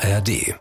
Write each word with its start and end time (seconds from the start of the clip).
ARD. 0.00 0.54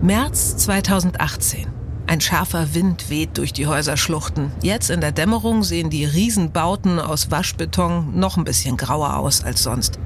März 0.00 0.56
2018. 0.58 1.66
Ein 2.06 2.20
scharfer 2.20 2.74
Wind 2.74 3.10
weht 3.10 3.36
durch 3.36 3.52
die 3.52 3.66
Häuserschluchten. 3.66 4.52
Jetzt 4.62 4.90
in 4.90 5.00
der 5.00 5.10
Dämmerung 5.10 5.64
sehen 5.64 5.90
die 5.90 6.04
Riesenbauten 6.04 7.00
aus 7.00 7.30
Waschbeton 7.32 8.16
noch 8.18 8.36
ein 8.36 8.44
bisschen 8.44 8.76
grauer 8.76 9.16
aus 9.16 9.42
als 9.42 9.64
sonst. 9.64 9.98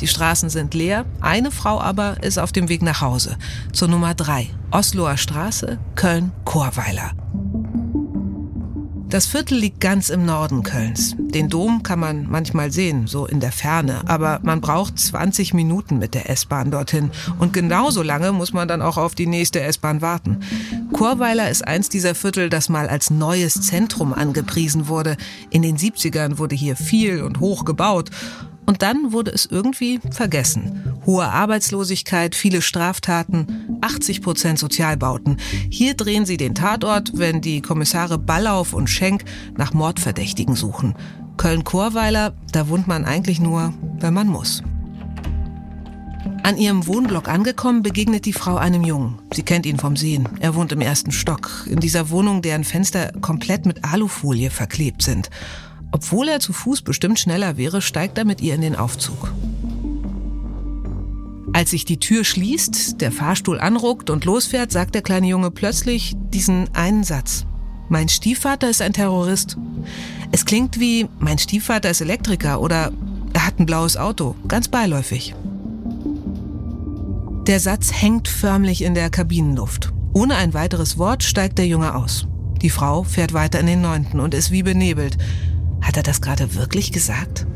Die 0.00 0.08
Straßen 0.08 0.50
sind 0.50 0.74
leer, 0.74 1.04
eine 1.20 1.52
Frau 1.52 1.80
aber 1.80 2.24
ist 2.24 2.38
auf 2.38 2.50
dem 2.50 2.68
Weg 2.68 2.82
nach 2.82 3.02
Hause. 3.02 3.36
Zur 3.72 3.86
Nummer 3.86 4.14
3, 4.14 4.48
Osloer 4.72 5.16
Straße, 5.16 5.78
Köln-Chorweiler. 5.94 7.12
Das 9.12 9.26
Viertel 9.26 9.58
liegt 9.58 9.78
ganz 9.78 10.08
im 10.08 10.24
Norden 10.24 10.62
Kölns. 10.62 11.14
Den 11.18 11.50
Dom 11.50 11.82
kann 11.82 12.00
man 12.00 12.30
manchmal 12.30 12.72
sehen, 12.72 13.06
so 13.06 13.26
in 13.26 13.40
der 13.40 13.52
Ferne, 13.52 14.00
aber 14.06 14.40
man 14.42 14.62
braucht 14.62 14.98
20 14.98 15.52
Minuten 15.52 15.98
mit 15.98 16.14
der 16.14 16.30
S-Bahn 16.30 16.70
dorthin. 16.70 17.10
Und 17.38 17.52
genauso 17.52 18.02
lange 18.02 18.32
muss 18.32 18.54
man 18.54 18.68
dann 18.68 18.80
auch 18.80 18.96
auf 18.96 19.14
die 19.14 19.26
nächste 19.26 19.60
S-Bahn 19.60 20.00
warten. 20.00 20.40
Chorweiler 20.94 21.50
ist 21.50 21.60
eins 21.60 21.90
dieser 21.90 22.14
Viertel, 22.14 22.48
das 22.48 22.70
mal 22.70 22.88
als 22.88 23.10
neues 23.10 23.60
Zentrum 23.60 24.14
angepriesen 24.14 24.88
wurde. 24.88 25.18
In 25.50 25.60
den 25.60 25.76
70ern 25.76 26.38
wurde 26.38 26.54
hier 26.54 26.74
viel 26.74 27.22
und 27.22 27.38
hoch 27.38 27.66
gebaut. 27.66 28.08
Und 28.66 28.82
dann 28.82 29.12
wurde 29.12 29.32
es 29.32 29.46
irgendwie 29.46 30.00
vergessen. 30.10 30.94
Hohe 31.04 31.26
Arbeitslosigkeit, 31.26 32.34
viele 32.34 32.62
Straftaten, 32.62 33.78
80 33.80 34.22
Prozent 34.22 34.58
Sozialbauten. 34.58 35.38
Hier 35.68 35.94
drehen 35.94 36.26
sie 36.26 36.36
den 36.36 36.54
Tatort, 36.54 37.12
wenn 37.14 37.40
die 37.40 37.60
Kommissare 37.60 38.18
Ballauf 38.18 38.72
und 38.72 38.88
Schenk 38.88 39.24
nach 39.56 39.72
Mordverdächtigen 39.72 40.54
suchen. 40.54 40.94
Köln-Chorweiler, 41.38 42.34
da 42.52 42.68
wohnt 42.68 42.86
man 42.86 43.04
eigentlich 43.04 43.40
nur, 43.40 43.74
wenn 43.98 44.14
man 44.14 44.28
muss. 44.28 44.62
An 46.44 46.56
ihrem 46.56 46.86
Wohnblock 46.88 47.28
angekommen, 47.28 47.82
begegnet 47.82 48.26
die 48.26 48.32
Frau 48.32 48.56
einem 48.56 48.82
Jungen. 48.82 49.20
Sie 49.32 49.44
kennt 49.44 49.64
ihn 49.64 49.78
vom 49.78 49.96
Sehen. 49.96 50.28
Er 50.40 50.56
wohnt 50.56 50.72
im 50.72 50.80
ersten 50.80 51.12
Stock, 51.12 51.66
in 51.70 51.78
dieser 51.78 52.10
Wohnung, 52.10 52.42
deren 52.42 52.64
Fenster 52.64 53.12
komplett 53.20 53.64
mit 53.64 53.84
Alufolie 53.84 54.50
verklebt 54.50 55.02
sind. 55.02 55.30
Obwohl 55.92 56.28
er 56.28 56.40
zu 56.40 56.52
Fuß 56.52 56.82
bestimmt 56.82 57.18
schneller 57.18 57.56
wäre, 57.56 57.82
steigt 57.82 58.18
er 58.18 58.24
mit 58.24 58.40
ihr 58.40 58.54
in 58.54 58.62
den 58.62 58.76
Aufzug. 58.76 59.32
Als 61.52 61.70
sich 61.70 61.84
die 61.84 62.00
Tür 62.00 62.24
schließt, 62.24 63.00
der 63.02 63.12
Fahrstuhl 63.12 63.60
anruckt 63.60 64.08
und 64.08 64.24
losfährt, 64.24 64.72
sagt 64.72 64.94
der 64.94 65.02
kleine 65.02 65.26
Junge 65.28 65.50
plötzlich 65.50 66.14
diesen 66.32 66.74
einen 66.74 67.04
Satz. 67.04 67.44
Mein 67.90 68.08
Stiefvater 68.08 68.70
ist 68.70 68.80
ein 68.80 68.94
Terrorist. 68.94 69.58
Es 70.30 70.46
klingt 70.46 70.80
wie, 70.80 71.08
mein 71.18 71.36
Stiefvater 71.36 71.90
ist 71.90 72.00
Elektriker 72.00 72.60
oder 72.62 72.90
er 73.34 73.46
hat 73.46 73.60
ein 73.60 73.66
blaues 73.66 73.98
Auto, 73.98 74.34
ganz 74.48 74.68
beiläufig. 74.68 75.34
Der 77.46 77.60
Satz 77.60 77.92
hängt 77.92 78.28
förmlich 78.28 78.82
in 78.82 78.94
der 78.94 79.10
Kabinenluft. 79.10 79.92
Ohne 80.14 80.36
ein 80.36 80.54
weiteres 80.54 80.96
Wort 80.96 81.22
steigt 81.22 81.58
der 81.58 81.66
Junge 81.66 81.94
aus. 81.94 82.26
Die 82.62 82.70
Frau 82.70 83.02
fährt 83.02 83.34
weiter 83.34 83.60
in 83.60 83.66
den 83.66 83.82
Neunten 83.82 84.20
und 84.20 84.32
ist 84.32 84.52
wie 84.52 84.62
benebelt. 84.62 85.18
Hat 85.82 85.96
er 85.96 86.02
das 86.02 86.20
gerade 86.20 86.54
wirklich 86.54 86.92
gesagt? 86.92 87.46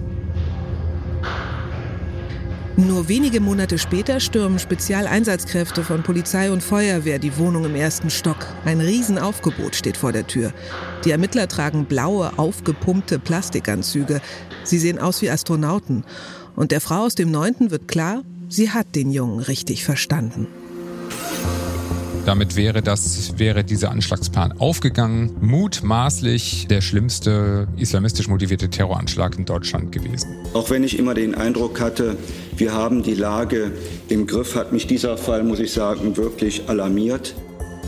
Nur 2.79 3.09
wenige 3.09 3.41
Monate 3.41 3.79
später 3.79 4.21
stürmen 4.21 4.59
Spezialeinsatzkräfte 4.59 5.83
von 5.83 6.03
Polizei 6.03 6.51
und 6.51 6.63
Feuerwehr 6.63 7.19
die 7.19 7.39
Wohnung 7.39 7.65
im 7.65 7.75
ersten 7.75 8.11
Stock. 8.11 8.37
Ein 8.67 8.83
Riesenaufgebot 8.83 9.75
steht 9.75 9.97
vor 9.97 10.13
der 10.13 10.27
Tür. 10.27 10.53
Die 11.07 11.11
Ermittler 11.11 11.49
tragen 11.49 11.87
blaue, 11.87 12.39
aufgepumpte 12.39 13.19
Plastikanzüge. 13.19 14.21
Sie 14.63 14.79
sehen 14.79 14.99
aus 14.99 15.23
wie 15.23 15.31
Astronauten. 15.31 16.05
Und 16.55 16.71
der 16.71 16.83
Frau 16.83 17.07
aus 17.07 17.15
dem 17.15 17.31
Neunten 17.31 17.71
wird 17.71 17.89
klar, 17.89 18.23
sie 18.51 18.71
hat 18.71 18.95
den 18.95 19.11
Jungen 19.11 19.41
richtig 19.41 19.83
verstanden. 19.83 20.47
Damit 22.27 22.57
wäre 22.57 22.83
das, 22.83 23.39
wäre 23.39 23.63
dieser 23.63 23.93
Anschlagsplan 23.93 24.59
aufgegangen. 24.59 25.37
Mutmaßlich 25.41 26.67
der 26.67 26.81
schlimmste 26.81 27.69
islamistisch 27.77 28.27
motivierte 28.27 28.69
Terroranschlag 28.69 29.39
in 29.39 29.45
Deutschland 29.45 29.93
gewesen. 29.93 30.35
Auch 30.53 30.69
wenn 30.69 30.83
ich 30.83 30.99
immer 30.99 31.15
den 31.15 31.37
Eindruck 31.37 31.81
hatte, 31.81 32.17
wir 32.57 32.73
haben 32.73 33.05
die 33.05 33.15
Lage 33.15 33.71
im 34.09 34.27
Griff, 34.27 34.57
hat 34.57 34.73
mich 34.73 34.89
dieser 34.89 35.17
Fall, 35.17 35.45
muss 35.45 35.61
ich 35.61 35.71
sagen, 35.71 36.17
wirklich 36.17 36.69
alarmiert. 36.69 37.37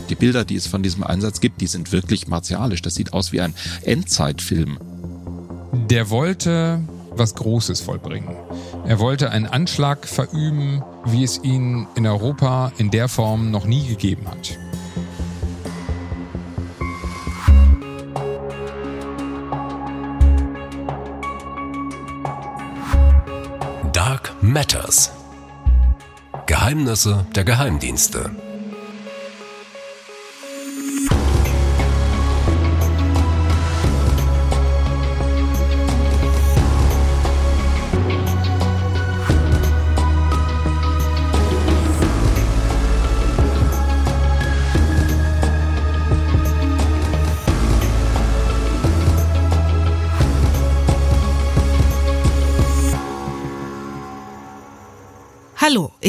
Die 0.09 0.15
Bilder, 0.15 0.45
die 0.45 0.55
es 0.55 0.67
von 0.67 0.83
diesem 0.83 1.03
Einsatz 1.03 1.41
gibt, 1.41 1.59
die 1.59 1.67
sind 1.67 1.91
wirklich 1.91 2.29
martialisch. 2.29 2.81
Das 2.81 2.95
sieht 2.95 3.11
aus 3.11 3.33
wie 3.33 3.41
ein 3.41 3.53
Endzeitfilm. 3.83 4.79
Der 5.89 6.09
wollte 6.09 6.79
was 7.11 7.35
Großes 7.35 7.81
vollbringen. 7.81 8.29
Er 8.89 8.97
wollte 8.97 9.29
einen 9.29 9.45
Anschlag 9.45 10.07
verüben, 10.07 10.83
wie 11.05 11.23
es 11.23 11.43
ihn 11.43 11.85
in 11.93 12.07
Europa 12.07 12.71
in 12.79 12.89
der 12.89 13.07
Form 13.07 13.51
noch 13.51 13.65
nie 13.65 13.85
gegeben 13.85 14.27
hat. 14.27 14.57
Dark 23.93 24.33
Matters. 24.41 25.11
Geheimnisse 26.47 27.27
der 27.35 27.43
Geheimdienste. 27.43 28.31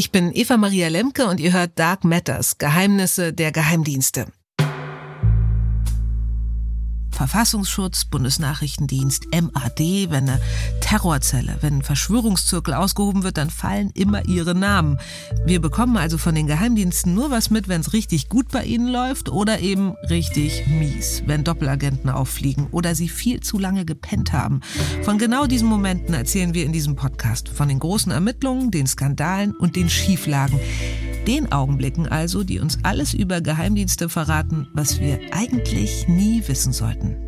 Ich 0.00 0.12
bin 0.12 0.34
Eva 0.34 0.56
Maria 0.56 0.88
Lemke 0.88 1.26
und 1.26 1.40
ihr 1.40 1.52
hört 1.52 1.78
Dark 1.78 2.04
Matters, 2.04 2.56
Geheimnisse 2.56 3.34
der 3.34 3.52
Geheimdienste. 3.52 4.24
Verfassungsschutz, 7.20 8.06
Bundesnachrichtendienst, 8.06 9.26
MAD, 9.30 10.08
wenn 10.08 10.30
eine 10.30 10.40
Terrorzelle, 10.80 11.58
wenn 11.60 11.74
ein 11.74 11.82
Verschwörungszirkel 11.82 12.72
ausgehoben 12.72 13.24
wird, 13.24 13.36
dann 13.36 13.50
fallen 13.50 13.90
immer 13.92 14.26
ihre 14.26 14.54
Namen. 14.54 14.98
Wir 15.44 15.60
bekommen 15.60 15.98
also 15.98 16.16
von 16.16 16.34
den 16.34 16.46
Geheimdiensten 16.46 17.12
nur 17.12 17.30
was 17.30 17.50
mit, 17.50 17.68
wenn 17.68 17.82
es 17.82 17.92
richtig 17.92 18.30
gut 18.30 18.48
bei 18.48 18.64
ihnen 18.64 18.88
läuft 18.88 19.28
oder 19.28 19.60
eben 19.60 19.96
richtig 20.08 20.66
mies, 20.66 21.22
wenn 21.26 21.44
Doppelagenten 21.44 22.08
auffliegen 22.08 22.68
oder 22.70 22.94
sie 22.94 23.10
viel 23.10 23.40
zu 23.40 23.58
lange 23.58 23.84
gepennt 23.84 24.32
haben. 24.32 24.62
Von 25.02 25.18
genau 25.18 25.44
diesen 25.44 25.68
Momenten 25.68 26.14
erzählen 26.14 26.54
wir 26.54 26.64
in 26.64 26.72
diesem 26.72 26.96
Podcast. 26.96 27.50
Von 27.50 27.68
den 27.68 27.80
großen 27.80 28.10
Ermittlungen, 28.10 28.70
den 28.70 28.86
Skandalen 28.86 29.54
und 29.54 29.76
den 29.76 29.90
Schieflagen. 29.90 30.58
Den 31.30 31.52
Augenblicken 31.52 32.08
also, 32.08 32.42
die 32.42 32.58
uns 32.58 32.78
alles 32.82 33.14
über 33.14 33.40
Geheimdienste 33.40 34.08
verraten, 34.08 34.66
was 34.72 34.98
wir 34.98 35.20
eigentlich 35.30 36.08
nie 36.08 36.42
wissen 36.48 36.72
sollten. 36.72 37.18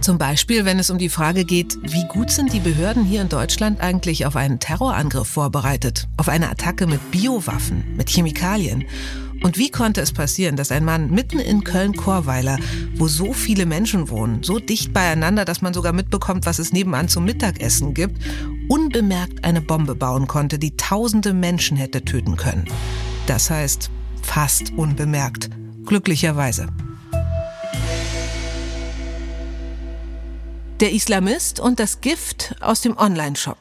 Zum 0.00 0.16
Beispiel, 0.16 0.64
wenn 0.64 0.78
es 0.78 0.88
um 0.88 0.96
die 0.96 1.10
Frage 1.10 1.44
geht, 1.44 1.76
wie 1.82 2.08
gut 2.08 2.30
sind 2.30 2.54
die 2.54 2.60
Behörden 2.60 3.04
hier 3.04 3.20
in 3.20 3.28
Deutschland 3.28 3.82
eigentlich 3.82 4.24
auf 4.24 4.36
einen 4.36 4.58
Terrorangriff 4.58 5.28
vorbereitet, 5.28 6.08
auf 6.16 6.30
eine 6.30 6.48
Attacke 6.48 6.86
mit 6.86 7.10
Biowaffen, 7.10 7.94
mit 7.94 8.08
Chemikalien. 8.08 8.86
Und 9.42 9.58
wie 9.58 9.68
konnte 9.68 10.00
es 10.00 10.12
passieren, 10.12 10.56
dass 10.56 10.72
ein 10.72 10.86
Mann 10.86 11.10
mitten 11.10 11.40
in 11.40 11.62
Köln-Chorweiler, 11.62 12.58
wo 12.94 13.06
so 13.06 13.34
viele 13.34 13.66
Menschen 13.66 14.08
wohnen, 14.08 14.42
so 14.42 14.58
dicht 14.58 14.94
beieinander, 14.94 15.44
dass 15.44 15.60
man 15.60 15.74
sogar 15.74 15.92
mitbekommt, 15.92 16.46
was 16.46 16.58
es 16.58 16.72
nebenan 16.72 17.08
zum 17.08 17.26
Mittagessen 17.26 17.92
gibt, 17.92 18.16
unbemerkt 18.70 19.44
eine 19.44 19.60
Bombe 19.60 19.94
bauen 19.94 20.26
konnte, 20.26 20.58
die 20.58 20.78
tausende 20.78 21.34
Menschen 21.34 21.76
hätte 21.76 22.02
töten 22.02 22.36
können? 22.36 22.64
Das 23.30 23.48
heißt, 23.48 23.92
fast 24.24 24.72
unbemerkt. 24.76 25.50
Glücklicherweise. 25.86 26.66
Der 30.80 30.90
Islamist 30.90 31.60
und 31.60 31.78
das 31.78 32.00
Gift 32.00 32.56
aus 32.58 32.80
dem 32.80 32.98
Online-Shop. 32.98 33.58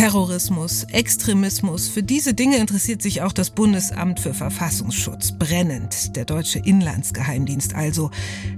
Terrorismus, 0.00 0.84
Extremismus, 0.84 1.88
für 1.88 2.02
diese 2.02 2.32
Dinge 2.32 2.56
interessiert 2.56 3.02
sich 3.02 3.20
auch 3.20 3.34
das 3.34 3.50
Bundesamt 3.50 4.18
für 4.18 4.32
Verfassungsschutz 4.32 5.32
brennend, 5.32 6.16
der 6.16 6.24
deutsche 6.24 6.58
Inlandsgeheimdienst 6.58 7.74
also. 7.74 8.10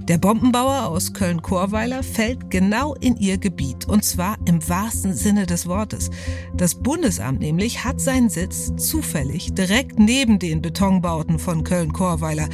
Der 0.07 0.17
Bombenbauer 0.17 0.87
aus 0.87 1.11
Köln-Chorweiler 1.11 2.01
fällt 2.01 2.49
genau 2.49 2.95
in 2.95 3.17
ihr 3.17 3.37
Gebiet, 3.37 3.89
und 3.89 4.05
zwar 4.05 4.37
im 4.45 4.65
wahrsten 4.69 5.15
Sinne 5.15 5.45
des 5.45 5.67
Wortes. 5.67 6.11
Das 6.55 6.75
Bundesamt 6.75 7.41
nämlich 7.41 7.83
hat 7.83 7.99
seinen 7.99 8.29
Sitz 8.29 8.71
zufällig 8.77 9.53
direkt 9.53 9.99
neben 9.99 10.39
den 10.39 10.61
Betonbauten 10.61 11.39
von 11.39 11.65
Köln-Chorweiler. 11.65 12.47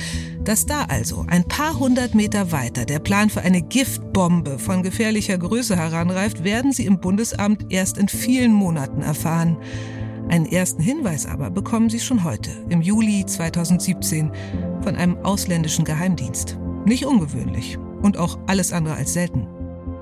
Dass 0.43 0.65
da 0.65 0.85
also 0.85 1.25
ein 1.27 1.43
paar 1.43 1.77
hundert 1.77 2.15
Meter 2.15 2.51
weiter 2.51 2.85
der 2.85 2.97
Plan 2.97 3.29
für 3.29 3.41
eine 3.41 3.61
Giftbombe 3.61 4.57
von 4.57 4.81
gefährlicher 4.81 5.37
Größe 5.37 5.75
heranreift, 5.75 6.43
werden 6.43 6.71
Sie 6.71 6.85
im 6.85 6.99
Bundesamt 6.99 7.71
erst 7.71 7.99
in 7.99 8.07
vielen 8.07 8.53
Monaten 8.53 8.78
erfahren. 9.01 9.57
Einen 10.29 10.45
ersten 10.45 10.81
Hinweis 10.81 11.25
aber 11.25 11.49
bekommen 11.49 11.89
Sie 11.89 11.99
schon 11.99 12.23
heute, 12.23 12.51
im 12.69 12.81
Juli 12.81 13.25
2017, 13.25 14.31
von 14.81 14.95
einem 14.95 15.17
ausländischen 15.17 15.85
Geheimdienst. 15.85 16.57
Nicht 16.85 17.05
ungewöhnlich 17.05 17.77
und 18.01 18.17
auch 18.17 18.37
alles 18.47 18.71
andere 18.71 18.95
als 18.95 19.13
selten. 19.13 19.47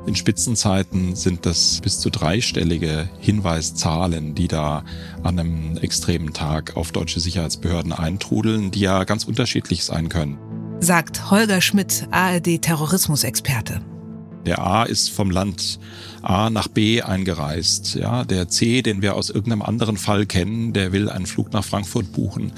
In 0.06 0.16
Spitzenzeiten 0.16 1.16
sind 1.16 1.46
das 1.46 1.82
bis 1.82 2.00
zu 2.00 2.10
dreistellige 2.10 3.10
Hinweiszahlen, 3.20 4.36
die 4.36 4.48
da 4.48 4.86
an 5.22 5.38
einem 5.38 5.78
extremen 5.78 6.34
Tag 6.34 6.78
auf 6.78 6.94
deutsche 6.94 7.20
Sicherheitsbehörden 7.20 7.92
eintrudeln, 7.92 8.72
die 8.72 8.80
ja 8.80 9.04
ganz 9.04 9.26
unterschiedlich 9.26 9.84
sein 9.84 10.08
können. 10.08 10.38
Sagt 10.80 11.30
Holger 11.30 11.60
Schmidt, 11.60 12.08
ARD-Terrorismusexperte. 12.12 13.82
Der 14.48 14.66
A 14.66 14.84
ist 14.84 15.10
vom 15.10 15.30
Land 15.30 15.78
A 16.22 16.50
nach 16.50 16.70
B 16.70 17.02
eingereist. 17.02 17.96
Ja, 17.96 18.24
der 18.24 18.48
C, 18.48 18.82
den 18.82 19.02
wir 19.02 19.16
aus 19.16 19.30
irgendeinem 19.30 19.62
anderen 19.62 19.98
Fall 19.98 20.26
kennen, 20.26 20.72
der 20.72 20.94
will 20.94 21.10
einen 21.10 21.26
Flug 21.26 21.52
nach 21.52 21.66
Frankfurt 21.66 22.14
buchen. 22.14 22.54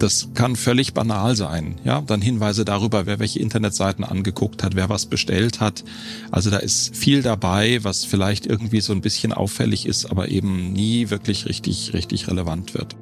Das 0.00 0.30
kann 0.34 0.56
völlig 0.56 0.94
banal 0.94 1.36
sein. 1.36 1.76
Ja, 1.84 2.00
dann 2.00 2.20
Hinweise 2.20 2.64
darüber, 2.64 3.06
wer 3.06 3.20
welche 3.20 3.38
Internetseiten 3.38 4.02
angeguckt 4.02 4.64
hat, 4.64 4.74
wer 4.74 4.88
was 4.88 5.06
bestellt 5.06 5.60
hat. 5.60 5.84
Also 6.32 6.50
da 6.50 6.56
ist 6.58 6.96
viel 6.96 7.22
dabei, 7.22 7.84
was 7.84 8.04
vielleicht 8.04 8.44
irgendwie 8.44 8.80
so 8.80 8.92
ein 8.92 9.00
bisschen 9.00 9.32
auffällig 9.32 9.86
ist, 9.86 10.06
aber 10.06 10.30
eben 10.30 10.72
nie 10.72 11.08
wirklich 11.08 11.46
richtig, 11.46 11.92
richtig 11.94 12.26
relevant 12.26 12.74
wird. 12.74 12.96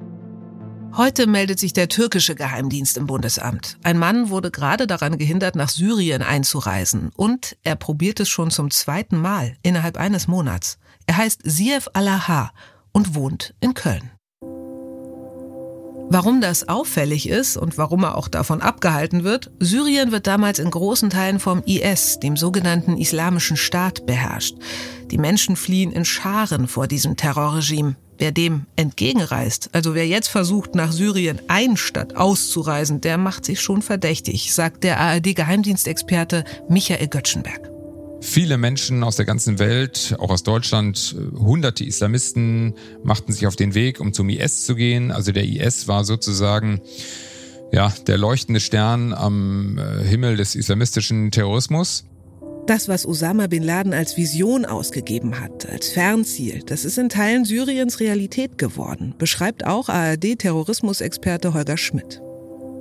Heute 0.97 1.27
meldet 1.27 1.59
sich 1.59 1.75
der 1.75 1.91
türkische 1.91 2.35
Geheimdienst 2.35 2.97
im 2.97 3.07
Bundesamt. 3.07 3.77
Ein 3.83 3.99
Mann 3.99 4.31
wurde 4.31 4.51
gerade 4.51 4.87
daran 4.87 5.19
gehindert, 5.19 5.55
nach 5.55 5.69
Syrien 5.69 6.23
einzureisen. 6.23 7.11
Und 7.15 7.59
er 7.65 7.77
probiert 7.77 8.19
es 8.21 8.31
schon 8.31 8.51
zum 8.51 8.71
zweiten 8.71 9.19
Mal 9.19 9.59
innerhalb 9.63 9.99
eines 9.99 10.27
Monats. 10.27 10.79
Er 11.05 11.19
heißt 11.19 11.43
Sief 11.45 11.91
Alaha 11.93 12.51
und 12.93 13.15
wohnt 13.15 13.53
in 13.61 13.75
Köln. 13.75 14.11
Warum 16.09 16.41
das 16.41 16.69
auffällig 16.69 17.29
ist 17.29 17.57
und 17.57 17.79
warum 17.79 18.05
er 18.05 18.17
auch 18.17 18.29
davon 18.29 18.63
abgehalten 18.63 19.25
wird, 19.25 19.51
Syrien 19.59 20.13
wird 20.13 20.29
damals 20.29 20.61
in 20.61 20.71
großen 20.71 21.11
Teilen 21.11 21.41
vom 21.41 21.65
IS, 21.67 22.21
dem 22.21 22.37
sogenannten 22.37 22.97
Islamischen 22.97 23.57
Staat, 23.57 24.07
beherrscht. 24.07 24.55
Die 25.11 25.19
Menschen 25.19 25.57
fliehen 25.57 25.91
in 25.91 26.05
Scharen 26.05 26.69
vor 26.69 26.87
diesem 26.87 27.17
Terrorregime. 27.17 27.97
Wer 28.19 28.33
dem 28.33 28.67
entgegenreist, 28.77 29.71
also 29.73 29.95
wer 29.95 30.07
jetzt 30.07 30.29
versucht, 30.29 30.75
nach 30.75 30.93
Syrien 30.93 31.41
ein 31.49 31.77
statt 31.77 32.17
auszureisen, 32.17 33.01
der 33.01 33.19
macht 33.19 33.45
sich 33.45 33.61
schon 33.61 33.83
verdächtig, 33.83 34.55
sagt 34.55 34.85
der 34.85 35.01
ARD-Geheimdienstexperte 35.01 36.45
Michael 36.69 37.09
Göttschenberg. 37.09 37.76
Viele 38.21 38.57
Menschen 38.57 39.05
aus 39.05 39.17
der 39.17 39.27
ganzen 39.27 39.59
Welt, 39.59 40.17
auch 40.19 40.31
aus 40.31 40.43
Deutschland, 40.43 41.15
hunderte 41.39 41.85
Islamisten 41.85 42.75
machten 43.05 43.33
sich 43.33 43.47
auf 43.47 43.57
den 43.57 43.75
Weg, 43.75 44.01
um 44.01 44.13
zum 44.13 44.29
IS 44.29 44.65
zu 44.65 44.75
gehen. 44.75 45.11
Also 45.11 45.33
der 45.33 45.45
IS 45.45 45.87
war 45.87 46.05
sozusagen 46.05 46.81
ja, 47.73 47.93
der 48.07 48.19
leuchtende 48.19 48.61
Stern 48.61 49.13
am 49.13 49.79
äh, 49.79 50.03
Himmel 50.05 50.37
des 50.37 50.55
islamistischen 50.55 51.31
Terrorismus. 51.31 52.05
Das, 52.67 52.89
was 52.89 53.07
Osama 53.07 53.47
bin 53.47 53.63
Laden 53.63 53.93
als 53.93 54.17
Vision 54.17 54.65
ausgegeben 54.65 55.41
hat, 55.41 55.69
als 55.69 55.89
Fernziel, 55.89 56.63
das 56.67 56.85
ist 56.85 56.99
in 56.99 57.09
Teilen 57.09 57.45
Syriens 57.45 58.01
Realität 58.01 58.59
geworden, 58.59 59.15
beschreibt 59.19 59.65
auch 59.65 59.89
ARD-Terrorismusexperte 59.89 61.55
Holger 61.55 61.77
Schmidt. 61.77 62.21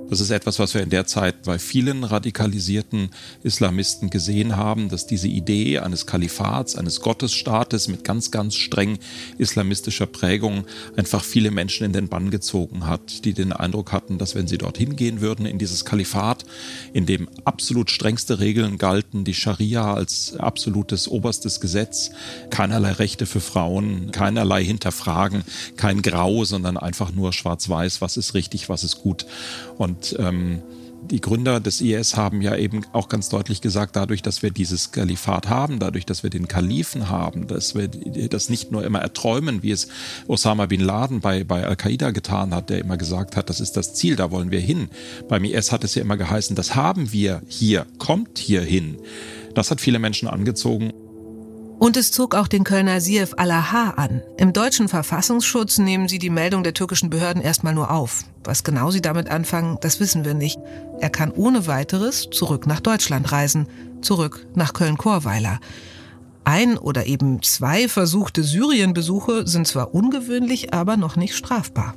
Das 0.08 0.20
ist 0.20 0.30
etwas, 0.30 0.60
was 0.60 0.72
wir 0.72 0.82
in 0.82 0.90
der 0.90 1.06
Zeit 1.06 1.42
bei 1.42 1.58
vielen 1.58 2.04
radikalisierten 2.04 3.10
Islamisten 3.42 4.08
gesehen 4.08 4.56
haben, 4.56 4.88
dass 4.88 5.08
diese 5.08 5.26
Idee 5.26 5.80
eines 5.80 6.06
Kalifats, 6.06 6.76
eines 6.76 7.00
Gottesstaates 7.00 7.88
mit 7.88 8.04
ganz, 8.04 8.30
ganz 8.30 8.54
streng 8.54 8.98
islamistischer 9.38 10.06
Prägung 10.06 10.64
einfach 10.96 11.24
viele 11.24 11.50
Menschen 11.50 11.84
in 11.84 11.92
den 11.92 12.08
Bann 12.08 12.30
gezogen 12.30 12.86
hat, 12.86 13.24
die 13.24 13.32
den 13.32 13.52
Eindruck 13.52 13.90
hatten, 13.90 14.16
dass 14.16 14.36
wenn 14.36 14.46
sie 14.46 14.58
dorthin 14.58 14.94
gehen 14.94 15.20
würden, 15.20 15.44
in 15.44 15.58
dieses 15.58 15.84
Kalifat, 15.84 16.44
in 16.92 17.04
dem 17.06 17.28
absolut 17.44 17.90
strengste 17.90 18.38
Regeln 18.38 18.78
galten, 18.78 19.24
die 19.24 19.34
Scharia 19.34 19.92
als 19.92 20.36
absolutes 20.36 21.08
oberstes 21.08 21.58
Gesetz, 21.58 22.12
keinerlei 22.50 22.92
Rechte 22.92 23.26
für 23.26 23.40
Frauen, 23.40 24.12
keinerlei 24.12 24.64
Hinterfragen, 24.64 25.42
kein 25.76 26.00
Grau, 26.00 26.44
sondern 26.44 26.76
einfach 26.76 27.12
nur 27.12 27.32
schwarz-weiß, 27.32 28.00
was 28.00 28.16
ist 28.16 28.34
richtig, 28.34 28.68
was 28.68 28.84
ist 28.84 29.02
gut. 29.02 29.26
Und 29.78 29.95
und 29.96 30.16
ähm, 30.18 30.62
die 31.10 31.20
Gründer 31.20 31.60
des 31.60 31.80
IS 31.80 32.16
haben 32.16 32.42
ja 32.42 32.56
eben 32.56 32.84
auch 32.92 33.08
ganz 33.08 33.28
deutlich 33.28 33.60
gesagt, 33.60 33.94
dadurch, 33.94 34.22
dass 34.22 34.42
wir 34.42 34.50
dieses 34.50 34.90
Kalifat 34.90 35.48
haben, 35.48 35.78
dadurch, 35.78 36.04
dass 36.04 36.22
wir 36.22 36.30
den 36.30 36.48
Kalifen 36.48 37.08
haben, 37.08 37.46
dass 37.46 37.76
wir 37.76 37.88
das 37.88 38.48
nicht 38.48 38.72
nur 38.72 38.84
immer 38.84 39.00
erträumen, 39.00 39.62
wie 39.62 39.70
es 39.70 39.88
Osama 40.26 40.66
bin 40.66 40.80
Laden 40.80 41.20
bei, 41.20 41.44
bei 41.44 41.64
Al-Qaida 41.64 42.10
getan 42.10 42.52
hat, 42.52 42.70
der 42.70 42.80
immer 42.80 42.96
gesagt 42.96 43.36
hat, 43.36 43.48
das 43.48 43.60
ist 43.60 43.76
das 43.76 43.94
Ziel, 43.94 44.16
da 44.16 44.32
wollen 44.32 44.50
wir 44.50 44.60
hin. 44.60 44.88
Beim 45.28 45.44
IS 45.44 45.70
hat 45.70 45.84
es 45.84 45.94
ja 45.94 46.02
immer 46.02 46.16
geheißen, 46.16 46.56
das 46.56 46.74
haben 46.74 47.12
wir 47.12 47.40
hier, 47.46 47.86
kommt 47.98 48.38
hier 48.38 48.62
hin. 48.62 48.98
Das 49.54 49.70
hat 49.70 49.80
viele 49.80 50.00
Menschen 50.00 50.28
angezogen. 50.28 50.92
Und 51.78 51.98
es 51.98 52.10
zog 52.10 52.34
auch 52.34 52.48
den 52.48 52.64
Kölner 52.64 53.02
Sief 53.02 53.34
Alaha 53.36 53.90
an. 53.90 54.22
Im 54.38 54.54
deutschen 54.54 54.88
Verfassungsschutz 54.88 55.76
nehmen 55.78 56.08
sie 56.08 56.18
die 56.18 56.30
Meldung 56.30 56.62
der 56.62 56.72
türkischen 56.72 57.10
Behörden 57.10 57.42
erstmal 57.42 57.74
nur 57.74 57.90
auf. 57.90 58.24
Was 58.44 58.64
genau 58.64 58.90
sie 58.90 59.02
damit 59.02 59.28
anfangen, 59.28 59.76
das 59.82 60.00
wissen 60.00 60.24
wir 60.24 60.32
nicht. 60.32 60.58
Er 61.00 61.10
kann 61.10 61.32
ohne 61.32 61.66
weiteres 61.66 62.28
zurück 62.30 62.66
nach 62.66 62.80
Deutschland 62.80 63.30
reisen, 63.30 63.68
zurück 64.00 64.46
nach 64.54 64.72
Köln-Chorweiler. 64.72 65.60
Ein 66.44 66.78
oder 66.78 67.06
eben 67.06 67.42
zwei 67.42 67.88
versuchte 67.88 68.42
Syrienbesuche 68.42 69.46
sind 69.46 69.66
zwar 69.66 69.94
ungewöhnlich, 69.94 70.72
aber 70.72 70.96
noch 70.96 71.16
nicht 71.16 71.34
strafbar. 71.34 71.94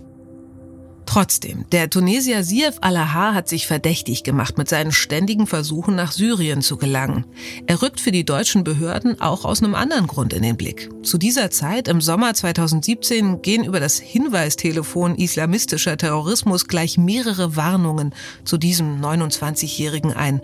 Trotzdem, 1.10 1.66
der 1.72 1.90
Tunesier 1.90 2.44
Sief 2.44 2.78
Alaha 2.82 3.34
hat 3.34 3.50
sich 3.50 3.66
verdächtig 3.66 4.24
gemacht 4.24 4.60
mit 4.60 4.70
seinen 4.70 4.92
ständigen 4.92 5.48
Versuchen 5.48 5.96
nach 5.96 6.12
Syrien 6.12 6.62
zu 6.62 6.78
gelangen. 6.78 7.26
Er 7.66 7.82
rückt 7.82 8.00
für 8.00 8.12
die 8.12 8.26
deutschen 8.26 8.64
Behörden 8.64 9.20
auch 9.20 9.44
aus 9.44 9.64
einem 9.64 9.74
anderen 9.74 10.06
Grund 10.06 10.34
in 10.34 10.44
den 10.44 10.56
Blick. 10.56 10.88
Zu 11.02 11.18
dieser 11.18 11.50
Zeit, 11.50 11.88
im 11.88 12.00
Sommer 12.00 12.36
2017, 12.36 13.42
gehen 13.42 13.64
über 13.64 13.80
das 13.80 13.98
Hinweistelefon 13.98 15.16
islamistischer 15.16 15.98
Terrorismus 15.98 16.68
gleich 16.68 17.00
mehrere 17.00 17.56
Warnungen 17.56 18.14
zu 18.44 18.60
diesem 18.60 19.02
29-Jährigen 19.02 20.14
ein. 20.14 20.42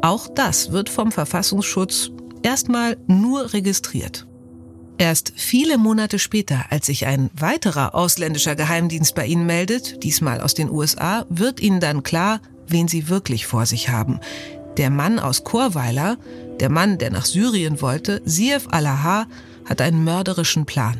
Auch 0.00 0.28
das 0.28 0.70
wird 0.70 0.90
vom 0.90 1.10
Verfassungsschutz 1.10 2.12
erstmal 2.44 2.96
nur 3.08 3.52
registriert. 3.52 4.28
Erst 4.96 5.32
viele 5.34 5.76
Monate 5.76 6.20
später, 6.20 6.66
als 6.70 6.86
sich 6.86 7.06
ein 7.06 7.28
weiterer 7.34 7.94
ausländischer 7.94 8.54
Geheimdienst 8.54 9.14
bei 9.14 9.26
Ihnen 9.26 9.44
meldet, 9.44 10.04
diesmal 10.04 10.40
aus 10.40 10.54
den 10.54 10.70
USA, 10.70 11.26
wird 11.28 11.60
Ihnen 11.60 11.80
dann 11.80 12.04
klar, 12.04 12.40
wen 12.68 12.86
Sie 12.86 13.08
wirklich 13.08 13.46
vor 13.46 13.66
sich 13.66 13.88
haben. 13.88 14.20
Der 14.76 14.90
Mann 14.90 15.18
aus 15.18 15.42
Chorweiler, 15.42 16.16
der 16.60 16.70
Mann, 16.70 16.98
der 16.98 17.10
nach 17.10 17.24
Syrien 17.24 17.80
wollte, 17.80 18.22
Sief 18.24 18.68
Alaha, 18.70 19.26
hat 19.64 19.80
einen 19.80 20.04
mörderischen 20.04 20.64
Plan. 20.64 20.98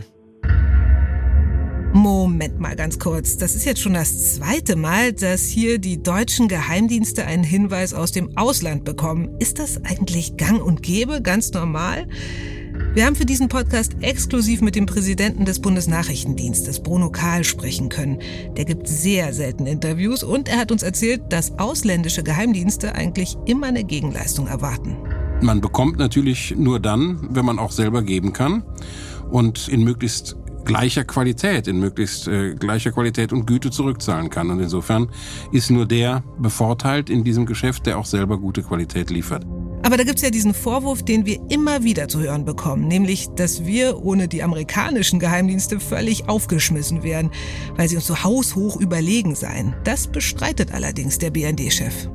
Moment 1.93 2.59
mal 2.59 2.75
ganz 2.75 2.99
kurz. 2.99 3.37
Das 3.37 3.55
ist 3.55 3.65
jetzt 3.65 3.81
schon 3.81 3.95
das 3.95 4.35
zweite 4.35 4.75
Mal, 4.75 5.13
dass 5.13 5.43
hier 5.43 5.79
die 5.79 6.03
deutschen 6.03 6.49
Geheimdienste 6.49 7.25
einen 7.25 7.45
Hinweis 7.45 7.95
aus 7.95 8.11
dem 8.11 8.37
Ausland 8.37 8.85
bekommen. 8.85 9.37
Ist 9.39 9.61
das 9.61 9.85
eigentlich 9.85 10.37
gang 10.37 10.61
und 10.61 10.83
gäbe, 10.83 11.23
ganz 11.23 11.53
normal? 11.53 12.09
Wir 12.95 13.07
haben 13.07 13.17
für 13.17 13.27
diesen 13.27 13.49
Podcast 13.49 13.97
exklusiv 14.03 14.61
mit 14.61 14.77
dem 14.77 14.87
Präsidenten 14.87 15.45
des 15.45 15.61
Bundesnachrichtendienstes, 15.61 16.81
Bruno 16.81 17.11
Kahl, 17.11 17.43
sprechen 17.43 17.89
können. 17.89 18.21
Der 18.57 18.65
gibt 18.65 18.87
sehr 18.87 19.33
selten 19.33 19.67
Interviews 19.67 20.23
und 20.23 20.49
er 20.49 20.59
hat 20.59 20.71
uns 20.71 20.85
erzählt, 20.85 21.23
dass 21.31 21.59
ausländische 21.59 22.23
Geheimdienste 22.23 22.95
eigentlich 22.95 23.37
immer 23.47 23.67
eine 23.67 23.83
Gegenleistung 23.83 24.47
erwarten. 24.47 24.97
Man 25.43 25.61
bekommt 25.61 25.99
natürlich 25.99 26.55
nur 26.57 26.79
dann, 26.79 27.31
wenn 27.31 27.45
man 27.45 27.59
auch 27.59 27.73
selber 27.73 28.01
geben 28.03 28.33
kann 28.33 28.63
und 29.29 29.67
in 29.67 29.83
möglichst 29.83 30.37
gleicher 30.65 31.03
Qualität, 31.03 31.67
in 31.67 31.81
möglichst 31.81 32.29
äh, 32.29 32.55
gleicher 32.55 32.93
Qualität 32.93 33.33
und 33.33 33.45
Güte 33.45 33.73
zurückzahlen 33.73 34.31
kann. 34.31 34.51
Und 34.51 34.61
insofern 34.61 35.09
ist 35.51 35.69
nur 35.69 35.85
der 35.87 36.23
bevorteilt 36.39 37.11
in 37.11 37.25
diesem 37.25 37.45
Geschäft, 37.45 37.87
der 37.87 37.99
auch 37.99 38.07
selber 38.07 38.39
gute 38.39 38.63
Qualität 38.63 39.11
liefert. 39.11 39.45
Aber 39.85 39.99
da 39.99 40.05
gibt's 40.05 40.23
ja 40.23 40.31
diesen 40.31 40.55
Vorwurf, 40.55 41.03
den 41.03 41.27
wir 41.27 41.39
immer 41.51 41.85
wieder 41.85 42.09
zu 42.09 42.19
hören 42.19 42.47
bekommen, 42.47 42.89
nämlich, 42.89 43.29
dass 43.37 43.67
wir 43.67 44.03
ohne 44.03 44.29
die 44.29 44.43
amerikanischen 44.43 45.21
Geheimdienste 45.21 45.79
völlig 45.79 46.27
aufgeschmissen 46.27 47.03
wären, 47.03 47.31
weil 47.77 47.91
sie 47.91 47.97
uns 47.97 48.07
so 48.07 48.25
haushoch 48.25 48.81
überlegen 48.81 49.35
seien. 49.35 49.75
Das 49.85 50.07
bestreitet 50.07 50.73
allerdings 50.73 51.19
der 51.19 51.31
BND-Chef. 51.31 52.09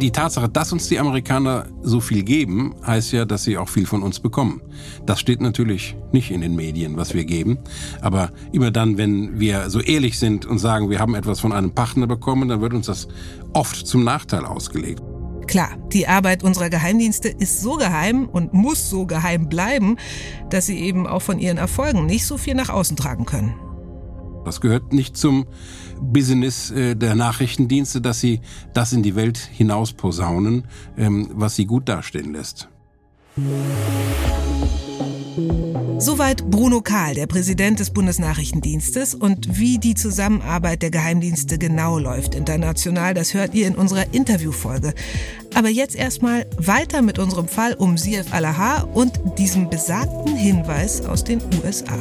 die 0.00 0.10
Tatsache, 0.10 0.48
dass 0.48 0.72
uns 0.72 0.88
die 0.88 0.98
Amerikaner 0.98 1.68
so 1.82 2.00
viel 2.00 2.24
geben, 2.24 2.74
heißt 2.84 3.12
ja, 3.12 3.24
dass 3.24 3.44
sie 3.44 3.58
auch 3.58 3.68
viel 3.68 3.86
von 3.86 4.02
uns 4.02 4.18
bekommen. 4.18 4.60
Das 5.06 5.20
steht 5.20 5.40
natürlich 5.40 5.96
nicht 6.10 6.32
in 6.32 6.40
den 6.40 6.56
Medien, 6.56 6.96
was 6.96 7.14
wir 7.14 7.24
geben. 7.24 7.58
Aber 8.00 8.32
immer 8.50 8.72
dann, 8.72 8.98
wenn 8.98 9.38
wir 9.38 9.70
so 9.70 9.78
ehrlich 9.80 10.18
sind 10.18 10.46
und 10.46 10.58
sagen, 10.58 10.90
wir 10.90 10.98
haben 10.98 11.14
etwas 11.14 11.38
von 11.38 11.52
einem 11.52 11.70
Partner 11.76 12.08
bekommen, 12.08 12.48
dann 12.48 12.60
wird 12.60 12.74
uns 12.74 12.86
das 12.86 13.06
oft 13.52 13.86
zum 13.86 14.02
Nachteil 14.02 14.44
ausgelegt. 14.44 15.00
Klar, 15.46 15.76
die 15.92 16.08
Arbeit 16.08 16.42
unserer 16.42 16.70
Geheimdienste 16.70 17.28
ist 17.28 17.60
so 17.60 17.76
geheim 17.76 18.28
und 18.28 18.52
muss 18.52 18.90
so 18.90 19.06
geheim 19.06 19.48
bleiben, 19.48 19.96
dass 20.50 20.66
sie 20.66 20.78
eben 20.78 21.06
auch 21.06 21.22
von 21.22 21.38
ihren 21.38 21.58
Erfolgen 21.58 22.06
nicht 22.06 22.26
so 22.26 22.38
viel 22.38 22.54
nach 22.54 22.70
außen 22.70 22.96
tragen 22.96 23.26
können. 23.26 23.54
Das 24.44 24.60
gehört 24.60 24.92
nicht 24.92 25.16
zum 25.16 25.46
Business 26.00 26.70
äh, 26.70 26.94
der 26.94 27.14
Nachrichtendienste, 27.14 28.00
dass 28.00 28.20
sie 28.20 28.40
das 28.74 28.92
in 28.92 29.02
die 29.02 29.14
Welt 29.14 29.38
hinaus 29.38 29.92
posaunen, 29.92 30.64
ähm, 30.96 31.30
was 31.32 31.56
sie 31.56 31.66
gut 31.66 31.88
dastehen 31.88 32.32
lässt. 32.32 32.68
Soweit 36.04 36.50
Bruno 36.50 36.82
Kahl, 36.82 37.14
der 37.14 37.26
Präsident 37.26 37.80
des 37.80 37.88
Bundesnachrichtendienstes 37.88 39.14
und 39.14 39.58
wie 39.58 39.78
die 39.78 39.94
Zusammenarbeit 39.94 40.82
der 40.82 40.90
Geheimdienste 40.90 41.56
genau 41.56 41.98
läuft 41.98 42.34
international, 42.34 43.14
das 43.14 43.32
hört 43.32 43.54
ihr 43.54 43.66
in 43.66 43.74
unserer 43.74 44.12
Interviewfolge. 44.12 44.92
Aber 45.54 45.70
jetzt 45.70 45.96
erstmal 45.96 46.44
weiter 46.58 47.00
mit 47.00 47.18
unserem 47.18 47.48
Fall 47.48 47.72
um 47.72 47.96
Sief 47.96 48.34
Alaha 48.34 48.82
und 48.82 49.18
diesem 49.38 49.70
besagten 49.70 50.36
Hinweis 50.36 51.06
aus 51.06 51.24
den 51.24 51.40
USA. 51.64 51.98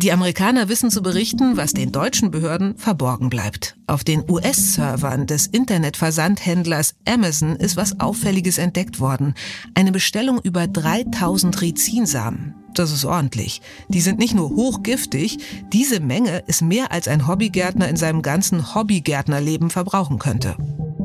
Die 0.00 0.12
Amerikaner 0.12 0.68
wissen 0.68 0.92
zu 0.92 1.02
berichten, 1.02 1.56
was 1.56 1.72
den 1.72 1.90
deutschen 1.90 2.30
Behörden 2.30 2.78
verborgen 2.78 3.30
bleibt. 3.30 3.76
Auf 3.88 4.04
den 4.04 4.22
US-Servern 4.30 5.26
des 5.26 5.48
Internetversandhändlers 5.48 6.94
Amazon 7.04 7.56
ist 7.56 7.76
was 7.76 7.98
Auffälliges 7.98 8.58
entdeckt 8.58 9.00
worden. 9.00 9.34
Eine 9.74 9.90
Bestellung 9.90 10.38
über 10.40 10.68
3000 10.68 11.60
Rizinsamen. 11.60 12.54
Das 12.74 12.92
ist 12.92 13.06
ordentlich. 13.06 13.60
Die 13.88 14.00
sind 14.00 14.20
nicht 14.20 14.36
nur 14.36 14.50
hochgiftig, 14.50 15.38
diese 15.72 15.98
Menge 15.98 16.44
ist 16.46 16.62
mehr 16.62 16.92
als 16.92 17.08
ein 17.08 17.26
Hobbygärtner 17.26 17.88
in 17.88 17.96
seinem 17.96 18.22
ganzen 18.22 18.76
Hobbygärtnerleben 18.76 19.68
verbrauchen 19.68 20.20
könnte. 20.20 20.54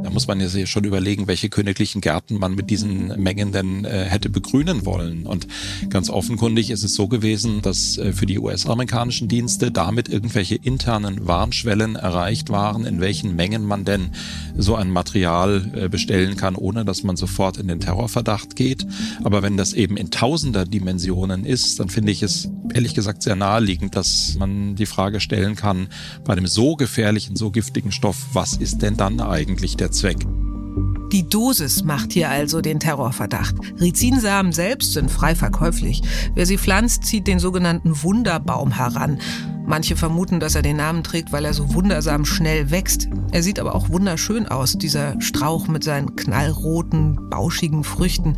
Da 0.04 0.10
muss 0.10 0.28
man 0.28 0.42
ja 0.42 0.50
sich 0.50 0.70
schon 0.70 0.84
überlegen, 0.84 1.28
welche 1.28 1.48
königlichen 1.48 2.02
Gärten 2.02 2.38
man 2.38 2.56
mit 2.56 2.70
diesen 2.70 3.22
Mengen 3.22 3.54
denn 3.54 3.86
äh, 3.86 4.04
hätte 4.04 4.30
begrünen 4.30 4.86
wollen. 4.86 5.26
Und 5.26 5.48
ganz 5.90 6.10
offenkundig 6.10 6.72
ist 6.72 6.84
es 6.84 6.94
so 6.94 7.08
gewesen, 7.08 7.62
dass 7.62 7.98
äh, 7.98 8.12
für 8.12 8.26
die 8.26 8.38
US-amerikanischen 8.38 9.30
Dienste 9.30 9.72
damit 9.72 10.10
irgendwelche 10.10 10.56
internen 10.56 11.26
Warnschwellen 11.26 11.96
erreicht 11.96 12.50
waren, 12.50 12.86
in 12.86 13.00
welchen 13.00 13.36
Mengen 13.38 13.66
man 13.66 13.86
denn 13.86 14.10
so 14.58 14.76
ein 14.76 14.90
Material 14.90 15.72
äh, 15.74 15.90
bestellen 15.90 16.36
kann, 16.36 16.56
ohne 16.56 16.84
dass 16.84 17.04
man 17.04 17.16
sofort 17.16 17.58
in 17.58 17.70
den 17.70 17.80
Terrorverdacht 17.80 18.58
geht. 18.58 18.86
Aber 19.24 19.42
wenn 19.42 19.56
das 19.56 19.72
eben 19.72 19.96
in 19.96 20.12
tausender 20.12 20.66
Dimensionen 20.66 21.46
ist, 21.46 21.80
dann 21.80 21.88
finde 21.88 22.12
ich 22.12 22.24
es 22.24 22.50
ehrlich 22.74 22.94
gesagt 22.94 23.24
sehr 23.24 23.36
naheliegend, 23.36 23.96
dass 23.96 24.36
man 24.38 24.76
die 24.76 24.86
Frage 24.86 25.20
stellen 25.20 25.56
kann, 25.56 25.88
bei 26.24 26.34
einem 26.34 26.48
so 26.48 26.76
gefährlichen, 26.76 27.36
so 27.36 27.52
giftigen 27.52 27.92
Stoff, 27.92 28.18
was 28.34 28.56
ist 28.56 28.82
denn 28.82 28.98
dann 28.98 29.20
eigentlich 29.20 29.78
der 29.78 29.92
Zweck. 29.92 30.18
Die 31.12 31.30
Dosis 31.30 31.84
macht 31.84 32.14
hier 32.14 32.32
also 32.32 32.60
den 32.60 32.80
Terrorverdacht. 32.80 33.56
Rizinsamen 33.80 34.52
selbst 34.52 34.94
sind 34.94 35.12
frei 35.12 35.36
verkäuflich. 35.36 36.02
Wer 36.34 36.48
sie 36.48 36.58
pflanzt, 36.58 37.04
zieht 37.04 37.28
den 37.28 37.38
sogenannten 37.38 38.02
Wunderbaum 38.02 38.72
heran. 38.72 39.20
Manche 39.66 39.96
vermuten, 39.96 40.40
dass 40.40 40.56
er 40.56 40.62
den 40.62 40.78
Namen 40.78 41.04
trägt, 41.04 41.32
weil 41.32 41.46
er 41.46 41.54
so 41.54 41.74
wundersam 41.74 42.26
schnell 42.26 42.70
wächst. 42.70 43.08
Er 43.32 43.42
sieht 43.42 43.60
aber 43.60 43.76
auch 43.76 43.90
wunderschön 43.90 44.48
aus, 44.48 44.74
dieser 44.74 45.20
Strauch 45.22 45.68
mit 45.68 45.84
seinen 45.84 46.16
knallroten, 46.16 47.30
bauschigen 47.30 47.84
Früchten. 47.84 48.36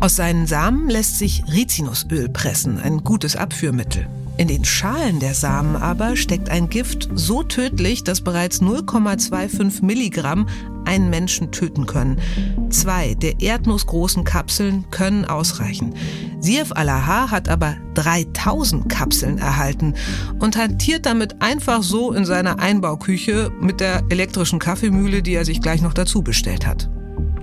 Aus 0.00 0.16
seinen 0.16 0.46
Samen 0.46 0.88
lässt 0.88 1.18
sich 1.18 1.44
Rizinusöl 1.52 2.28
pressen, 2.28 2.78
ein 2.80 3.04
gutes 3.04 3.36
Abführmittel. 3.36 4.08
In 4.36 4.48
den 4.48 4.64
Schalen 4.64 5.20
der 5.20 5.34
Samen 5.34 5.76
aber 5.76 6.16
steckt 6.16 6.50
ein 6.50 6.68
Gift 6.68 7.08
so 7.14 7.44
tödlich, 7.44 8.02
dass 8.02 8.20
bereits 8.20 8.60
0,25 8.60 9.84
Milligramm 9.84 10.48
einen 10.84 11.08
Menschen 11.08 11.52
töten 11.52 11.86
können. 11.86 12.18
Zwei 12.68 13.14
der 13.14 13.40
erdnussgroßen 13.40 14.24
Kapseln 14.24 14.84
können 14.90 15.24
ausreichen. 15.24 15.94
Sief 16.40 16.72
Alaha 16.72 17.30
hat 17.30 17.48
aber 17.48 17.76
3000 17.94 18.88
Kapseln 18.88 19.38
erhalten 19.38 19.94
und 20.40 20.56
hantiert 20.56 21.06
damit 21.06 21.40
einfach 21.40 21.82
so 21.82 22.12
in 22.12 22.24
seiner 22.24 22.58
Einbauküche 22.58 23.52
mit 23.60 23.80
der 23.80 24.02
elektrischen 24.10 24.58
Kaffeemühle, 24.58 25.22
die 25.22 25.34
er 25.34 25.44
sich 25.44 25.60
gleich 25.60 25.80
noch 25.80 25.94
dazu 25.94 26.22
bestellt 26.22 26.66
hat. 26.66 26.90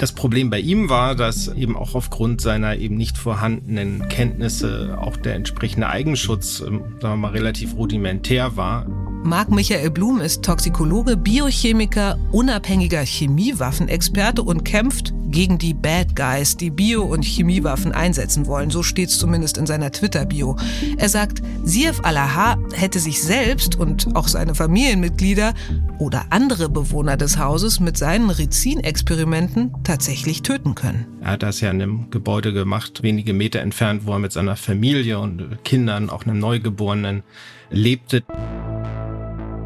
Das 0.02 0.14
Problem 0.14 0.50
bei 0.50 0.60
ihm 0.60 0.90
war, 0.90 1.14
dass 1.14 1.48
eben 1.48 1.78
auch 1.78 1.94
aufgrund 1.94 2.42
seiner 2.42 2.76
eben 2.76 2.98
nicht 2.98 3.20
vorhandenen 3.20 4.10
Kenntnisse 4.10 4.98
auch 5.00 5.16
der 5.16 5.36
entsprechende 5.36 5.90
Eigenschutz, 5.90 6.60
ähm, 6.60 6.80
sagen 7.00 7.02
wir 7.02 7.18
mal, 7.18 7.32
relativ 7.34 7.76
rudimentär 7.76 8.58
war. 8.58 8.88
Marc 9.24 9.52
Michael 9.52 9.92
Blum 9.92 10.20
ist 10.20 10.44
Toxikologe, 10.44 11.16
Biochemiker, 11.16 12.18
unabhängiger 12.32 13.02
Chemiewaffenexperte 13.06 14.42
und 14.42 14.66
kämpft 14.66 15.14
gegen 15.30 15.58
die 15.58 15.74
Bad 15.74 16.16
Guys, 16.16 16.58
die 16.58 16.72
Bio- 16.72 17.04
und 17.06 17.24
Chemiewaffen 17.24 17.92
einsetzen 17.92 18.48
wollen. 18.48 18.70
So 18.72 18.84
steht 18.84 19.10
es 19.10 19.20
zumindest 19.20 19.58
in 19.58 19.66
seiner 19.66 19.92
Twitter-Bio. 19.92 20.58
Er 20.98 21.08
sagt, 21.08 21.42
Sief 21.64 22.02
Alaha 22.04 22.58
hätte 22.74 23.00
sich 23.00 23.22
selbst 23.22 23.76
und 23.76 24.16
auch 24.16 24.28
seine 24.28 24.56
Familienmitglieder 24.56 25.54
oder 26.00 26.26
andere 26.32 26.68
Bewohner 26.68 27.16
des 27.16 27.38
Hauses 27.38 27.80
mit 27.80 27.98
seinen 27.98 28.30
Rizin-Experimenten 28.30 29.72
tatsächlich 29.84 30.42
töten 30.42 30.76
können. 30.76 31.06
Er 31.22 31.32
hat 31.32 31.44
das 31.44 31.62
ja 31.62 31.70
in 31.70 31.82
einem 31.82 32.10
Gebäude 32.10 32.54
gemacht, 32.54 33.04
wenige 33.04 33.34
Meter 33.34 33.62
entfernt, 33.62 34.06
wo 34.06 34.14
er 34.14 34.20
mit 34.20 34.32
seiner 34.32 34.56
Familie 34.56 35.20
und 35.20 35.64
Kindern, 35.64 36.10
auch 36.10 36.26
einem 36.26 36.40
Neugeborenen, 36.40 37.24
lebte. 37.70 38.24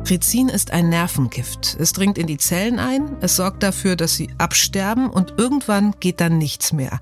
Rizin 0.09 0.49
ist 0.49 0.71
ein 0.71 0.89
Nervengift. 0.89 1.77
Es 1.79 1.91
dringt 1.91 2.17
in 2.17 2.27
die 2.27 2.37
Zellen 2.37 2.79
ein, 2.79 3.17
es 3.21 3.35
sorgt 3.35 3.63
dafür, 3.63 3.95
dass 3.95 4.15
sie 4.15 4.29
absterben 4.37 5.09
und 5.09 5.33
irgendwann 5.37 5.95
geht 5.99 6.21
dann 6.21 6.37
nichts 6.37 6.73
mehr. 6.73 6.99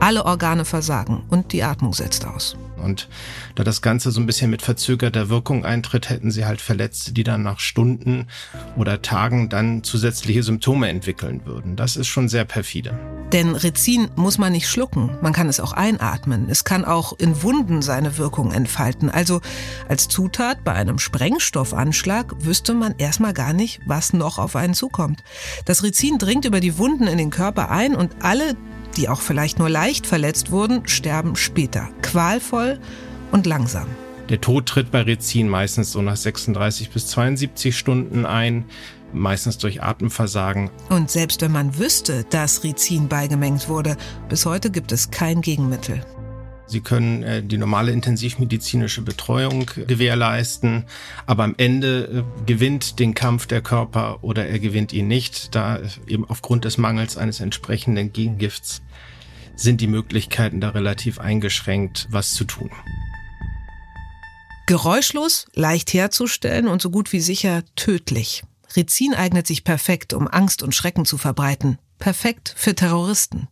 Alle 0.00 0.24
Organe 0.24 0.64
versagen 0.64 1.22
und 1.28 1.52
die 1.52 1.62
Atmung 1.62 1.92
setzt 1.94 2.26
aus. 2.26 2.56
Und 2.80 3.08
da 3.54 3.64
das 3.64 3.82
Ganze 3.82 4.10
so 4.10 4.20
ein 4.20 4.26
bisschen 4.26 4.50
mit 4.50 4.62
verzögerter 4.62 5.28
Wirkung 5.28 5.64
eintritt, 5.64 6.08
hätten 6.08 6.30
sie 6.30 6.44
halt 6.44 6.60
Verletzte, 6.60 7.12
die 7.12 7.24
dann 7.24 7.42
nach 7.42 7.60
Stunden 7.60 8.26
oder 8.76 9.02
Tagen 9.02 9.48
dann 9.48 9.84
zusätzliche 9.84 10.42
Symptome 10.42 10.88
entwickeln 10.88 11.42
würden. 11.44 11.76
Das 11.76 11.96
ist 11.96 12.08
schon 12.08 12.28
sehr 12.28 12.44
perfide. 12.44 12.98
Denn 13.32 13.54
Rizin 13.54 14.08
muss 14.16 14.38
man 14.38 14.52
nicht 14.52 14.68
schlucken, 14.68 15.16
man 15.22 15.32
kann 15.32 15.48
es 15.48 15.60
auch 15.60 15.72
einatmen. 15.72 16.48
Es 16.50 16.64
kann 16.64 16.84
auch 16.84 17.12
in 17.18 17.42
Wunden 17.44 17.80
seine 17.80 18.18
Wirkung 18.18 18.50
entfalten. 18.50 19.08
Also 19.08 19.40
als 19.88 20.08
Zutat 20.08 20.64
bei 20.64 20.72
einem 20.72 20.98
Sprengstoffanschlag 20.98 22.44
wüsste 22.44 22.74
man 22.74 22.94
erstmal 22.98 23.32
gar 23.32 23.52
nicht, 23.52 23.80
was 23.86 24.12
noch 24.12 24.38
auf 24.38 24.56
einen 24.56 24.74
zukommt. 24.74 25.22
Das 25.64 25.84
Rizin 25.84 26.18
dringt 26.18 26.44
über 26.44 26.58
die 26.58 26.76
Wunden 26.76 27.06
in 27.06 27.18
den 27.18 27.30
Körper 27.30 27.70
ein 27.70 27.94
und 27.94 28.10
alle, 28.20 28.56
die 28.96 29.08
auch 29.08 29.20
vielleicht 29.20 29.58
nur 29.58 29.68
leicht 29.68 30.06
verletzt 30.06 30.50
wurden, 30.50 30.86
sterben 30.86 31.36
später. 31.36 31.88
Qualvoll 32.02 32.78
und 33.32 33.46
langsam. 33.46 33.86
Der 34.28 34.40
Tod 34.40 34.66
tritt 34.66 34.90
bei 34.90 35.02
Rizin 35.02 35.48
meistens 35.48 35.92
so 35.92 36.02
nach 36.02 36.16
36 36.16 36.90
bis 36.90 37.08
72 37.08 37.76
Stunden 37.76 38.24
ein, 38.24 38.64
meistens 39.12 39.58
durch 39.58 39.82
Atemversagen. 39.82 40.70
Und 40.88 41.10
selbst 41.10 41.42
wenn 41.42 41.52
man 41.52 41.78
wüsste, 41.78 42.24
dass 42.30 42.62
Rizin 42.62 43.08
beigemengt 43.08 43.68
wurde, 43.68 43.96
bis 44.28 44.46
heute 44.46 44.70
gibt 44.70 44.92
es 44.92 45.10
kein 45.10 45.40
Gegenmittel. 45.40 46.04
Sie 46.70 46.80
können 46.80 47.24
äh, 47.24 47.42
die 47.42 47.58
normale 47.58 47.90
intensivmedizinische 47.90 49.02
Betreuung 49.02 49.66
gewährleisten, 49.88 50.84
aber 51.26 51.42
am 51.42 51.54
Ende 51.56 52.24
äh, 52.24 52.46
gewinnt 52.46 53.00
den 53.00 53.14
Kampf 53.14 53.46
der 53.46 53.60
Körper 53.60 54.22
oder 54.22 54.46
er 54.46 54.60
gewinnt 54.60 54.92
ihn 54.92 55.08
nicht, 55.08 55.54
da 55.54 55.80
eben 56.06 56.24
aufgrund 56.28 56.64
des 56.64 56.78
Mangels 56.78 57.16
eines 57.16 57.40
entsprechenden 57.40 58.12
Gegengifts 58.12 58.82
sind 59.56 59.80
die 59.80 59.88
Möglichkeiten 59.88 60.60
da 60.60 60.70
relativ 60.70 61.18
eingeschränkt, 61.18 62.06
was 62.10 62.34
zu 62.34 62.44
tun. 62.44 62.70
Geräuschlos, 64.66 65.46
leicht 65.54 65.92
herzustellen 65.92 66.68
und 66.68 66.80
so 66.80 66.90
gut 66.90 67.12
wie 67.12 67.20
sicher 67.20 67.64
tödlich. 67.74 68.44
Rizin 68.76 69.14
eignet 69.14 69.48
sich 69.48 69.64
perfekt, 69.64 70.12
um 70.12 70.28
Angst 70.28 70.62
und 70.62 70.74
Schrecken 70.74 71.04
zu 71.04 71.18
verbreiten. 71.18 71.78
Perfekt 72.00 72.52
für 72.56 72.74
Terroristen. 72.74 73.46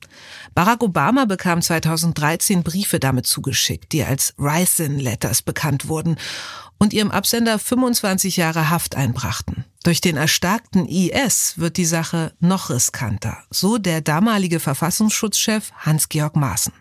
Barack 0.55 0.83
Obama 0.83 1.27
bekam 1.27 1.63
2013 1.63 2.65
Briefe 2.65 2.99
damit 2.99 3.27
zugeschickt, 3.27 3.93
die 3.93 4.03
als 4.03 4.35
Ricin 4.39 4.99
Letters 4.99 5.43
bekannt 5.43 5.87
wurden 5.89 6.17
und 6.79 6.93
ihrem 6.93 7.11
Absender 7.11 7.59
25 7.59 8.37
Jahre 8.39 8.71
Haft 8.71 8.97
einbrachten. 8.97 9.65
Durch 9.85 10.01
den 10.01 10.17
erstarkten 10.17 10.87
IS 10.89 11.59
wird 11.59 11.77
die 11.77 11.85
Sache 11.85 12.33
noch 12.41 12.71
riskanter, 12.71 13.39
so 13.51 13.79
der 13.79 14.01
damalige 14.01 14.61
Verfassungsschutzchef 14.61 15.71
Hans-Georg 15.79 16.35
Maaßen. 16.35 16.73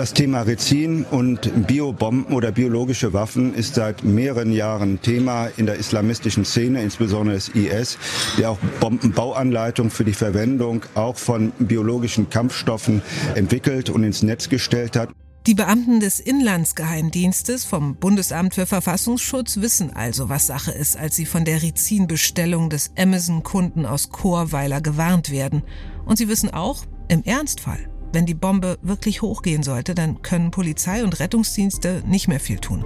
Das 0.00 0.14
Thema 0.14 0.40
Rizin 0.40 1.04
und 1.04 1.66
Biobomben 1.66 2.34
oder 2.34 2.52
biologische 2.52 3.12
Waffen 3.12 3.52
ist 3.52 3.74
seit 3.74 4.02
mehreren 4.02 4.50
Jahren 4.50 5.02
Thema 5.02 5.48
in 5.58 5.66
der 5.66 5.74
islamistischen 5.74 6.46
Szene, 6.46 6.82
insbesondere 6.82 7.34
des 7.34 7.50
IS, 7.50 7.98
der 8.38 8.52
auch 8.52 8.58
Bombenbauanleitungen 8.80 9.90
für 9.90 10.06
die 10.06 10.14
Verwendung 10.14 10.86
auch 10.94 11.18
von 11.18 11.52
biologischen 11.58 12.30
Kampfstoffen 12.30 13.02
entwickelt 13.34 13.90
und 13.90 14.02
ins 14.02 14.22
Netz 14.22 14.48
gestellt 14.48 14.96
hat. 14.96 15.10
Die 15.46 15.54
Beamten 15.54 16.00
des 16.00 16.18
Inlandsgeheimdienstes 16.18 17.66
vom 17.66 17.96
Bundesamt 17.96 18.54
für 18.54 18.64
Verfassungsschutz 18.64 19.58
wissen 19.58 19.92
also, 19.94 20.30
was 20.30 20.46
Sache 20.46 20.72
ist, 20.72 20.96
als 20.96 21.14
sie 21.14 21.26
von 21.26 21.44
der 21.44 21.60
Rizin-Bestellung 21.60 22.70
des 22.70 22.92
Amazon-Kunden 22.96 23.84
aus 23.84 24.08
Chorweiler 24.08 24.80
gewarnt 24.80 25.30
werden. 25.30 25.62
Und 26.06 26.16
sie 26.16 26.28
wissen 26.28 26.48
auch, 26.48 26.86
im 27.08 27.22
Ernstfall, 27.22 27.89
wenn 28.12 28.26
die 28.26 28.34
Bombe 28.34 28.78
wirklich 28.82 29.22
hochgehen 29.22 29.62
sollte, 29.62 29.94
dann 29.94 30.22
können 30.22 30.50
Polizei 30.50 31.04
und 31.04 31.20
Rettungsdienste 31.20 32.02
nicht 32.06 32.28
mehr 32.28 32.40
viel 32.40 32.58
tun. 32.58 32.84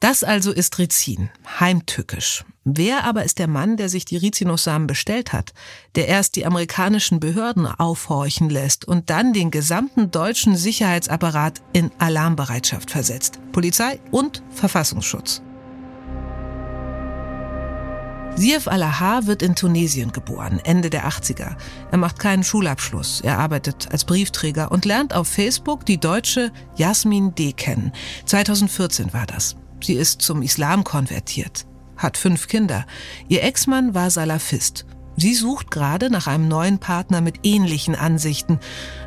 Das 0.00 0.22
also 0.22 0.52
ist 0.52 0.78
Rizin, 0.78 1.30
heimtückisch. 1.60 2.44
Wer 2.64 3.04
aber 3.04 3.24
ist 3.24 3.38
der 3.38 3.48
Mann, 3.48 3.78
der 3.78 3.88
sich 3.88 4.04
die 4.04 4.18
Rizinussamen 4.18 4.86
bestellt 4.86 5.32
hat, 5.32 5.54
der 5.94 6.08
erst 6.08 6.36
die 6.36 6.44
amerikanischen 6.44 7.20
Behörden 7.20 7.66
aufhorchen 7.66 8.50
lässt 8.50 8.84
und 8.86 9.08
dann 9.08 9.32
den 9.32 9.50
gesamten 9.50 10.10
deutschen 10.10 10.56
Sicherheitsapparat 10.56 11.62
in 11.72 11.90
Alarmbereitschaft 11.98 12.90
versetzt? 12.90 13.40
Polizei 13.52 13.98
und 14.10 14.42
Verfassungsschutz. 14.50 15.40
Sief 18.36 18.66
Alaha 18.66 19.26
wird 19.26 19.42
in 19.42 19.54
Tunesien 19.54 20.10
geboren, 20.10 20.60
Ende 20.64 20.90
der 20.90 21.08
80er. 21.08 21.56
Er 21.92 21.98
macht 21.98 22.18
keinen 22.18 22.42
Schulabschluss, 22.42 23.20
er 23.20 23.38
arbeitet 23.38 23.92
als 23.92 24.04
Briefträger 24.04 24.72
und 24.72 24.84
lernt 24.84 25.14
auf 25.14 25.28
Facebook 25.28 25.86
die 25.86 25.98
deutsche 25.98 26.50
Jasmin 26.74 27.36
D. 27.36 27.52
kennen. 27.52 27.92
2014 28.26 29.12
war 29.12 29.26
das. 29.26 29.54
Sie 29.80 29.94
ist 29.94 30.20
zum 30.20 30.42
Islam 30.42 30.82
konvertiert, 30.82 31.64
hat 31.96 32.16
fünf 32.16 32.48
Kinder. 32.48 32.86
Ihr 33.28 33.44
Ex-Mann 33.44 33.94
war 33.94 34.10
Salafist. 34.10 34.84
Sie 35.16 35.34
sucht 35.34 35.70
gerade 35.70 36.10
nach 36.10 36.26
einem 36.26 36.48
neuen 36.48 36.78
Partner 36.78 37.20
mit 37.20 37.40
ähnlichen 37.44 37.94
Ansichten. 37.94 38.58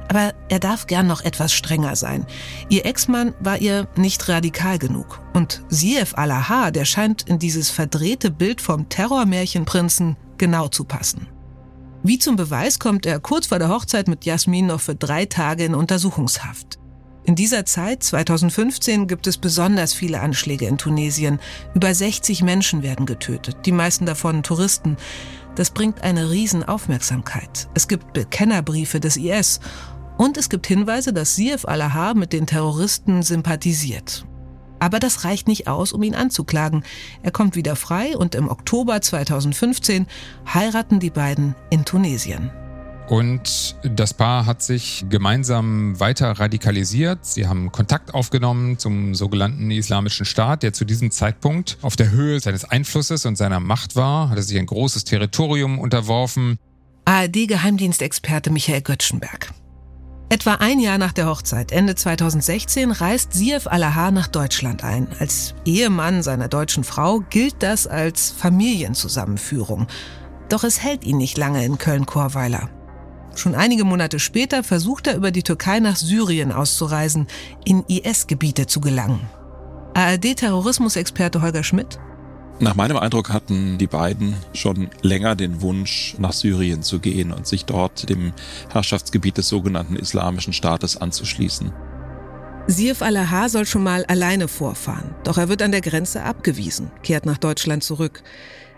Aber 0.08 0.34
er 0.50 0.60
darf 0.60 0.88
gern 0.88 1.08
noch 1.08 1.22
etwas 1.22 1.52
strenger 1.52 1.96
sein. 1.96 2.26
Ihr 2.70 2.86
Ex-Mann 2.86 3.34
war 3.40 3.58
ihr 3.58 3.88
nicht 3.96 4.28
radikal 4.30 4.80
genug. 4.80 5.22
Und 5.34 5.64
Sief 5.70 6.18
Alaha, 6.18 6.72
der 6.72 6.86
scheint 6.86 7.24
in 7.24 7.40
dieses 7.40 7.70
verdrehte 7.70 8.32
Bild 8.32 8.62
vom 8.62 8.88
Terrormärchenprinzen 8.90 10.16
genau 10.38 10.70
zu 10.70 10.86
passen. 10.86 11.28
Wie 12.04 12.20
zum 12.20 12.36
Beweis 12.38 12.80
kommt 12.80 13.06
er 13.06 13.20
kurz 13.20 13.48
vor 13.48 13.60
der 13.60 13.70
Hochzeit 13.70 14.08
mit 14.08 14.24
Jasmin 14.24 14.68
noch 14.68 14.80
für 14.80 14.96
drei 14.96 15.26
Tage 15.26 15.66
in 15.66 15.76
Untersuchungshaft. 15.76 16.80
In 17.28 17.36
dieser 17.36 17.66
Zeit, 17.66 18.04
2015, 18.04 19.06
gibt 19.06 19.28
es 19.28 19.38
besonders 19.38 19.94
viele 19.94 20.22
Anschläge 20.22 20.66
in 20.66 20.78
Tunesien. 20.78 21.42
Über 21.74 21.94
60 21.94 22.42
Menschen 22.42 22.84
werden 22.84 23.06
getötet, 23.06 23.58
die 23.66 23.74
meisten 23.74 24.06
davon 24.06 24.44
Touristen. 24.44 24.96
Das 25.58 25.72
bringt 25.72 26.04
eine 26.04 26.30
Riesenaufmerksamkeit. 26.30 27.68
Es 27.74 27.88
gibt 27.88 28.14
Bekennerbriefe 28.14 29.00
des 29.00 29.18
IS 29.18 29.60
und 30.16 30.38
es 30.38 30.50
gibt 30.50 30.68
Hinweise, 30.68 31.14
dass 31.14 31.36
Sief 31.36 31.66
Alaha 31.66 32.14
mit 32.14 32.32
den 32.32 32.46
Terroristen 32.46 33.24
sympathisiert. 33.24 34.24
Aber 34.78 35.00
das 35.00 35.24
reicht 35.24 35.48
nicht 35.48 35.68
aus, 35.68 35.94
um 35.94 36.04
ihn 36.04 36.14
anzuklagen. 36.14 36.84
Er 37.24 37.32
kommt 37.32 37.56
wieder 37.56 37.76
frei 37.76 38.16
und 38.16 38.36
im 38.36 38.50
Oktober 38.50 39.02
2015 39.02 40.06
heiraten 40.54 41.00
die 41.00 41.10
beiden 41.10 41.56
in 41.72 41.86
Tunesien. 41.86 42.52
Und 43.10 43.78
das 43.84 44.14
Paar 44.14 44.46
hat 44.46 44.62
sich 44.62 45.06
gemeinsam 45.10 45.98
weiter 46.00 46.32
radikalisiert. 46.32 47.26
Sie 47.26 47.48
haben 47.48 47.72
Kontakt 47.72 48.14
aufgenommen 48.14 48.78
zum 48.78 49.16
sogenannten 49.16 49.72
Islamischen 49.72 50.26
Staat, 50.26 50.62
der 50.64 50.74
zu 50.74 50.84
diesem 50.84 51.10
Zeitpunkt 51.12 51.78
auf 51.82 51.96
der 51.96 52.12
Höhe 52.12 52.40
seines 52.42 52.66
Einflusses 52.66 53.26
und 53.26 53.38
seiner 53.38 53.62
Macht 53.62 53.96
war, 53.96 54.30
hatte 54.30 54.44
sich 54.44 54.60
ein 54.60 54.66
großes 54.66 55.06
Territorium 55.06 55.80
unterworfen. 55.80 56.58
ARD-Geheimdienstexperte 57.06 58.50
Michael 58.52 58.82
Göttschenberg. 58.82 59.54
Etwa 60.30 60.56
ein 60.56 60.82
Jahr 60.82 60.98
nach 60.98 61.14
der 61.14 61.28
Hochzeit, 61.28 61.72
Ende 61.72 61.96
2016, 61.96 62.92
reist 62.92 63.32
Sief 63.32 63.66
Alaha 63.68 64.12
nach 64.12 64.28
Deutschland 64.28 64.84
ein. 64.84 65.08
Als 65.20 65.56
Ehemann 65.64 66.22
seiner 66.22 66.50
deutschen 66.50 66.84
Frau 66.84 67.22
gilt 67.30 67.64
das 67.64 67.88
als 67.88 68.32
Familienzusammenführung. 68.32 69.88
Doch 70.50 70.66
es 70.66 70.84
hält 70.84 71.06
ihn 71.06 71.16
nicht 71.16 71.38
lange 71.38 71.64
in 71.64 71.78
Köln-Chorweiler. 71.78 72.70
Schon 73.38 73.54
einige 73.54 73.84
Monate 73.84 74.20
später 74.20 74.64
versucht 74.64 75.06
er 75.06 75.16
über 75.16 75.30
die 75.30 75.44
Türkei 75.44 75.80
nach 75.80 75.96
Syrien 75.96 76.52
auszureisen, 76.52 77.28
in 77.66 77.84
IS-Gebiete 77.88 78.66
zu 78.66 78.82
gelangen. 78.82 79.30
ARD-Terrorismusexperte 79.94 81.42
Holger 81.42 81.64
Schmidt. 81.64 82.00
Nach 82.60 82.74
meinem 82.74 82.98
Eindruck 82.98 83.30
hatten 83.30 83.78
die 83.78 83.86
beiden 83.86 84.34
schon 84.54 84.90
länger 85.04 85.36
den 85.36 85.62
Wunsch, 85.62 86.16
nach 86.18 86.34
Syrien 86.34 86.82
zu 86.82 87.00
gehen 87.00 87.32
und 87.32 87.46
sich 87.46 87.66
dort 87.66 88.10
dem 88.10 88.34
Herrschaftsgebiet 88.72 89.38
des 89.38 89.48
sogenannten 89.50 89.96
Islamischen 89.96 90.54
Staates 90.54 90.98
anzuschließen. 90.98 91.72
Sirf 92.66 93.04
Alaha 93.04 93.50
soll 93.50 93.66
schon 93.66 93.84
mal 93.84 94.04
alleine 94.06 94.48
vorfahren, 94.48 95.16
doch 95.24 95.38
er 95.38 95.48
wird 95.48 95.62
an 95.62 95.72
der 95.72 95.82
Grenze 95.82 96.24
abgewiesen, 96.24 96.92
kehrt 97.04 97.28
nach 97.28 97.38
Deutschland 97.38 97.84
zurück. 97.84 98.24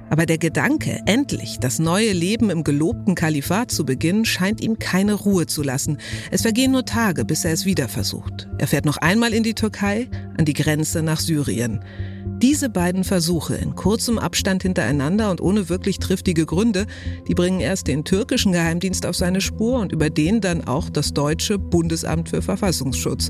Aber 0.10 0.26
der 0.26 0.38
Gedanke, 0.38 1.02
endlich 1.06 1.60
das 1.60 1.80
neue 1.80 2.13
Leben 2.13 2.50
im 2.50 2.63
gelobten 2.63 3.15
Kalifat 3.15 3.72
zu 3.72 3.86
beginnen, 3.86 4.26
scheint 4.26 4.62
ihm 4.62 4.80
keine 4.80 5.13
Ruhe 5.13 5.45
zu 5.45 5.63
lassen. 5.63 5.98
Es 6.32 6.41
vergehen 6.41 6.72
nur 6.72 6.86
Tage, 6.86 7.26
bis 7.26 7.45
er 7.45 7.54
es 7.54 7.65
wieder 7.65 7.88
versucht. 7.88 8.48
Er 8.58 8.67
fährt 8.67 8.86
noch 8.86 8.98
einmal 8.98 9.34
in 9.34 9.43
die 9.43 9.54
Türkei, 9.54 10.08
an 10.38 10.45
die 10.45 10.54
Grenze 10.54 11.04
nach 11.04 11.19
Syrien. 11.19 11.84
Diese 12.25 12.69
beiden 12.69 13.03
Versuche 13.03 13.55
in 13.55 13.75
kurzem 13.75 14.17
Abstand 14.17 14.63
hintereinander 14.63 15.29
und 15.32 15.41
ohne 15.41 15.69
wirklich 15.69 15.99
triftige 15.99 16.45
Gründe, 16.45 16.86
die 17.27 17.34
bringen 17.34 17.60
erst 17.60 17.88
den 17.88 18.03
türkischen 18.03 18.51
Geheimdienst 18.51 19.05
auf 19.05 19.15
seine 19.15 19.41
Spur 19.41 19.79
und 19.79 19.91
über 19.91 20.10
den 20.10 20.39
dann 20.41 20.65
auch 20.65 20.89
das 20.89 21.13
deutsche 21.13 21.60
Bundesamt 21.60 22.29
für 22.29 22.41
Verfassungsschutz. 22.41 23.29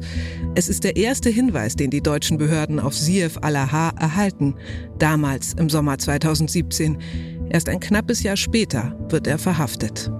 Es 0.56 0.69
ist 0.69 0.84
der 0.84 0.95
erste 0.95 1.30
Hinweis, 1.30 1.75
den 1.75 1.89
die 1.89 2.02
deutschen 2.02 2.38
Behörden 2.38 2.80
auf 2.80 2.95
Sief 2.95 3.38
Alaha 3.41 3.89
erhalten, 3.99 4.56
damals 4.99 5.54
im 5.54 5.69
Sommer 5.69 5.97
2017. 5.97 6.97
Erst 7.49 7.69
ein 7.69 7.80
knappes 7.80 8.21
Jahr 8.21 8.38
später 8.38 8.95
wird 9.10 9.25
er 9.25 9.39
verhaftet. 9.39 10.12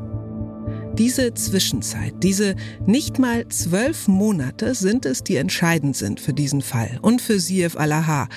Diese 0.99 1.33
Zwischenzeit, 1.33 2.13
diese 2.23 2.55
nicht 2.85 3.19
mal 3.19 3.47
zwölf 3.47 4.09
Monate 4.09 4.75
sind 4.75 5.05
es, 5.05 5.23
die 5.23 5.38
entscheidend 5.38 5.95
sind 5.95 6.19
für 6.19 6.33
diesen 6.33 6.62
Fall 6.62 6.99
und 7.01 7.21
für 7.21 7.39
Sief 7.39 7.77
Alaha. 7.77 8.27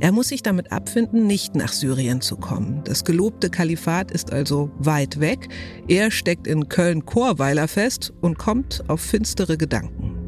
Er 0.00 0.12
muss 0.12 0.28
sich 0.28 0.42
damit 0.42 0.70
abfinden, 0.70 1.26
nicht 1.26 1.54
nach 1.54 1.72
Syrien 1.72 2.20
zu 2.20 2.36
kommen. 2.36 2.82
Das 2.84 3.04
gelobte 3.04 3.48
Kalifat 3.48 4.10
ist 4.10 4.34
also 4.34 4.70
weit 4.76 5.18
weg. 5.18 5.48
Er 5.88 6.10
steckt 6.10 6.46
in 6.46 6.68
Köln-Chorweiler 6.68 7.68
fest 7.68 8.12
und 8.20 8.36
kommt 8.36 8.84
auf 8.88 9.00
finstere 9.00 9.56
Gedanken. 9.56 10.23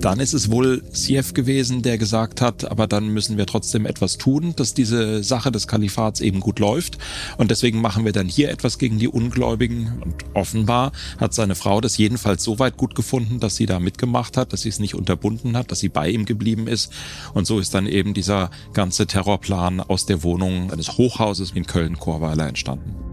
Dann 0.00 0.18
ist 0.18 0.32
es 0.32 0.50
wohl 0.50 0.82
Siev 0.90 1.32
gewesen, 1.32 1.82
der 1.82 1.96
gesagt 1.96 2.40
hat, 2.40 2.68
aber 2.70 2.86
dann 2.86 3.08
müssen 3.08 3.36
wir 3.36 3.46
trotzdem 3.46 3.86
etwas 3.86 4.18
tun, 4.18 4.52
dass 4.56 4.74
diese 4.74 5.22
Sache 5.22 5.52
des 5.52 5.68
Kalifats 5.68 6.20
eben 6.20 6.40
gut 6.40 6.58
läuft. 6.58 6.98
Und 7.36 7.50
deswegen 7.50 7.80
machen 7.80 8.04
wir 8.04 8.12
dann 8.12 8.26
hier 8.26 8.50
etwas 8.50 8.78
gegen 8.78 8.98
die 8.98 9.06
Ungläubigen. 9.06 10.02
Und 10.02 10.14
offenbar 10.34 10.92
hat 11.18 11.34
seine 11.34 11.54
Frau 11.54 11.80
das 11.80 11.98
jedenfalls 11.98 12.42
so 12.42 12.58
weit 12.58 12.76
gut 12.76 12.94
gefunden, 12.94 13.38
dass 13.38 13.54
sie 13.56 13.66
da 13.66 13.78
mitgemacht 13.78 14.36
hat, 14.36 14.52
dass 14.52 14.62
sie 14.62 14.70
es 14.70 14.80
nicht 14.80 14.94
unterbunden 14.94 15.56
hat, 15.56 15.70
dass 15.70 15.78
sie 15.78 15.88
bei 15.88 16.10
ihm 16.10 16.24
geblieben 16.24 16.66
ist. 16.66 16.92
Und 17.32 17.46
so 17.46 17.60
ist 17.60 17.74
dann 17.74 17.86
eben 17.86 18.12
dieser 18.12 18.50
ganze 18.72 19.06
Terrorplan 19.06 19.80
aus 19.80 20.06
der 20.06 20.22
Wohnung 20.24 20.72
eines 20.72 20.98
Hochhauses 20.98 21.52
in 21.52 21.66
Köln-Chorweiler 21.66 22.48
entstanden. 22.48 23.11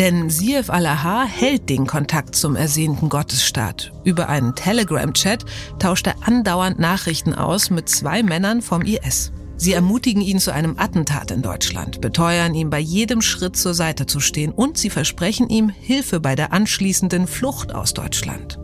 Denn 0.00 0.30
Sief 0.30 0.70
Alaha 0.70 1.24
hält 1.24 1.68
den 1.68 1.86
Kontakt 1.86 2.34
zum 2.34 2.56
ersehnten 2.56 3.10
Gottesstaat. 3.10 3.92
Über 4.02 4.30
einen 4.30 4.54
Telegram-Chat 4.54 5.44
tauscht 5.78 6.06
er 6.06 6.14
andauernd 6.26 6.78
Nachrichten 6.78 7.34
aus 7.34 7.68
mit 7.68 7.90
zwei 7.90 8.22
Männern 8.22 8.62
vom 8.62 8.80
IS. 8.80 9.30
Sie 9.58 9.74
ermutigen 9.74 10.22
ihn 10.22 10.38
zu 10.38 10.54
einem 10.54 10.78
Attentat 10.78 11.30
in 11.30 11.42
Deutschland, 11.42 12.00
beteuern 12.00 12.54
ihm 12.54 12.70
bei 12.70 12.78
jedem 12.78 13.20
Schritt 13.20 13.56
zur 13.56 13.74
Seite 13.74 14.06
zu 14.06 14.20
stehen 14.20 14.52
und 14.52 14.78
sie 14.78 14.88
versprechen 14.88 15.50
ihm 15.50 15.68
Hilfe 15.68 16.18
bei 16.18 16.34
der 16.34 16.54
anschließenden 16.54 17.26
Flucht 17.26 17.74
aus 17.74 17.92
Deutschland. 17.92 18.58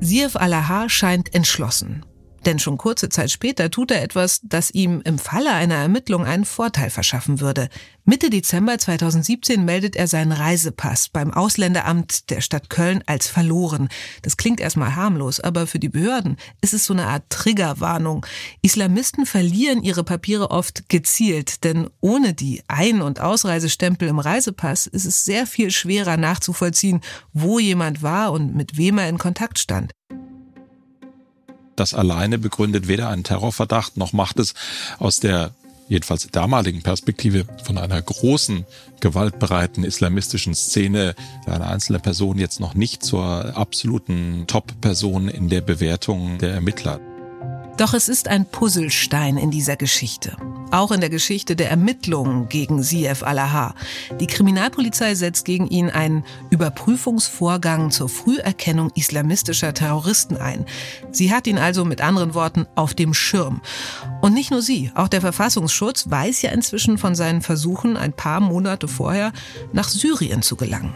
Sief 0.00 0.36
Alaha 0.36 0.88
scheint 0.88 1.34
entschlossen. 1.34 2.02
Denn 2.44 2.58
schon 2.58 2.78
kurze 2.78 3.08
Zeit 3.08 3.30
später 3.30 3.70
tut 3.70 3.90
er 3.90 4.02
etwas, 4.02 4.40
das 4.44 4.70
ihm 4.70 5.00
im 5.04 5.18
Falle 5.18 5.52
einer 5.52 5.74
Ermittlung 5.76 6.24
einen 6.24 6.44
Vorteil 6.44 6.90
verschaffen 6.90 7.40
würde. 7.40 7.68
Mitte 8.04 8.30
Dezember 8.30 8.78
2017 8.78 9.64
meldet 9.64 9.96
er 9.96 10.06
seinen 10.06 10.30
Reisepass 10.30 11.08
beim 11.08 11.34
Ausländeramt 11.34 12.30
der 12.30 12.40
Stadt 12.40 12.70
Köln 12.70 13.02
als 13.06 13.26
verloren. 13.26 13.88
Das 14.22 14.36
klingt 14.36 14.60
erstmal 14.60 14.94
harmlos, 14.94 15.40
aber 15.40 15.66
für 15.66 15.80
die 15.80 15.88
Behörden 15.88 16.36
ist 16.60 16.72
es 16.72 16.84
so 16.84 16.92
eine 16.92 17.06
Art 17.06 17.24
Triggerwarnung. 17.30 18.24
Islamisten 18.62 19.26
verlieren 19.26 19.82
ihre 19.82 20.04
Papiere 20.04 20.52
oft 20.52 20.88
gezielt, 20.88 21.64
denn 21.64 21.90
ohne 22.00 22.32
die 22.32 22.62
Ein- 22.68 23.02
und 23.02 23.20
Ausreisestempel 23.20 24.06
im 24.06 24.20
Reisepass 24.20 24.86
ist 24.86 25.04
es 25.04 25.24
sehr 25.24 25.44
viel 25.44 25.72
schwerer 25.72 26.16
nachzuvollziehen, 26.16 27.00
wo 27.32 27.58
jemand 27.58 28.02
war 28.02 28.30
und 28.30 28.54
mit 28.54 28.76
wem 28.76 28.98
er 28.98 29.08
in 29.08 29.18
Kontakt 29.18 29.58
stand. 29.58 29.90
Das 31.76 31.94
alleine 31.94 32.38
begründet 32.38 32.88
weder 32.88 33.08
einen 33.08 33.24
Terrorverdacht 33.24 33.96
noch 33.96 34.12
macht 34.12 34.40
es 34.40 34.54
aus 34.98 35.20
der 35.20 35.52
jedenfalls 35.88 36.28
damaligen 36.32 36.82
Perspektive 36.82 37.44
von 37.62 37.78
einer 37.78 38.00
großen, 38.02 38.64
gewaltbereiten 39.00 39.84
islamistischen 39.84 40.54
Szene 40.54 41.14
eine 41.46 41.66
einzelne 41.66 42.00
Person 42.00 42.38
jetzt 42.38 42.58
noch 42.60 42.74
nicht 42.74 43.04
zur 43.04 43.56
absoluten 43.56 44.44
Top-Person 44.46 45.28
in 45.28 45.48
der 45.48 45.60
Bewertung 45.60 46.38
der 46.38 46.54
Ermittler. 46.54 46.98
Doch 47.76 47.92
es 47.92 48.08
ist 48.08 48.28
ein 48.28 48.46
Puzzlestein 48.46 49.36
in 49.36 49.50
dieser 49.50 49.76
Geschichte. 49.76 50.34
Auch 50.70 50.92
in 50.92 51.00
der 51.00 51.10
Geschichte 51.10 51.56
der 51.56 51.68
Ermittlungen 51.68 52.48
gegen 52.48 52.82
Sief 52.82 53.22
Alaha. 53.22 53.74
Die 54.18 54.26
Kriminalpolizei 54.26 55.14
setzt 55.14 55.44
gegen 55.44 55.68
ihn 55.68 55.90
einen 55.90 56.24
Überprüfungsvorgang 56.48 57.90
zur 57.90 58.08
Früherkennung 58.08 58.90
islamistischer 58.94 59.74
Terroristen 59.74 60.38
ein. 60.38 60.64
Sie 61.10 61.34
hat 61.34 61.46
ihn 61.46 61.58
also 61.58 61.84
mit 61.84 62.00
anderen 62.00 62.32
Worten 62.32 62.66
auf 62.76 62.94
dem 62.94 63.12
Schirm. 63.12 63.60
Und 64.22 64.32
nicht 64.32 64.50
nur 64.50 64.62
sie, 64.62 64.90
auch 64.94 65.08
der 65.08 65.20
Verfassungsschutz 65.20 66.08
weiß 66.08 66.40
ja 66.42 66.52
inzwischen 66.52 66.96
von 66.96 67.14
seinen 67.14 67.42
Versuchen, 67.42 67.98
ein 67.98 68.14
paar 68.14 68.40
Monate 68.40 68.88
vorher 68.88 69.32
nach 69.74 69.90
Syrien 69.90 70.40
zu 70.40 70.56
gelangen. 70.56 70.94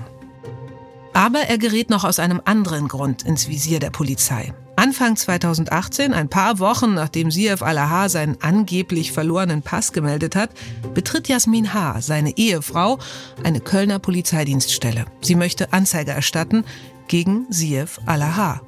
Aber 1.12 1.40
er 1.40 1.58
gerät 1.58 1.90
noch 1.90 2.04
aus 2.04 2.18
einem 2.18 2.40
anderen 2.42 2.88
Grund 2.88 3.22
ins 3.22 3.48
Visier 3.48 3.80
der 3.80 3.90
Polizei. 3.90 4.54
Anfang 4.80 5.14
2018, 5.14 6.14
ein 6.14 6.30
paar 6.30 6.58
Wochen 6.58 6.94
nachdem 6.94 7.30
Sief 7.30 7.60
Alaha 7.60 8.08
seinen 8.08 8.40
angeblich 8.40 9.12
verlorenen 9.12 9.60
Pass 9.60 9.92
gemeldet 9.92 10.34
hat, 10.34 10.48
betritt 10.94 11.28
Jasmin 11.28 11.74
H., 11.74 12.00
seine 12.00 12.38
Ehefrau, 12.38 12.98
eine 13.44 13.60
Kölner 13.60 13.98
Polizeidienststelle. 13.98 15.04
Sie 15.20 15.34
möchte 15.34 15.74
Anzeige 15.74 16.12
erstatten 16.12 16.64
gegen 17.08 17.44
Sief 17.50 18.00
Alaha. 18.06 18.62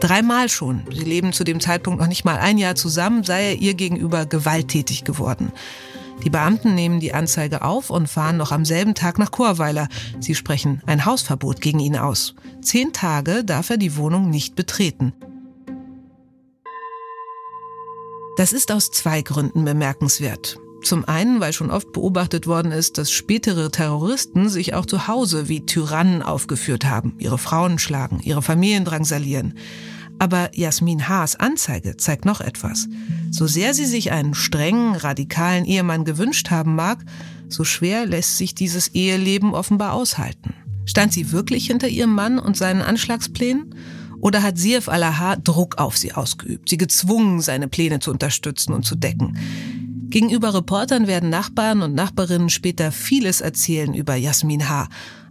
Dreimal 0.00 0.48
schon, 0.48 0.84
sie 0.90 1.04
leben 1.04 1.34
zu 1.34 1.44
dem 1.44 1.60
Zeitpunkt 1.60 2.00
noch 2.00 2.08
nicht 2.08 2.24
mal 2.24 2.38
ein 2.38 2.56
Jahr 2.56 2.74
zusammen, 2.74 3.22
sei 3.22 3.48
er 3.48 3.56
ihr 3.56 3.74
gegenüber 3.74 4.24
gewalttätig 4.24 5.04
geworden. 5.04 5.52
Die 6.24 6.30
Beamten 6.30 6.74
nehmen 6.74 7.00
die 7.00 7.12
Anzeige 7.12 7.60
auf 7.60 7.90
und 7.90 8.08
fahren 8.08 8.38
noch 8.38 8.52
am 8.52 8.64
selben 8.64 8.94
Tag 8.94 9.18
nach 9.18 9.30
Chorweiler. 9.30 9.88
Sie 10.20 10.34
sprechen 10.34 10.80
ein 10.86 11.04
Hausverbot 11.04 11.60
gegen 11.60 11.80
ihn 11.80 11.98
aus. 11.98 12.34
Zehn 12.62 12.94
Tage 12.94 13.44
darf 13.44 13.68
er 13.68 13.76
die 13.76 13.98
Wohnung 13.98 14.30
nicht 14.30 14.56
betreten. 14.56 15.12
Das 18.40 18.54
ist 18.54 18.72
aus 18.72 18.90
zwei 18.90 19.20
Gründen 19.20 19.66
bemerkenswert. 19.66 20.58
Zum 20.82 21.04
einen, 21.04 21.40
weil 21.40 21.52
schon 21.52 21.70
oft 21.70 21.92
beobachtet 21.92 22.46
worden 22.46 22.72
ist, 22.72 22.96
dass 22.96 23.12
spätere 23.12 23.70
Terroristen 23.70 24.48
sich 24.48 24.72
auch 24.72 24.86
zu 24.86 25.06
Hause 25.08 25.50
wie 25.50 25.66
Tyrannen 25.66 26.22
aufgeführt 26.22 26.86
haben, 26.86 27.16
ihre 27.18 27.36
Frauen 27.36 27.78
schlagen, 27.78 28.20
ihre 28.22 28.40
Familien 28.40 28.86
drangsalieren. 28.86 29.58
Aber 30.18 30.48
Jasmin 30.54 31.06
Haas 31.06 31.36
Anzeige 31.36 31.98
zeigt 31.98 32.24
noch 32.24 32.40
etwas. 32.40 32.88
So 33.30 33.46
sehr 33.46 33.74
sie 33.74 33.84
sich 33.84 34.10
einen 34.10 34.32
strengen, 34.32 34.94
radikalen 34.96 35.66
Ehemann 35.66 36.06
gewünscht 36.06 36.50
haben 36.50 36.74
mag, 36.74 37.04
so 37.50 37.64
schwer 37.64 38.06
lässt 38.06 38.38
sich 38.38 38.54
dieses 38.54 38.88
Eheleben 38.88 39.52
offenbar 39.52 39.92
aushalten. 39.92 40.54
Stand 40.86 41.12
sie 41.12 41.30
wirklich 41.30 41.66
hinter 41.66 41.88
ihrem 41.88 42.14
Mann 42.14 42.38
und 42.38 42.56
seinen 42.56 42.80
Anschlagsplänen? 42.80 43.74
Oder 44.20 44.42
hat 44.42 44.58
Sirf 44.58 44.88
Alaha 44.88 45.36
Druck 45.36 45.78
auf 45.78 45.96
sie 45.96 46.12
ausgeübt, 46.12 46.68
sie 46.68 46.76
gezwungen, 46.76 47.40
seine 47.40 47.68
Pläne 47.68 48.00
zu 48.00 48.10
unterstützen 48.10 48.72
und 48.72 48.84
zu 48.84 48.94
decken? 48.94 49.38
Gegenüber 50.10 50.52
Reportern 50.54 51.06
werden 51.06 51.30
Nachbarn 51.30 51.82
und 51.82 51.94
Nachbarinnen 51.94 52.50
später 52.50 52.90
vieles 52.90 53.40
erzählen 53.40 53.94
über 53.94 54.16
Jasmin 54.16 54.68
H. 54.68 54.88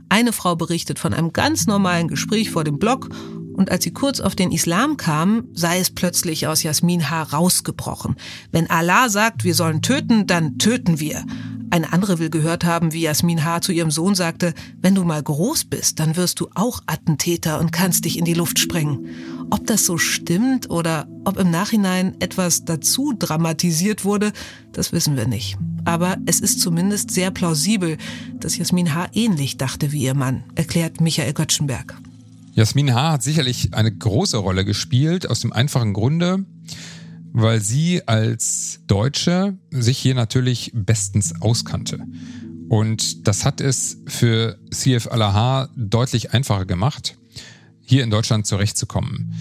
Eine 0.07 0.33
Frau 0.33 0.55
berichtet 0.55 0.97
von 0.99 1.13
einem 1.13 1.33
ganz 1.33 1.67
normalen 1.67 2.07
Gespräch 2.07 2.49
vor 2.49 2.63
dem 2.63 2.79
Blog 2.79 3.09
und 3.53 3.71
als 3.71 3.83
sie 3.83 3.91
kurz 3.91 4.21
auf 4.21 4.35
den 4.35 4.53
Islam 4.53 4.95
kam, 4.95 5.49
sei 5.53 5.79
es 5.79 5.89
plötzlich 5.89 6.47
aus 6.47 6.63
Jasmin 6.63 7.09
H. 7.09 7.23
rausgebrochen. 7.23 8.15
Wenn 8.53 8.69
Allah 8.69 9.09
sagt, 9.09 9.43
wir 9.43 9.53
sollen 9.53 9.81
töten, 9.81 10.27
dann 10.27 10.57
töten 10.57 11.01
wir. 11.01 11.25
Eine 11.71 11.93
andere 11.93 12.17
will 12.17 12.29
gehört 12.29 12.63
haben, 12.63 12.93
wie 12.93 13.01
Jasmin 13.01 13.45
H. 13.45 13.61
zu 13.61 13.71
ihrem 13.71 13.91
Sohn 13.91 14.15
sagte, 14.15 14.53
wenn 14.81 14.95
du 14.95 15.03
mal 15.03 15.21
groß 15.21 15.65
bist, 15.65 15.99
dann 15.99 16.15
wirst 16.15 16.39
du 16.39 16.49
auch 16.55 16.81
Attentäter 16.87 17.59
und 17.59 17.71
kannst 17.71 18.05
dich 18.05 18.17
in 18.17 18.25
die 18.25 18.33
Luft 18.33 18.57
sprengen. 18.57 19.07
Ob 19.51 19.67
das 19.67 19.85
so 19.85 19.97
stimmt 19.97 20.69
oder 20.69 21.07
ob 21.25 21.37
im 21.37 21.51
Nachhinein 21.51 22.19
etwas 22.19 22.65
dazu 22.65 23.13
dramatisiert 23.17 24.03
wurde, 24.03 24.31
das 24.71 24.91
wissen 24.93 25.15
wir 25.15 25.27
nicht. 25.27 25.57
Aber 25.85 26.17
es 26.25 26.39
ist 26.39 26.59
zumindest 26.59 27.11
sehr 27.11 27.31
plausibel, 27.31 27.97
dass 28.39 28.57
Jasmin 28.57 28.95
H. 28.95 29.07
ähnlich 29.13 29.57
dachte 29.57 29.91
wie 29.91 30.03
ihr 30.03 30.15
Mann, 30.15 30.43
erklärt 30.55 31.01
Michael 31.01 31.33
Göttschenberg. 31.33 31.95
Jasmin 32.53 32.93
H. 32.93 33.11
hat 33.13 33.23
sicherlich 33.23 33.73
eine 33.73 33.91
große 33.91 34.37
Rolle 34.37 34.65
gespielt, 34.65 35.29
aus 35.29 35.39
dem 35.39 35.53
einfachen 35.53 35.93
Grunde, 35.93 36.45
weil 37.33 37.61
sie 37.61 38.07
als 38.07 38.81
Deutsche 38.87 39.57
sich 39.71 39.97
hier 39.97 40.15
natürlich 40.15 40.71
bestens 40.73 41.41
auskannte. 41.41 41.99
Und 42.69 43.27
das 43.27 43.45
hat 43.45 43.61
es 43.61 44.01
für 44.07 44.59
CF 44.71 45.07
Alaha 45.07 45.69
deutlich 45.75 46.33
einfacher 46.33 46.65
gemacht, 46.65 47.17
hier 47.81 48.03
in 48.03 48.11
Deutschland 48.11 48.45
zurechtzukommen. 48.45 49.33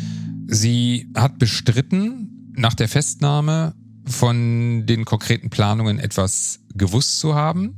Sie 0.47 1.11
hat 1.15 1.39
bestritten, 1.39 2.53
nach 2.57 2.75
der 2.75 2.89
Festnahme 2.89 3.75
von 4.05 4.87
den 4.87 5.05
konkreten 5.05 5.51
Planungen 5.51 5.99
etwas 5.99 6.61
gewusst 6.75 7.21
zu 7.21 7.35
haben. 7.35 7.75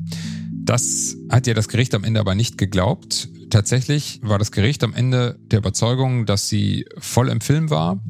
Das 0.53 1.17
hat 1.29 1.47
ihr 1.47 1.55
das 1.55 1.69
Gericht 1.69 1.95
am 1.95 2.05
Ende 2.05 2.21
aber 2.21 2.35
nicht 2.35 2.57
geglaubt. 2.57 3.29
Tatsächlich 3.51 4.21
war 4.23 4.39
das 4.39 4.53
Gericht 4.53 4.85
am 4.85 4.95
Ende 4.95 5.39
der 5.51 5.59
Überzeugung, 5.59 6.25
dass 6.27 6.49
sie 6.49 6.87
voll 6.99 7.29
im 7.29 7.41
Film 7.41 7.69
war 7.69 8.01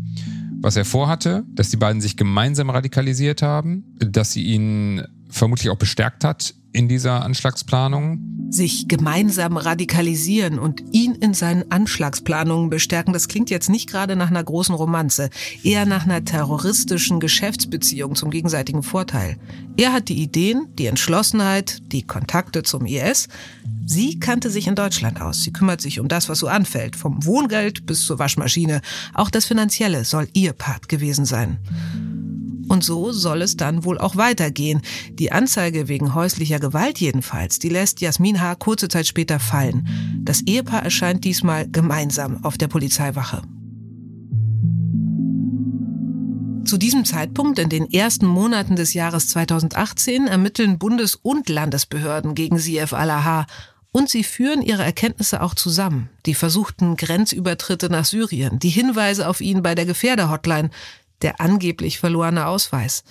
was 0.60 0.76
er 0.76 0.84
vorhatte, 0.84 1.44
dass 1.48 1.70
die 1.70 1.76
beiden 1.76 2.00
sich 2.00 2.16
gemeinsam 2.16 2.70
radikalisiert 2.70 3.42
haben, 3.42 3.96
dass 3.98 4.32
sie 4.32 4.44
ihn 4.44 5.02
vermutlich 5.28 5.70
auch 5.70 5.78
bestärkt 5.78 6.24
hat 6.24 6.54
in 6.72 6.88
dieser 6.88 7.22
Anschlagsplanung. 7.22 8.20
Sich 8.50 8.88
gemeinsam 8.88 9.56
radikalisieren 9.56 10.58
und 10.58 10.82
ihn 10.92 11.14
in 11.14 11.34
seinen 11.34 11.70
Anschlagsplanungen 11.70 12.68
bestärken, 12.68 13.12
das 13.12 13.28
klingt 13.28 13.48
jetzt 13.48 13.68
nicht 13.68 13.88
gerade 13.88 14.16
nach 14.16 14.30
einer 14.30 14.42
großen 14.42 14.74
Romanze, 14.74 15.30
eher 15.62 15.86
nach 15.86 16.04
einer 16.04 16.24
terroristischen 16.24 17.20
Geschäftsbeziehung 17.20 18.16
zum 18.16 18.30
gegenseitigen 18.30 18.82
Vorteil. 18.82 19.36
Er 19.76 19.92
hat 19.92 20.08
die 20.08 20.20
Ideen, 20.20 20.66
die 20.78 20.86
Entschlossenheit, 20.86 21.78
die 21.92 22.02
Kontakte 22.02 22.62
zum 22.64 22.86
IS. 22.86 23.28
Sie 23.86 24.18
kannte 24.18 24.50
sich 24.50 24.66
in 24.66 24.74
Deutschland 24.74 25.20
aus. 25.20 25.42
Sie 25.42 25.52
kümmert 25.52 25.80
sich 25.80 26.00
um 26.00 26.08
das, 26.08 26.28
was 26.28 26.40
so 26.40 26.48
anfällt, 26.48 26.96
vom 26.96 27.24
Wohngeld 27.24 27.86
bis 27.86 28.04
zur 28.04 28.18
Waschmaschine. 28.18 28.80
Auch 29.14 29.30
das 29.30 29.46
Finanzielle 29.46 30.04
soll 30.04 30.28
ihr 30.32 30.52
Part 30.52 30.88
gewesen 30.88 31.24
sein. 31.24 31.58
Und 32.70 32.84
so 32.84 33.10
soll 33.10 33.42
es 33.42 33.56
dann 33.56 33.84
wohl 33.84 33.98
auch 33.98 34.14
weitergehen. 34.14 34.80
Die 35.14 35.32
Anzeige 35.32 35.88
wegen 35.88 36.14
häuslicher 36.14 36.60
Gewalt 36.60 37.00
jedenfalls, 37.00 37.58
die 37.58 37.68
lässt 37.68 38.00
Jasmin 38.00 38.40
H. 38.40 38.54
kurze 38.54 38.86
Zeit 38.86 39.08
später 39.08 39.40
fallen. 39.40 39.88
Das 40.22 40.42
Ehepaar 40.42 40.84
erscheint 40.84 41.24
diesmal 41.24 41.68
gemeinsam 41.68 42.44
auf 42.44 42.58
der 42.58 42.68
Polizeiwache. 42.68 43.42
Zu 46.64 46.78
diesem 46.78 47.04
Zeitpunkt, 47.04 47.58
in 47.58 47.70
den 47.70 47.92
ersten 47.92 48.26
Monaten 48.26 48.76
des 48.76 48.94
Jahres 48.94 49.26
2018, 49.30 50.28
ermitteln 50.28 50.78
Bundes- 50.78 51.16
und 51.16 51.48
Landesbehörden 51.48 52.36
gegen 52.36 52.60
Sief 52.60 52.92
Alaha 52.92 53.48
und 53.90 54.08
sie 54.08 54.22
führen 54.22 54.62
ihre 54.62 54.84
Erkenntnisse 54.84 55.42
auch 55.42 55.56
zusammen. 55.56 56.08
Die 56.24 56.34
versuchten 56.34 56.94
Grenzübertritte 56.94 57.90
nach 57.90 58.04
Syrien, 58.04 58.60
die 58.60 58.68
Hinweise 58.68 59.28
auf 59.28 59.40
ihn 59.40 59.60
bei 59.60 59.74
der 59.74 59.86
Gefährderhotline, 59.86 60.70
der 61.22 61.40
angeblich 61.40 61.98
verlorene 61.98 62.46
Ausweis. 62.46 63.04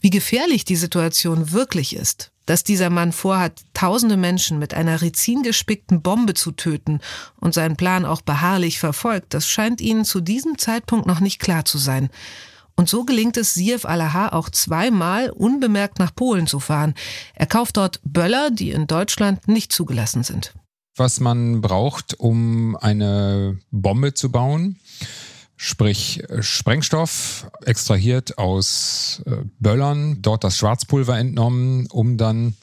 Wie 0.00 0.10
gefährlich 0.10 0.64
die 0.64 0.76
Situation 0.76 1.52
wirklich 1.52 1.94
ist, 1.94 2.32
dass 2.46 2.64
dieser 2.64 2.90
Mann 2.90 3.12
vorhat, 3.12 3.62
tausende 3.72 4.16
Menschen 4.16 4.58
mit 4.58 4.74
einer 4.74 5.00
rizingespickten 5.00 6.02
Bombe 6.02 6.34
zu 6.34 6.52
töten 6.52 7.00
und 7.40 7.54
seinen 7.54 7.76
Plan 7.76 8.04
auch 8.04 8.20
beharrlich 8.20 8.78
verfolgt, 8.78 9.32
das 9.34 9.46
scheint 9.46 9.80
ihnen 9.80 10.04
zu 10.04 10.20
diesem 10.20 10.58
Zeitpunkt 10.58 11.06
noch 11.06 11.20
nicht 11.20 11.38
klar 11.38 11.64
zu 11.64 11.78
sein. 11.78 12.10
Und 12.74 12.88
so 12.88 13.04
gelingt 13.04 13.36
es 13.36 13.54
Siev 13.54 13.84
Alaha 13.84 14.30
auch 14.30 14.48
zweimal 14.48 15.30
unbemerkt 15.30 15.98
nach 15.98 16.14
Polen 16.14 16.46
zu 16.46 16.58
fahren. 16.58 16.94
Er 17.34 17.46
kauft 17.46 17.76
dort 17.76 18.00
Böller, 18.02 18.50
die 18.50 18.70
in 18.70 18.86
Deutschland 18.86 19.46
nicht 19.46 19.72
zugelassen 19.72 20.24
sind. 20.24 20.54
Was 20.96 21.20
man 21.20 21.60
braucht, 21.60 22.18
um 22.18 22.76
eine 22.76 23.58
Bombe 23.70 24.14
zu 24.14 24.30
bauen, 24.30 24.78
sprich 25.56 26.22
äh, 26.28 26.42
Sprengstoff 26.42 27.48
extrahiert 27.64 28.38
aus 28.38 29.22
äh, 29.26 29.36
Böllern, 29.58 30.22
dort 30.22 30.44
das 30.44 30.58
Schwarzpulver 30.58 31.18
entnommen, 31.18 31.86
um 31.90 32.16
dann 32.16 32.54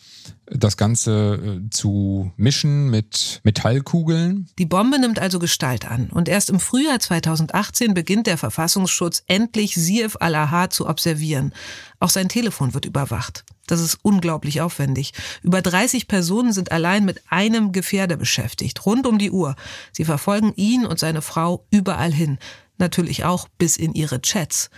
das 0.52 0.78
Ganze 0.78 1.36
äh, 1.36 1.70
zu 1.70 2.32
mischen 2.36 2.90
mit 2.90 3.42
Metallkugeln. 3.44 4.50
Die 4.58 4.66
Bombe 4.66 5.00
nimmt 5.00 5.20
also 5.20 5.40
Gestalt 5.40 5.90
an 5.90 6.10
und 6.10 6.28
erst 6.28 6.50
im 6.50 6.60
Frühjahr 6.60 7.00
2018 7.00 7.94
beginnt 7.94 8.28
der 8.28 8.38
Verfassungsschutz 8.38 9.24
endlich 9.28 9.76
Sief 9.76 10.18
al-Ahar 10.20 10.70
zu 10.70 10.88
observieren. 10.88 11.54
Auch 12.00 12.10
sein 12.10 12.30
Telefon 12.30 12.74
wird 12.74 12.86
überwacht. 12.86 13.46
Das 13.68 13.82
ist 13.82 14.00
unglaublich 14.02 14.62
aufwendig. 14.62 15.14
Über 15.44 15.62
30 15.62 16.08
Personen 16.08 16.54
sind 16.54 16.72
allein 16.72 17.06
mit 17.06 17.22
einem 17.30 17.72
Gefährder 17.72 18.18
beschäftigt, 18.18 18.84
rund 18.86 19.06
um 19.06 19.20
die 19.20 19.30
Uhr. 19.30 19.56
Sie 19.92 20.06
verfolgen 20.06 20.54
ihn 20.56 20.88
und 20.88 20.98
seine 20.98 21.22
Frau 21.22 21.68
überall 21.70 22.12
hin. 22.12 22.40
Natürlich 22.80 23.26
auch 23.26 23.48
bis 23.58 23.78
in 23.78 23.94
ihre 23.94 24.22
Chats. 24.22 24.70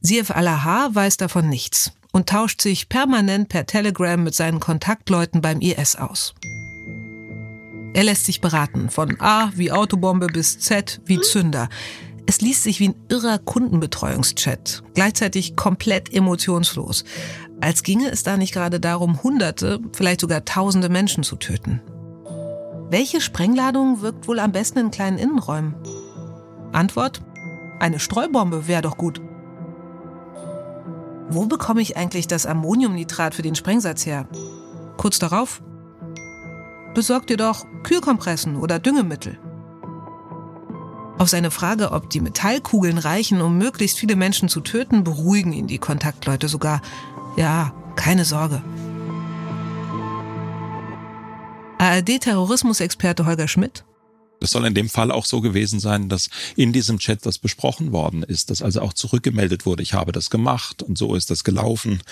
Sief 0.00 0.30
al-Ahar 0.30 0.94
weiß 0.94 1.18
davon 1.18 1.48
nichts 1.48 1.92
und 2.12 2.28
tauscht 2.28 2.60
sich 2.62 2.88
permanent 2.88 3.48
per 3.48 3.66
Telegram 3.66 4.22
mit 4.22 4.34
seinen 4.34 4.60
Kontaktleuten 4.60 5.40
beim 5.40 5.60
IS 5.60 5.96
aus. 5.96 6.34
Er 7.92 8.04
lässt 8.04 8.26
sich 8.26 8.40
beraten, 8.40 8.90
von 8.90 9.20
A 9.20 9.52
wie 9.54 9.72
Autobombe 9.72 10.26
bis 10.26 10.58
Z 10.58 11.00
wie 11.04 11.20
Zünder. 11.20 11.68
Es 12.26 12.40
liest 12.40 12.62
sich 12.62 12.80
wie 12.80 12.88
ein 12.88 12.94
irrer 13.08 13.38
Kundenbetreuungschat, 13.38 14.82
gleichzeitig 14.94 15.56
komplett 15.56 16.12
emotionslos, 16.12 17.04
als 17.60 17.82
ginge 17.82 18.10
es 18.10 18.22
da 18.22 18.36
nicht 18.36 18.52
gerade 18.52 18.80
darum, 18.80 19.22
Hunderte, 19.22 19.80
vielleicht 19.92 20.20
sogar 20.20 20.44
Tausende 20.44 20.88
Menschen 20.88 21.22
zu 21.22 21.36
töten. 21.36 21.80
Welche 22.90 23.20
Sprengladung 23.20 24.02
wirkt 24.02 24.28
wohl 24.28 24.38
am 24.38 24.52
besten 24.52 24.78
in 24.78 24.90
kleinen 24.90 25.18
Innenräumen? 25.18 25.74
Antwort? 26.74 27.22
Eine 27.78 27.98
Streubombe 27.98 28.66
wäre 28.66 28.82
doch 28.82 28.96
gut. 28.96 29.20
Wo 31.28 31.46
bekomme 31.46 31.80
ich 31.80 31.96
eigentlich 31.96 32.26
das 32.26 32.46
Ammoniumnitrat 32.46 33.34
für 33.34 33.42
den 33.42 33.54
Sprengsatz 33.54 34.06
her? 34.06 34.28
Kurz 34.96 35.18
darauf? 35.18 35.62
Besorgt 36.94 37.30
ihr 37.30 37.36
doch 37.36 37.66
Kühlkompressen 37.82 38.56
oder 38.56 38.78
Düngemittel. 38.78 39.38
Auf 41.18 41.28
seine 41.28 41.50
Frage, 41.50 41.92
ob 41.92 42.10
die 42.10 42.20
Metallkugeln 42.20 42.98
reichen, 42.98 43.40
um 43.40 43.56
möglichst 43.56 43.98
viele 43.98 44.16
Menschen 44.16 44.48
zu 44.48 44.60
töten, 44.60 45.04
beruhigen 45.04 45.52
ihn 45.52 45.66
die 45.66 45.78
Kontaktleute 45.78 46.48
sogar. 46.48 46.82
Ja, 47.36 47.72
keine 47.96 48.24
Sorge. 48.24 48.62
ARD-Terrorismusexperte 51.78 53.26
Holger 53.26 53.48
Schmidt 53.48 53.84
es 54.44 54.50
soll 54.50 54.66
in 54.66 54.74
dem 54.74 54.88
Fall 54.88 55.10
auch 55.10 55.24
so 55.26 55.40
gewesen 55.40 55.80
sein, 55.80 56.08
dass 56.08 56.30
in 56.56 56.72
diesem 56.72 56.98
Chat 56.98 57.26
das 57.26 57.38
besprochen 57.38 57.92
worden 57.92 58.22
ist, 58.22 58.50
dass 58.50 58.62
also 58.62 58.80
auch 58.80 58.92
zurückgemeldet 58.92 59.66
wurde, 59.66 59.82
ich 59.82 59.94
habe 59.94 60.12
das 60.12 60.30
gemacht 60.30 60.82
und 60.82 60.96
so 60.96 61.14
ist 61.14 61.30
das 61.30 61.44
gelaufen 61.44 62.02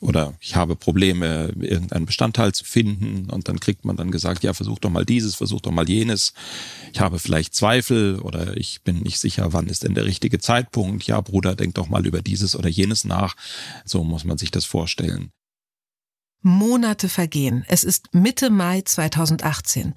oder 0.00 0.34
ich 0.40 0.56
habe 0.56 0.76
Probleme, 0.76 1.52
irgendeinen 1.60 2.06
Bestandteil 2.06 2.52
zu 2.52 2.64
finden 2.64 3.30
und 3.30 3.48
dann 3.48 3.60
kriegt 3.60 3.84
man 3.84 3.96
dann 3.96 4.10
gesagt, 4.10 4.44
ja, 4.44 4.54
versuch 4.54 4.78
doch 4.78 4.90
mal 4.90 5.04
dieses, 5.04 5.34
versuch 5.34 5.60
doch 5.60 5.72
mal 5.72 5.88
jenes. 5.88 6.32
Ich 6.92 7.00
habe 7.00 7.18
vielleicht 7.18 7.54
Zweifel 7.54 8.20
oder 8.20 8.56
ich 8.56 8.82
bin 8.82 8.98
nicht 8.98 9.18
sicher, 9.18 9.52
wann 9.52 9.66
ist 9.66 9.82
denn 9.82 9.94
der 9.94 10.04
richtige 10.04 10.38
Zeitpunkt. 10.38 11.04
Ja, 11.04 11.20
Bruder, 11.20 11.54
denk 11.54 11.74
doch 11.74 11.88
mal 11.88 12.06
über 12.06 12.22
dieses 12.22 12.54
oder 12.54 12.68
jenes 12.68 13.04
nach. 13.04 13.34
So 13.84 14.04
muss 14.04 14.24
man 14.24 14.38
sich 14.38 14.50
das 14.50 14.64
vorstellen. 14.64 15.30
Monate 16.40 17.08
vergehen. 17.08 17.64
Es 17.68 17.82
ist 17.84 18.14
Mitte 18.14 18.50
Mai 18.50 18.82
2018 18.82 19.94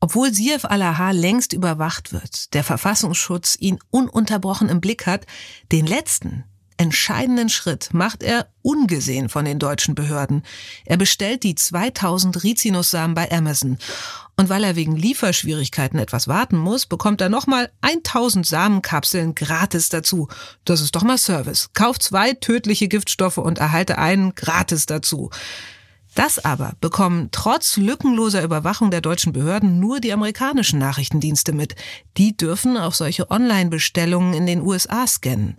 obwohl 0.00 0.32
Sief 0.32 0.64
al-Ahar 0.64 1.12
längst 1.12 1.52
überwacht 1.52 2.12
wird, 2.12 2.54
der 2.54 2.64
Verfassungsschutz 2.64 3.56
ihn 3.60 3.78
ununterbrochen 3.90 4.68
im 4.68 4.80
Blick 4.80 5.06
hat, 5.06 5.26
den 5.70 5.86
letzten, 5.86 6.44
entscheidenden 6.80 7.50
Schritt 7.50 7.92
macht 7.92 8.22
er 8.22 8.46
ungesehen 8.62 9.28
von 9.28 9.44
den 9.44 9.58
deutschen 9.58 9.94
Behörden. 9.94 10.42
Er 10.86 10.96
bestellt 10.96 11.42
die 11.42 11.54
2000 11.54 12.42
Rizinussamen 12.42 13.14
bei 13.14 13.30
Amazon. 13.30 13.76
Und 14.36 14.48
weil 14.48 14.64
er 14.64 14.76
wegen 14.76 14.96
Lieferschwierigkeiten 14.96 15.98
etwas 15.98 16.26
warten 16.26 16.56
muss, 16.56 16.86
bekommt 16.86 17.20
er 17.20 17.28
nochmal 17.28 17.70
1000 17.82 18.46
Samenkapseln 18.46 19.34
gratis 19.34 19.90
dazu. 19.90 20.28
Das 20.64 20.80
ist 20.80 20.96
doch 20.96 21.02
mal 21.02 21.18
Service. 21.18 21.68
Kauft 21.74 22.02
zwei 22.02 22.32
tödliche 22.32 22.88
Giftstoffe 22.88 23.36
und 23.36 23.58
erhalte 23.58 23.98
einen 23.98 24.34
gratis 24.34 24.86
dazu. 24.86 25.28
Das 26.14 26.44
aber 26.44 26.74
bekommen 26.80 27.28
trotz 27.30 27.76
lückenloser 27.76 28.42
Überwachung 28.42 28.90
der 28.90 29.00
deutschen 29.00 29.32
Behörden 29.32 29.78
nur 29.78 30.00
die 30.00 30.12
amerikanischen 30.12 30.78
Nachrichtendienste 30.78 31.52
mit. 31.52 31.76
Die 32.16 32.36
dürfen 32.36 32.76
auch 32.76 32.94
solche 32.94 33.30
Online-Bestellungen 33.30 34.34
in 34.34 34.46
den 34.46 34.62
USA 34.62 35.06
scannen. 35.06 35.56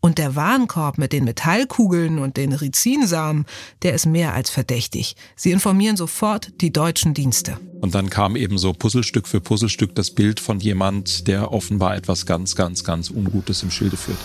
Und 0.00 0.18
der 0.18 0.36
Warenkorb 0.36 0.96
mit 0.96 1.12
den 1.12 1.24
Metallkugeln 1.24 2.20
und 2.20 2.36
den 2.36 2.52
Rizinsamen, 2.52 3.46
der 3.82 3.94
ist 3.94 4.06
mehr 4.06 4.32
als 4.32 4.48
verdächtig. 4.48 5.16
Sie 5.34 5.50
informieren 5.50 5.96
sofort 5.96 6.52
die 6.60 6.72
deutschen 6.72 7.14
Dienste. 7.14 7.58
Und 7.80 7.96
dann 7.96 8.08
kam 8.08 8.36
eben 8.36 8.58
so 8.58 8.72
Puzzlestück 8.72 9.26
für 9.26 9.40
Puzzlestück 9.40 9.96
das 9.96 10.12
Bild 10.12 10.38
von 10.38 10.60
jemand, 10.60 11.26
der 11.26 11.50
offenbar 11.52 11.96
etwas 11.96 12.26
ganz, 12.26 12.54
ganz, 12.54 12.84
ganz 12.84 13.10
Ungutes 13.10 13.64
im 13.64 13.72
Schilde 13.72 13.96
führt. 13.96 14.18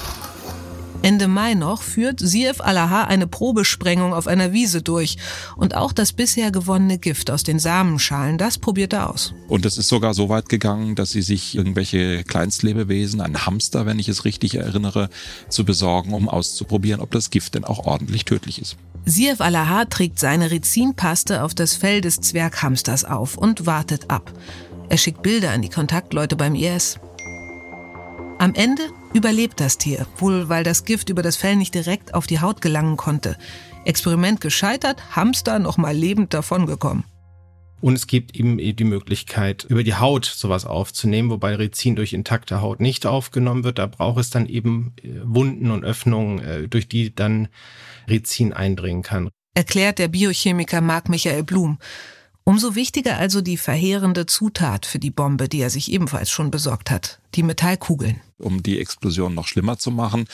Ende 1.04 1.28
Mai 1.28 1.54
noch 1.54 1.84
führt 1.84 2.22
Sief 2.22 2.62
al-Ahar 2.62 3.10
eine 3.10 3.28
Probesprengung 3.28 4.14
auf 4.14 4.26
einer 4.26 4.54
Wiese 4.54 4.82
durch. 4.82 5.18
Und 5.58 5.76
auch 5.76 5.92
das 5.92 6.14
bisher 6.14 6.50
gewonnene 6.50 6.98
Gift 6.98 7.30
aus 7.30 7.44
den 7.44 7.60
Samenschalen, 7.60 8.38
das 8.38 8.58
probiert 8.58 8.94
er 8.94 9.10
aus. 9.10 9.34
Und 9.50 9.66
es 9.66 9.78
ist 9.78 9.90
sogar 9.90 10.14
so 10.14 10.30
weit 10.30 10.48
gegangen, 10.48 10.96
dass 10.96 11.12
sie 11.12 11.22
sich 11.22 11.56
irgendwelche 11.56 12.24
Kleinstlebewesen, 12.24 13.20
einen 13.20 13.46
Hamster, 13.46 13.86
wenn 13.86 14.00
ich 14.00 14.08
es 14.08 14.24
richtig 14.24 14.56
erinnere, 14.56 15.10
zu 15.50 15.66
besorgen, 15.66 16.14
um 16.14 16.30
auszuprobieren, 16.30 17.02
ob 17.02 17.12
das 17.12 17.30
Gift 17.30 17.56
denn 17.56 17.66
auch 17.66 17.86
ordentlich 17.86 18.24
tödlich 18.24 18.62
ist. 18.62 18.78
Sief 19.04 19.42
al-Ahar 19.42 19.90
trägt 19.90 20.20
seine 20.20 20.52
Rizinpaste 20.52 21.44
auf 21.44 21.54
das 21.54 21.76
Fell 21.76 22.00
des 22.00 22.22
Zwerghamsters 22.22 23.04
auf 23.04 23.38
und 23.38 23.66
wartet 23.66 24.10
ab. 24.10 24.32
Er 24.88 24.98
schickt 24.98 25.22
Bilder 25.22 25.52
an 25.52 25.62
die 25.62 25.70
Kontaktleute 25.70 26.38
beim 26.38 26.56
IS. 26.56 26.98
Am 28.40 28.56
Ende 28.56 28.84
überlebt 29.14 29.60
das 29.60 29.78
Tier, 29.78 30.08
wohl 30.18 30.50
weil 30.50 30.64
das 30.64 30.86
Gift 30.86 31.10
über 31.10 31.22
das 31.22 31.36
Fell 31.36 31.56
nicht 31.56 31.74
direkt 31.74 32.14
auf 32.14 32.28
die 32.28 32.40
Haut 32.40 32.62
gelangen 32.62 32.98
konnte. 32.98 33.38
Experiment 33.86 34.42
gescheitert, 34.42 35.16
Hamster 35.16 35.60
noch 35.60 35.78
mal 35.78 35.96
lebend 35.96 36.34
davongekommen. 36.34 37.04
Und 37.82 37.96
es 37.96 38.08
gibt 38.08 38.34
eben 38.34 38.58
die 38.58 38.84
Möglichkeit, 38.86 39.66
über 39.68 39.84
die 39.84 39.96
Haut 39.96 40.24
sowas 40.24 40.66
aufzunehmen, 40.66 41.30
wobei 41.30 41.56
Rizin 41.56 41.98
durch 41.98 42.14
intakte 42.14 42.62
Haut 42.62 42.80
nicht 42.80 43.06
aufgenommen 43.06 43.66
wird. 43.66 43.78
Da 43.78 43.88
braucht 43.88 44.22
es 44.22 44.30
dann 44.30 44.46
eben 44.46 44.94
äh, 45.04 45.20
Wunden 45.24 45.70
und 45.70 45.84
Öffnungen, 45.84 46.40
äh, 46.40 46.68
durch 46.70 46.88
die 46.88 47.14
dann 47.14 47.50
Rizin 48.10 48.54
eindringen 48.54 49.04
kann. 49.04 49.30
Erklärt 49.54 50.00
der 50.00 50.08
Biochemiker 50.08 50.80
Marc 50.80 51.10
Michael 51.10 51.44
Blum. 51.44 51.78
Umso 52.46 52.76
wichtiger 52.76 53.18
also 53.18 53.40
die 53.40 53.56
verheerende 53.56 54.26
Zutat 54.26 54.86
für 54.86 55.00
die 55.00 55.12
Bombe, 55.12 55.48
die 55.48 55.62
er 55.62 55.70
sich 55.70 55.90
ebenfalls 55.90 56.30
schon 56.30 56.52
besorgt 56.52 56.92
hat, 56.92 57.20
die 57.36 57.44
Metallkugeln. 57.44 58.20
Um 58.38 58.62
die 58.62 58.82
Explosion 58.82 59.34
noch 59.34 59.48
schlimmer 59.48 59.78
zu 59.78 59.92
machen. 59.92 60.26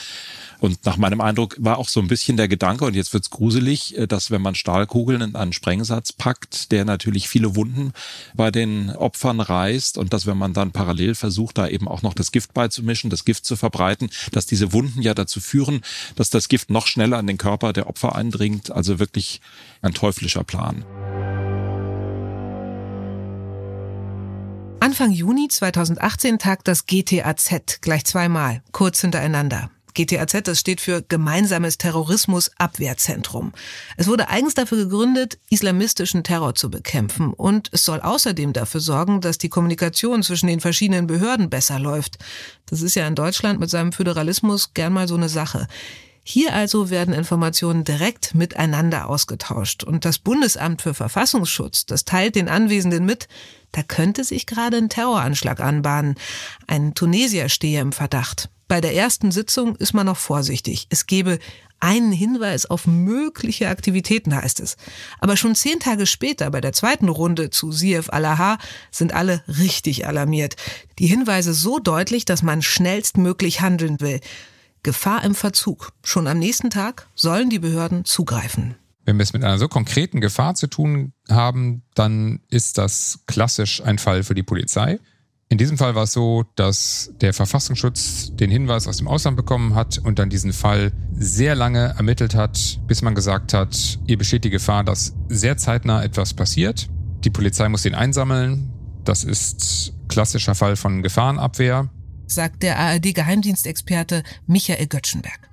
Und 0.58 0.84
nach 0.84 0.96
meinem 0.96 1.20
Eindruck 1.20 1.54
war 1.60 1.78
auch 1.78 1.88
so 1.88 2.00
ein 2.00 2.08
bisschen 2.08 2.36
der 2.36 2.48
Gedanke, 2.48 2.84
und 2.84 2.96
jetzt 2.96 3.12
wird's 3.14 3.30
gruselig, 3.30 3.96
äh, 3.96 4.08
dass 4.08 4.32
wenn 4.32 4.42
man 4.42 4.56
Stahlkugeln 4.56 5.20
in 5.20 5.36
einen 5.36 5.52
Sprengsatz 5.52 6.12
packt, 6.12 6.72
der 6.72 6.84
natürlich 6.84 7.28
viele 7.28 7.54
Wunden 7.54 7.92
bei 8.34 8.50
den 8.50 8.90
Opfern 8.90 9.38
reißt 9.38 9.96
und 9.96 10.12
dass 10.12 10.26
wenn 10.26 10.36
man 10.36 10.52
dann 10.52 10.72
parallel 10.72 11.14
versucht, 11.14 11.58
da 11.58 11.68
eben 11.68 11.86
auch 11.86 12.02
noch 12.02 12.14
das 12.14 12.32
Gift 12.32 12.54
beizumischen, 12.54 13.10
das 13.10 13.24
Gift 13.24 13.44
zu 13.44 13.54
verbreiten, 13.54 14.10
dass 14.32 14.46
diese 14.46 14.72
Wunden 14.72 15.00
ja 15.00 15.14
dazu 15.14 15.38
führen, 15.38 15.82
dass 16.16 16.28
das 16.28 16.48
Gift 16.48 16.70
noch 16.70 16.88
schneller 16.88 17.18
an 17.18 17.28
den 17.28 17.38
Körper 17.38 17.72
der 17.72 17.86
Opfer 17.86 18.16
eindringt. 18.16 18.72
Also 18.72 18.98
wirklich 18.98 19.40
ein 19.80 19.94
teuflischer 19.94 20.42
Plan. 20.42 20.84
Anfang 24.90 25.12
Juni 25.12 25.46
2018 25.46 26.40
tagt 26.40 26.66
das 26.66 26.84
GTAZ 26.84 27.80
gleich 27.80 28.04
zweimal, 28.06 28.60
kurz 28.72 29.00
hintereinander. 29.00 29.70
GTAZ, 29.94 30.42
das 30.42 30.58
steht 30.58 30.80
für 30.80 31.00
Gemeinsames 31.00 31.78
Terrorismusabwehrzentrum. 31.78 33.52
Es 33.96 34.08
wurde 34.08 34.28
eigens 34.28 34.54
dafür 34.54 34.78
gegründet, 34.78 35.38
islamistischen 35.48 36.24
Terror 36.24 36.56
zu 36.56 36.72
bekämpfen 36.72 37.32
und 37.32 37.68
es 37.70 37.84
soll 37.84 38.00
außerdem 38.00 38.52
dafür 38.52 38.80
sorgen, 38.80 39.20
dass 39.20 39.38
die 39.38 39.48
Kommunikation 39.48 40.24
zwischen 40.24 40.48
den 40.48 40.58
verschiedenen 40.58 41.06
Behörden 41.06 41.50
besser 41.50 41.78
läuft. 41.78 42.18
Das 42.66 42.82
ist 42.82 42.96
ja 42.96 43.06
in 43.06 43.14
Deutschland 43.14 43.60
mit 43.60 43.70
seinem 43.70 43.92
Föderalismus 43.92 44.74
gern 44.74 44.92
mal 44.92 45.06
so 45.06 45.14
eine 45.14 45.28
Sache. 45.28 45.68
Hier 46.22 46.52
also 46.52 46.90
werden 46.90 47.14
Informationen 47.14 47.84
direkt 47.84 48.34
miteinander 48.34 49.08
ausgetauscht 49.08 49.84
und 49.84 50.04
das 50.04 50.18
Bundesamt 50.18 50.82
für 50.82 50.94
Verfassungsschutz, 50.94 51.86
das 51.86 52.04
teilt 52.04 52.34
den 52.34 52.48
Anwesenden 52.48 53.04
mit, 53.04 53.28
da 53.72 53.82
könnte 53.82 54.24
sich 54.24 54.46
gerade 54.46 54.76
ein 54.76 54.88
Terroranschlag 54.88 55.60
anbahnen. 55.60 56.16
Ein 56.66 56.94
Tunesier 56.94 57.48
stehe 57.48 57.80
im 57.80 57.92
Verdacht. 57.92 58.48
Bei 58.68 58.80
der 58.80 58.94
ersten 58.94 59.32
Sitzung 59.32 59.76
ist 59.76 59.94
man 59.94 60.06
noch 60.06 60.16
vorsichtig. 60.16 60.86
Es 60.90 61.06
gebe 61.06 61.38
einen 61.80 62.12
Hinweis 62.12 62.66
auf 62.66 62.86
mögliche 62.86 63.68
Aktivitäten, 63.68 64.34
heißt 64.34 64.60
es. 64.60 64.76
Aber 65.18 65.36
schon 65.36 65.54
zehn 65.54 65.80
Tage 65.80 66.06
später, 66.06 66.50
bei 66.50 66.60
der 66.60 66.72
zweiten 66.72 67.08
Runde 67.08 67.50
zu 67.50 67.72
Sief 67.72 68.10
Allah, 68.10 68.58
sind 68.90 69.12
alle 69.12 69.42
richtig 69.48 70.06
alarmiert. 70.06 70.56
Die 70.98 71.06
Hinweise 71.06 71.54
so 71.54 71.78
deutlich, 71.78 72.26
dass 72.26 72.42
man 72.42 72.62
schnellstmöglich 72.62 73.60
handeln 73.60 74.00
will. 74.00 74.20
Gefahr 74.82 75.24
im 75.24 75.34
Verzug. 75.34 75.92
Schon 76.04 76.26
am 76.26 76.38
nächsten 76.38 76.70
Tag 76.70 77.08
sollen 77.14 77.50
die 77.50 77.58
Behörden 77.58 78.04
zugreifen. 78.04 78.76
Wenn 79.10 79.18
wir 79.18 79.24
es 79.24 79.32
mit 79.32 79.42
einer 79.42 79.58
so 79.58 79.66
konkreten 79.66 80.20
Gefahr 80.20 80.54
zu 80.54 80.68
tun 80.68 81.14
haben, 81.28 81.82
dann 81.96 82.38
ist 82.48 82.78
das 82.78 83.24
klassisch 83.26 83.82
ein 83.82 83.98
Fall 83.98 84.22
für 84.22 84.36
die 84.36 84.44
Polizei. 84.44 85.00
In 85.48 85.58
diesem 85.58 85.78
Fall 85.78 85.96
war 85.96 86.04
es 86.04 86.12
so, 86.12 86.44
dass 86.54 87.12
der 87.20 87.34
Verfassungsschutz 87.34 88.30
den 88.36 88.52
Hinweis 88.52 88.86
aus 88.86 88.98
dem 88.98 89.08
Ausland 89.08 89.36
bekommen 89.36 89.74
hat 89.74 89.98
und 89.98 90.20
dann 90.20 90.30
diesen 90.30 90.52
Fall 90.52 90.92
sehr 91.12 91.56
lange 91.56 91.92
ermittelt 91.96 92.36
hat, 92.36 92.78
bis 92.86 93.02
man 93.02 93.16
gesagt 93.16 93.52
hat, 93.52 93.98
ihr 94.06 94.16
besteht 94.16 94.44
die 94.44 94.50
Gefahr, 94.50 94.84
dass 94.84 95.16
sehr 95.28 95.56
zeitnah 95.56 96.04
etwas 96.04 96.32
passiert. 96.32 96.88
Die 97.24 97.30
Polizei 97.30 97.68
muss 97.68 97.82
den 97.82 97.96
einsammeln. 97.96 98.72
Das 99.02 99.24
ist 99.24 99.92
klassischer 100.06 100.54
Fall 100.54 100.76
von 100.76 101.02
Gefahrenabwehr, 101.02 101.90
sagt 102.28 102.62
der 102.62 102.78
ARD-Geheimdienstexperte 102.78 104.22
Michael 104.46 104.86
Göttschenberg. 104.86 105.49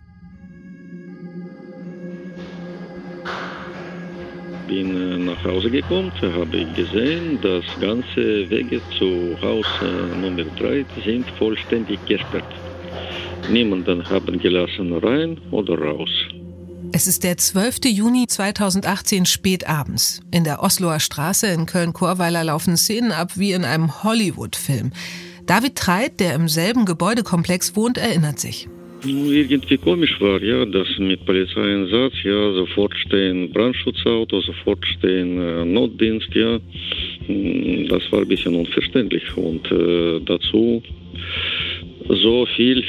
Bin 4.68 4.96
äh, 4.96 5.18
nach 5.18 5.44
Hause 5.44 5.70
gekommen, 5.70 6.12
habe 6.22 6.58
ich 6.58 6.74
gesehen, 6.76 7.40
dass 7.42 7.64
ganze 7.80 8.50
Wege 8.50 8.82
zu 8.98 9.38
Haus 9.42 9.66
äh, 9.82 10.18
Nummer 10.18 10.44
3 10.60 10.86
sind 11.04 11.26
vollständig 11.38 12.00
gesperrt. 12.06 12.54
Niemanden 13.50 14.08
haben 14.10 14.40
gelassen 14.40 14.94
rein 14.94 15.40
oder 15.52 15.78
raus. 15.80 16.10
Es 16.92 17.08
ist 17.08 17.24
der 17.24 17.38
12. 17.38 17.86
Juni 17.86 18.28
2018 18.28 19.26
spät 19.26 19.68
abends. 19.68 20.22
In 20.32 20.44
der 20.44 20.64
Osloer 20.64 21.00
Straße 21.00 21.48
in 21.48 21.66
Köln-Chorweiler 21.66 22.44
laufen 22.44 22.78
Szenen 22.78 23.12
ab 23.12 23.32
wie 23.36 23.52
in 23.52 23.66
einem 23.66 24.04
Hollywood-Film. 24.04 24.92
David 25.46 25.76
Treit, 25.76 26.20
der 26.20 26.34
im 26.36 26.48
selben 26.48 26.86
Gebäudekomplex 26.86 27.76
wohnt, 27.76 27.98
erinnert 27.98 28.40
sich 28.40 28.68
irgendwie 29.08 29.78
komisch 29.78 30.20
war, 30.20 30.42
ja, 30.42 30.66
dass 30.66 30.88
mit 30.98 31.26
Polizeieinsatz, 31.26 32.14
ja, 32.24 32.54
sofort 32.54 32.96
stehen 32.96 33.52
Brandschutzautos, 33.52 34.46
sofort 34.46 34.86
stehen 34.86 35.40
äh, 35.40 35.66
Notdienst, 35.66 36.34
ja. 36.34 36.60
Das 37.90 38.12
war 38.12 38.22
ein 38.22 38.28
bisschen 38.28 38.56
unverständlich. 38.56 39.36
Und 39.36 39.72
äh, 39.72 40.20
dazu 40.26 40.82
so 42.10 42.46
viel 42.56 42.84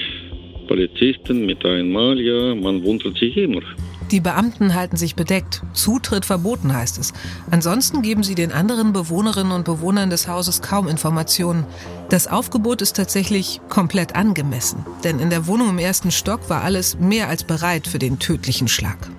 Polizisten 0.67 1.47
mit 1.47 1.65
einmal, 1.65 2.21
ja, 2.21 2.55
man 2.55 2.83
wundert 2.85 3.17
sich 3.19 3.37
immer. 3.37 3.63
Die 4.11 4.21
Beamten 4.21 4.75
halten 4.75 4.97
sich 4.97 5.15
bedeckt. 5.15 5.63
Zutritt 5.75 6.25
verboten 6.25 6.75
heißt 6.75 6.99
es. 6.99 7.13
Ansonsten 7.51 8.01
geben 8.01 8.23
sie 8.23 8.35
den 8.35 8.53
anderen 8.53 8.95
Bewohnerinnen 8.95 9.53
und 9.53 9.65
Bewohnern 9.65 10.09
des 10.09 10.29
Hauses 10.29 10.63
kaum 10.63 10.89
Informationen. 10.89 11.67
Das 12.09 12.27
Aufgebot 12.27 12.81
ist 12.81 12.97
tatsächlich 12.97 13.61
komplett 13.69 14.17
angemessen. 14.17 14.87
Denn 15.05 15.19
in 15.19 15.29
der 15.29 15.47
Wohnung 15.47 15.69
im 15.69 15.79
ersten 15.79 16.11
Stock 16.11 16.49
war 16.49 16.63
alles 16.63 16.99
mehr 16.99 17.29
als 17.29 17.45
bereit 17.45 17.87
für 17.87 17.99
den 17.99 18.19
tödlichen 18.19 18.69
Schlag. 18.69 19.11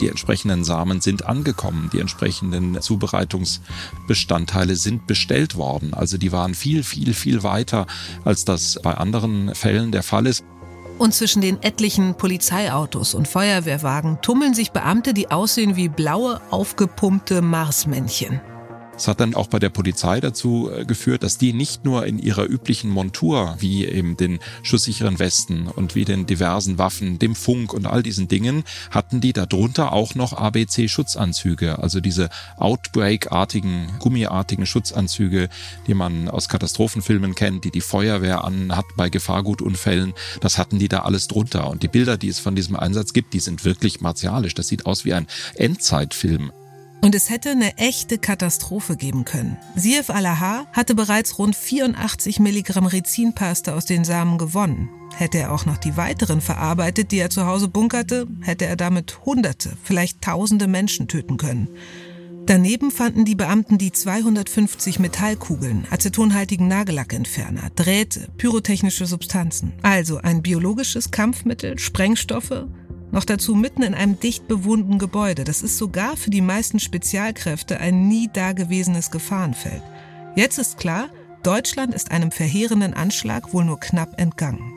Die 0.00 0.08
entsprechenden 0.08 0.62
Samen 0.62 1.00
sind 1.00 1.26
angekommen, 1.26 1.90
die 1.92 1.98
entsprechenden 1.98 2.80
Zubereitungsbestandteile 2.80 4.76
sind 4.76 5.08
bestellt 5.08 5.56
worden. 5.56 5.92
Also 5.92 6.18
die 6.18 6.30
waren 6.30 6.54
viel, 6.54 6.84
viel, 6.84 7.14
viel 7.14 7.42
weiter, 7.42 7.88
als 8.24 8.44
das 8.44 8.78
bei 8.80 8.94
anderen 8.94 9.52
Fällen 9.56 9.90
der 9.90 10.04
Fall 10.04 10.26
ist. 10.26 10.44
Und 10.98 11.14
zwischen 11.14 11.42
den 11.42 11.62
etlichen 11.62 12.16
Polizeiautos 12.16 13.14
und 13.14 13.28
Feuerwehrwagen 13.28 14.18
tummeln 14.20 14.54
sich 14.54 14.72
Beamte, 14.72 15.14
die 15.14 15.30
aussehen 15.30 15.76
wie 15.76 15.88
blaue, 15.88 16.40
aufgepumpte 16.50 17.40
Marsmännchen. 17.40 18.40
Das 18.98 19.06
hat 19.06 19.20
dann 19.20 19.34
auch 19.34 19.46
bei 19.46 19.60
der 19.60 19.68
Polizei 19.68 20.18
dazu 20.18 20.72
äh, 20.74 20.84
geführt, 20.84 21.22
dass 21.22 21.38
die 21.38 21.52
nicht 21.52 21.84
nur 21.84 22.04
in 22.04 22.18
ihrer 22.18 22.48
üblichen 22.48 22.90
Montur, 22.90 23.54
wie 23.60 23.84
eben 23.84 24.16
den 24.16 24.40
schusssicheren 24.64 25.20
Westen 25.20 25.68
und 25.68 25.94
wie 25.94 26.04
den 26.04 26.26
diversen 26.26 26.78
Waffen, 26.78 27.20
dem 27.20 27.36
Funk 27.36 27.72
und 27.72 27.86
all 27.86 28.02
diesen 28.02 28.26
Dingen, 28.26 28.64
hatten 28.90 29.20
die 29.20 29.32
darunter 29.32 29.92
auch 29.92 30.16
noch 30.16 30.32
ABC-Schutzanzüge, 30.32 31.78
also 31.78 32.00
diese 32.00 32.28
Outbreak-artigen, 32.56 33.86
gummiartigen 34.00 34.66
Schutzanzüge, 34.66 35.48
die 35.86 35.94
man 35.94 36.28
aus 36.28 36.48
Katastrophenfilmen 36.48 37.36
kennt, 37.36 37.62
die 37.62 37.70
die 37.70 37.80
Feuerwehr 37.80 38.42
anhat 38.42 38.86
bei 38.96 39.10
Gefahrgutunfällen. 39.10 40.12
Das 40.40 40.58
hatten 40.58 40.80
die 40.80 40.88
da 40.88 41.02
alles 41.02 41.28
drunter. 41.28 41.70
Und 41.70 41.84
die 41.84 41.88
Bilder, 41.88 42.16
die 42.16 42.28
es 42.28 42.40
von 42.40 42.56
diesem 42.56 42.74
Einsatz 42.74 43.12
gibt, 43.12 43.32
die 43.32 43.40
sind 43.40 43.64
wirklich 43.64 44.00
martialisch. 44.00 44.54
Das 44.54 44.66
sieht 44.66 44.86
aus 44.86 45.04
wie 45.04 45.14
ein 45.14 45.28
Endzeitfilm. 45.54 46.50
Und 47.00 47.14
es 47.14 47.30
hätte 47.30 47.50
eine 47.50 47.76
echte 47.78 48.18
Katastrophe 48.18 48.96
geben 48.96 49.24
können. 49.24 49.56
Sief 49.76 50.10
Alaha 50.10 50.66
hatte 50.72 50.94
bereits 50.94 51.38
rund 51.38 51.54
84 51.54 52.40
Milligramm 52.40 52.86
Rizinpaste 52.86 53.74
aus 53.74 53.84
den 53.84 54.04
Samen 54.04 54.36
gewonnen. 54.36 54.88
Hätte 55.16 55.38
er 55.38 55.52
auch 55.52 55.64
noch 55.64 55.78
die 55.78 55.96
weiteren 55.96 56.40
verarbeitet, 56.40 57.12
die 57.12 57.18
er 57.18 57.30
zu 57.30 57.46
Hause 57.46 57.68
bunkerte, 57.68 58.26
hätte 58.40 58.66
er 58.66 58.76
damit 58.76 59.24
Hunderte, 59.24 59.76
vielleicht 59.82 60.22
Tausende 60.22 60.66
Menschen 60.66 61.08
töten 61.08 61.36
können. 61.36 61.68
Daneben 62.46 62.90
fanden 62.90 63.24
die 63.24 63.34
Beamten 63.34 63.76
die 63.76 63.92
250 63.92 64.98
Metallkugeln, 64.98 65.86
acetonhaltigen 65.90 66.66
Nagellackentferner, 66.66 67.70
Drähte, 67.76 68.28
pyrotechnische 68.38 69.04
Substanzen. 69.06 69.74
Also 69.82 70.16
ein 70.16 70.40
biologisches 70.40 71.10
Kampfmittel, 71.10 71.78
Sprengstoffe 71.78 72.66
noch 73.10 73.24
dazu 73.24 73.54
mitten 73.54 73.82
in 73.82 73.94
einem 73.94 74.18
dicht 74.20 74.48
bewohnten 74.48 74.98
Gebäude. 74.98 75.44
Das 75.44 75.62
ist 75.62 75.78
sogar 75.78 76.16
für 76.16 76.30
die 76.30 76.40
meisten 76.40 76.78
Spezialkräfte 76.78 77.78
ein 77.78 78.08
nie 78.08 78.28
dagewesenes 78.32 79.10
Gefahrenfeld. 79.10 79.82
Jetzt 80.36 80.58
ist 80.58 80.78
klar, 80.78 81.08
Deutschland 81.42 81.94
ist 81.94 82.10
einem 82.10 82.30
verheerenden 82.30 82.94
Anschlag 82.94 83.52
wohl 83.52 83.64
nur 83.64 83.80
knapp 83.80 84.20
entgangen. 84.20 84.74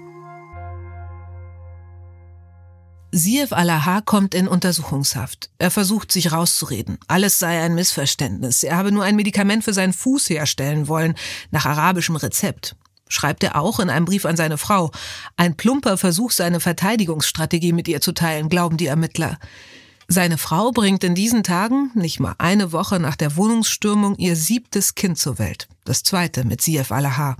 Sief 3.13 3.51
Alaha 3.51 3.99
kommt 3.99 4.33
in 4.33 4.47
Untersuchungshaft. 4.47 5.49
Er 5.59 5.69
versucht 5.69 6.13
sich 6.13 6.31
rauszureden. 6.31 6.97
Alles 7.09 7.39
sei 7.39 7.61
ein 7.61 7.75
Missverständnis. 7.75 8.63
Er 8.63 8.77
habe 8.77 8.93
nur 8.93 9.03
ein 9.03 9.17
Medikament 9.17 9.65
für 9.65 9.73
seinen 9.73 9.91
Fuß 9.91 10.29
herstellen 10.29 10.87
wollen, 10.87 11.15
nach 11.51 11.65
arabischem 11.65 12.15
Rezept 12.15 12.77
schreibt 13.11 13.43
er 13.43 13.55
auch 13.55 13.79
in 13.79 13.89
einem 13.89 14.05
Brief 14.05 14.25
an 14.25 14.37
seine 14.37 14.57
Frau. 14.57 14.91
Ein 15.37 15.55
plumper 15.55 15.97
Versuch, 15.97 16.31
seine 16.31 16.59
Verteidigungsstrategie 16.59 17.73
mit 17.73 17.87
ihr 17.87 18.01
zu 18.01 18.13
teilen, 18.13 18.49
glauben 18.49 18.77
die 18.77 18.87
Ermittler. 18.87 19.37
Seine 20.07 20.37
Frau 20.37 20.71
bringt 20.71 21.03
in 21.03 21.15
diesen 21.15 21.43
Tagen, 21.43 21.91
nicht 21.93 22.19
mal 22.19 22.35
eine 22.37 22.73
Woche 22.73 22.99
nach 22.99 23.15
der 23.15 23.37
Wohnungsstürmung, 23.37 24.17
ihr 24.17 24.35
siebtes 24.35 24.95
Kind 24.95 25.17
zur 25.17 25.39
Welt. 25.39 25.69
Das 25.85 26.03
zweite 26.03 26.43
mit 26.43 26.61
Sief 26.61 26.91
Alaha. 26.91 27.37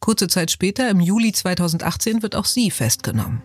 Kurze 0.00 0.26
Zeit 0.26 0.50
später, 0.50 0.90
im 0.90 1.00
Juli 1.00 1.32
2018, 1.32 2.22
wird 2.22 2.36
auch 2.36 2.44
sie 2.44 2.70
festgenommen. 2.70 3.40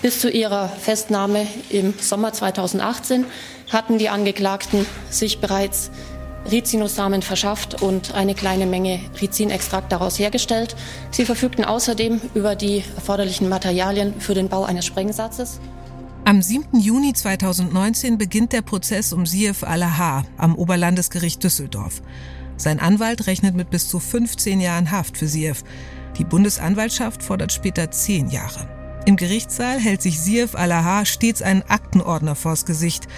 Bis 0.00 0.20
zu 0.20 0.30
ihrer 0.30 0.68
Festnahme 0.68 1.46
im 1.68 1.92
Sommer 2.00 2.32
2018 2.32 3.26
hatten 3.70 3.98
die 3.98 4.08
Angeklagten 4.08 4.86
sich 5.10 5.40
bereits 5.40 5.90
Rizinussamen 6.50 7.22
verschafft 7.22 7.82
und 7.82 8.14
eine 8.14 8.34
kleine 8.34 8.66
Menge 8.66 9.00
Rizinextrakt 9.20 9.92
daraus 9.92 10.18
hergestellt. 10.18 10.76
Sie 11.10 11.24
verfügten 11.24 11.64
außerdem 11.64 12.20
über 12.34 12.56
die 12.56 12.84
erforderlichen 12.96 13.48
Materialien 13.48 14.20
für 14.20 14.34
den 14.34 14.48
Bau 14.48 14.64
eines 14.64 14.86
Sprengsatzes. 14.86 15.60
Am 16.24 16.40
7. 16.40 16.78
Juni 16.78 17.12
2019 17.12 18.16
beginnt 18.16 18.52
der 18.52 18.62
Prozess 18.62 19.12
um 19.12 19.26
Sief 19.26 19.64
Alaha 19.64 20.24
am 20.36 20.54
Oberlandesgericht 20.54 21.42
Düsseldorf. 21.42 22.00
Sein 22.56 22.78
Anwalt 22.78 23.26
rechnet 23.26 23.56
mit 23.56 23.70
bis 23.70 23.88
zu 23.88 23.98
15 23.98 24.60
Jahren 24.60 24.92
Haft 24.92 25.18
für 25.18 25.26
Sief. 25.26 25.64
Die 26.18 26.24
Bundesanwaltschaft 26.24 27.22
fordert 27.22 27.52
später 27.52 27.90
10 27.90 28.28
Jahre. 28.28 28.68
Im 29.04 29.16
Gerichtssaal 29.16 29.80
hält 29.80 30.00
sich 30.00 30.20
Sief 30.20 30.54
Alaha 30.54 31.04
stets 31.04 31.42
einen 31.42 31.62
Aktenordner 31.62 32.36
vors 32.36 32.64
Gesicht 32.64 33.08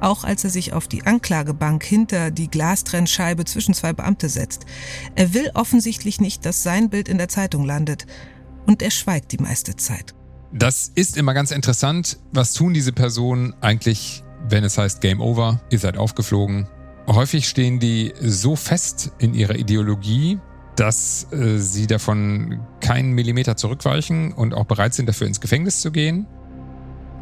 auch 0.00 0.24
als 0.24 0.44
er 0.44 0.50
sich 0.50 0.72
auf 0.72 0.88
die 0.88 1.06
Anklagebank 1.06 1.84
hinter 1.84 2.30
die 2.30 2.48
Glastrennscheibe 2.48 3.44
zwischen 3.44 3.74
zwei 3.74 3.92
Beamte 3.92 4.28
setzt. 4.28 4.66
Er 5.14 5.34
will 5.34 5.50
offensichtlich 5.54 6.20
nicht, 6.20 6.44
dass 6.46 6.62
sein 6.62 6.90
Bild 6.90 7.08
in 7.08 7.18
der 7.18 7.28
Zeitung 7.28 7.64
landet. 7.64 8.06
Und 8.66 8.82
er 8.82 8.90
schweigt 8.90 9.32
die 9.32 9.38
meiste 9.38 9.76
Zeit. 9.76 10.14
Das 10.52 10.90
ist 10.94 11.16
immer 11.16 11.34
ganz 11.34 11.50
interessant. 11.52 12.18
Was 12.32 12.52
tun 12.52 12.74
diese 12.74 12.92
Personen 12.92 13.54
eigentlich, 13.60 14.24
wenn 14.48 14.64
es 14.64 14.78
heißt 14.78 15.00
Game 15.00 15.20
Over, 15.20 15.60
ihr 15.70 15.78
seid 15.78 15.96
aufgeflogen? 15.96 16.68
Häufig 17.06 17.48
stehen 17.48 17.78
die 17.78 18.12
so 18.20 18.56
fest 18.56 19.12
in 19.18 19.34
ihrer 19.34 19.56
Ideologie, 19.56 20.38
dass 20.76 21.32
äh, 21.32 21.58
sie 21.58 21.86
davon 21.86 22.60
keinen 22.80 23.12
Millimeter 23.12 23.56
zurückweichen 23.56 24.32
und 24.32 24.54
auch 24.54 24.64
bereit 24.64 24.94
sind, 24.94 25.08
dafür 25.08 25.26
ins 25.26 25.40
Gefängnis 25.40 25.80
zu 25.80 25.92
gehen. 25.92 26.26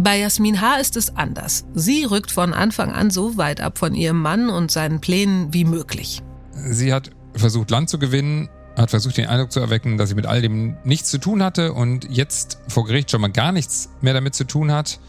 Bei 0.00 0.16
Jasmin 0.16 0.60
H. 0.60 0.76
ist 0.76 0.96
es 0.96 1.16
anders. 1.16 1.64
Sie 1.74 2.04
rückt 2.04 2.30
von 2.30 2.54
Anfang 2.54 2.92
an 2.92 3.10
so 3.10 3.36
weit 3.36 3.60
ab 3.60 3.78
von 3.78 3.94
ihrem 3.94 4.22
Mann 4.22 4.48
und 4.48 4.70
seinen 4.70 5.00
Plänen 5.00 5.52
wie 5.52 5.64
möglich. 5.64 6.22
Sie 6.52 6.92
hat 6.92 7.10
versucht, 7.34 7.70
Land 7.70 7.90
zu 7.90 7.98
gewinnen, 7.98 8.48
hat 8.76 8.90
versucht, 8.90 9.16
den 9.16 9.26
Eindruck 9.26 9.50
zu 9.50 9.58
erwecken, 9.58 9.98
dass 9.98 10.10
sie 10.10 10.14
mit 10.14 10.26
all 10.26 10.40
dem 10.40 10.76
nichts 10.84 11.10
zu 11.10 11.18
tun 11.18 11.42
hatte 11.42 11.72
und 11.72 12.08
jetzt 12.10 12.58
vor 12.68 12.84
Gericht 12.84 13.10
schon 13.10 13.20
mal 13.20 13.32
gar 13.32 13.50
nichts 13.50 13.90
mehr 14.00 14.14
damit 14.14 14.36
zu 14.36 14.44
tun 14.44 14.70
hat. 14.70 15.00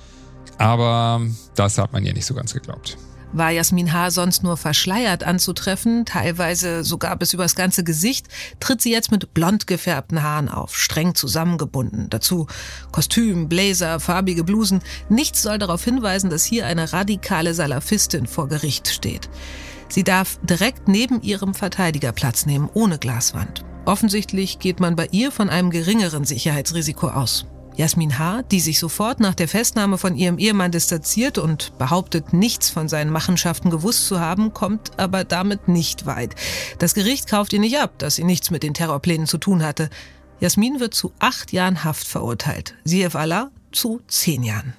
Aber 0.57 1.21
das 1.55 1.77
hat 1.77 1.93
man 1.93 2.03
ihr 2.03 2.13
nicht 2.13 2.25
so 2.25 2.33
ganz 2.33 2.53
geglaubt. 2.53 2.97
War 3.31 3.51
Jasmin 3.51 3.93
H. 3.93 4.09
sonst 4.11 4.43
nur 4.43 4.57
verschleiert 4.57 5.23
anzutreffen, 5.23 6.05
teilweise 6.05 6.83
sogar 6.83 7.15
bis 7.15 7.33
übers 7.33 7.55
ganze 7.55 7.83
Gesicht, 7.83 8.27
tritt 8.59 8.81
sie 8.81 8.91
jetzt 8.91 9.11
mit 9.11 9.33
blond 9.35 9.67
gefärbten 9.67 10.23
Haaren 10.23 10.49
auf, 10.49 10.75
streng 10.75 11.13
zusammengebunden. 11.13 12.09
Dazu 12.09 12.47
Kostüm, 12.91 13.47
Blazer, 13.47 13.99
farbige 13.99 14.43
Blusen. 14.43 14.81
Nichts 15.09 15.43
soll 15.43 15.59
darauf 15.59 15.83
hinweisen, 15.83 16.31
dass 16.31 16.43
hier 16.43 16.65
eine 16.65 16.91
radikale 16.91 17.53
Salafistin 17.53 18.25
vor 18.25 18.47
Gericht 18.47 18.87
steht. 18.87 19.29
Sie 19.89 20.03
darf 20.03 20.39
direkt 20.43 20.87
neben 20.87 21.21
ihrem 21.21 21.53
Verteidiger 21.53 22.11
Platz 22.11 22.45
nehmen, 22.45 22.69
ohne 22.73 22.97
Glaswand. 22.97 23.63
Offensichtlich 23.85 24.59
geht 24.59 24.79
man 24.79 24.95
bei 24.95 25.07
ihr 25.11 25.31
von 25.31 25.49
einem 25.49 25.69
geringeren 25.69 26.25
Sicherheitsrisiko 26.25 27.09
aus. 27.09 27.45
Jasmin 27.79 28.19
H., 28.19 28.41
die 28.41 28.59
sich 28.59 28.77
sofort 28.77 29.21
nach 29.21 29.33
der 29.33 29.47
Festnahme 29.47 29.97
von 29.97 30.17
ihrem 30.17 30.37
Ehemann 30.37 30.69
distanziert 30.69 31.37
und 31.37 31.77
behauptet, 31.77 32.33
nichts 32.33 32.69
von 32.69 32.89
seinen 32.89 33.09
Machenschaften 33.09 33.69
gewusst 33.69 34.05
zu 34.05 34.19
haben, 34.19 34.53
kommt 34.53 34.99
aber 34.99 35.23
damit 35.23 35.69
nicht 35.69 36.05
weit. 36.05 36.35
Das 36.79 36.93
Gericht 36.93 37.29
kauft 37.29 37.53
ihr 37.53 37.61
nicht 37.61 37.79
ab, 37.79 37.93
dass 37.97 38.17
sie 38.17 38.25
nichts 38.25 38.51
mit 38.51 38.63
den 38.63 38.73
Terrorplänen 38.73 39.27
zu 39.27 39.37
tun 39.37 39.63
hatte. 39.63 39.89
Jasmin 40.41 40.81
wird 40.81 40.93
zu 40.93 41.13
acht 41.19 41.53
Jahren 41.53 41.85
Haft 41.85 42.05
verurteilt. 42.05 42.75
Sief 42.83 43.15
Allah 43.15 43.49
zu 43.71 44.01
zehn 44.09 44.43
Jahren. 44.43 44.73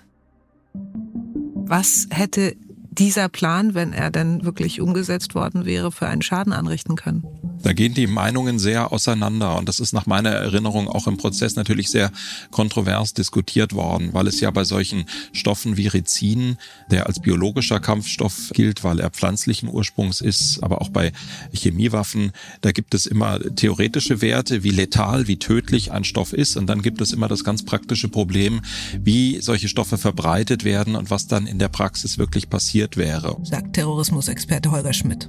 Was 1.54 2.06
hätte 2.10 2.54
dieser 3.00 3.30
Plan, 3.30 3.72
wenn 3.72 3.94
er 3.94 4.10
denn 4.10 4.44
wirklich 4.44 4.78
umgesetzt 4.78 5.34
worden 5.34 5.64
wäre, 5.64 5.90
für 5.90 6.06
einen 6.06 6.20
Schaden 6.20 6.52
anrichten 6.52 6.96
können? 6.96 7.24
Da 7.62 7.72
gehen 7.72 7.94
die 7.94 8.06
Meinungen 8.06 8.58
sehr 8.58 8.92
auseinander 8.92 9.56
und 9.58 9.68
das 9.68 9.80
ist 9.80 9.92
nach 9.92 10.06
meiner 10.06 10.30
Erinnerung 10.30 10.86
auch 10.86 11.06
im 11.06 11.16
Prozess 11.16 11.56
natürlich 11.56 11.90
sehr 11.90 12.12
kontrovers 12.50 13.14
diskutiert 13.14 13.72
worden, 13.74 14.10
weil 14.12 14.26
es 14.26 14.40
ja 14.40 14.50
bei 14.50 14.64
solchen 14.64 15.06
Stoffen 15.32 15.78
wie 15.78 15.86
Rizin, 15.86 16.58
der 16.90 17.06
als 17.06 17.20
biologischer 17.20 17.80
Kampfstoff 17.80 18.50
gilt, 18.52 18.84
weil 18.84 19.00
er 19.00 19.10
pflanzlichen 19.10 19.70
Ursprungs 19.70 20.20
ist, 20.20 20.62
aber 20.62 20.82
auch 20.82 20.90
bei 20.90 21.12
Chemiewaffen, 21.52 22.32
da 22.60 22.70
gibt 22.70 22.94
es 22.94 23.06
immer 23.06 23.40
theoretische 23.40 24.20
Werte, 24.20 24.62
wie 24.62 24.70
letal, 24.70 25.26
wie 25.26 25.38
tödlich 25.38 25.90
ein 25.90 26.04
Stoff 26.04 26.34
ist 26.34 26.56
und 26.56 26.66
dann 26.66 26.82
gibt 26.82 27.00
es 27.00 27.12
immer 27.12 27.28
das 27.28 27.44
ganz 27.44 27.64
praktische 27.64 28.08
Problem, 28.08 28.60
wie 28.98 29.40
solche 29.40 29.68
Stoffe 29.68 29.96
verbreitet 29.96 30.64
werden 30.64 30.96
und 30.96 31.10
was 31.10 31.28
dann 31.28 31.46
in 31.46 31.58
der 31.58 31.68
Praxis 31.68 32.18
wirklich 32.18 32.50
passiert 32.50 32.89
wäre. 32.96 33.36
Sagt 33.42 33.74
Terrorismusexperte 33.74 34.70
Holger 34.70 34.92
Schmidt. 34.92 35.28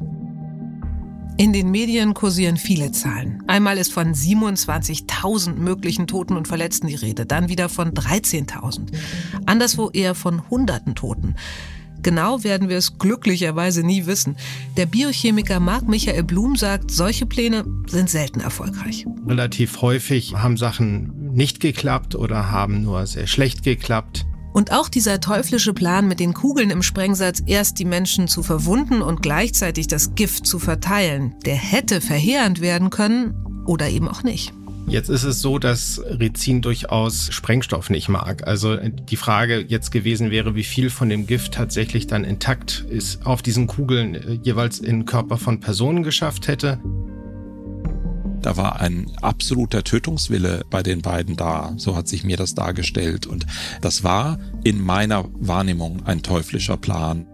In 1.38 1.54
den 1.54 1.72
Medien 1.72 2.14
kursieren 2.14 2.58
viele 2.58 2.92
Zahlen. 2.92 3.42
Einmal 3.48 3.78
ist 3.78 3.92
von 3.92 4.14
27.000 4.14 5.56
möglichen 5.56 6.06
Toten 6.06 6.36
und 6.38 6.48
Verletzten 6.48 6.88
die 6.88 6.96
Rede, 6.96 7.26
dann 7.26 7.50
wieder 7.50 7.68
von 7.68 7.94
13.000. 7.94 8.92
Anderswo 9.46 9.90
eher 9.90 10.14
von 10.14 10.48
Hunderten 10.50 10.94
Toten. 10.94 11.36
Genau 12.04 12.44
werden 12.44 12.70
wir 12.70 12.78
es 12.78 12.98
glücklicherweise 12.98 13.84
nie 13.84 14.06
wissen. 14.06 14.36
Der 14.78 14.86
Biochemiker 14.86 15.60
Marc 15.60 15.88
Michael 15.88 16.24
Blum 16.24 16.56
sagt, 16.56 16.92
solche 16.92 17.26
Pläne 17.26 17.64
sind 17.88 18.10
selten 18.10 18.40
erfolgreich. 18.40 19.06
Relativ 19.28 19.82
häufig 19.82 20.36
haben 20.36 20.58
Sachen 20.58 21.34
nicht 21.34 21.60
geklappt 21.60 22.16
oder 22.16 22.52
haben 22.52 22.84
nur 22.84 23.06
sehr 23.06 23.28
schlecht 23.28 23.64
geklappt. 23.64 24.26
Und 24.54 24.72
auch 24.72 24.90
dieser 24.90 25.20
teuflische 25.20 25.74
Plan 25.74 26.08
mit 26.08 26.20
den 26.20 26.34
Kugeln 26.34 26.72
im 26.72 26.84
Sprengsatz, 26.84 27.42
erst 27.46 27.80
die 27.80 27.86
Menschen 27.86 28.28
zu 28.28 28.44
verwunden 28.44 29.02
und 29.02 29.22
gleichzeitig 29.22 29.88
das 29.88 30.16
Gift 30.16 30.46
zu 30.46 30.60
verteilen, 30.60 31.36
der 31.46 31.56
hätte 31.56 32.02
verheerend 32.02 32.62
werden 32.62 32.90
können 32.90 33.64
oder 33.66 33.90
eben 33.90 34.08
auch 34.08 34.24
nicht. 34.24 34.54
Jetzt 34.88 35.10
ist 35.10 35.24
es 35.24 35.42
so, 35.42 35.58
dass 35.58 36.02
Rizin 36.04 36.62
durchaus 36.62 37.32
Sprengstoff 37.32 37.90
nicht 37.90 38.10
mag. 38.10 38.46
Also 38.46 38.76
die 38.76 39.16
Frage 39.16 39.64
jetzt 39.66 39.92
gewesen 39.92 40.32
wäre, 40.32 40.56
wie 40.56 40.64
viel 40.64 40.90
von 40.90 41.08
dem 41.08 41.28
Gift 41.28 41.54
tatsächlich 41.54 42.08
dann 42.08 42.26
intakt 42.26 42.86
ist, 42.90 43.26
auf 43.26 43.42
diesen 43.42 43.68
Kugeln 43.68 44.16
äh, 44.16 44.40
jeweils 44.44 44.80
in 44.80 45.06
Körper 45.06 45.38
von 45.38 45.60
Personen 45.60 46.04
geschafft 46.04 46.48
hätte. 46.48 46.80
Da 48.42 48.58
war 48.58 48.80
ein 48.80 49.12
absoluter 49.22 49.84
Tötungswille 49.84 50.66
bei 50.70 50.84
den 50.84 51.02
beiden 51.02 51.36
da. 51.36 51.74
So 51.78 51.96
hat 51.96 52.08
sich 52.08 52.24
mir 52.24 52.38
das 52.38 52.56
dargestellt. 52.56 53.28
Und 53.28 53.46
das 53.82 54.04
war 54.04 54.40
in 54.64 54.82
meiner 54.82 55.26
Wahrnehmung 55.34 56.06
ein 56.06 56.24
teuflischer 56.24 56.78
Plan. 56.78 57.28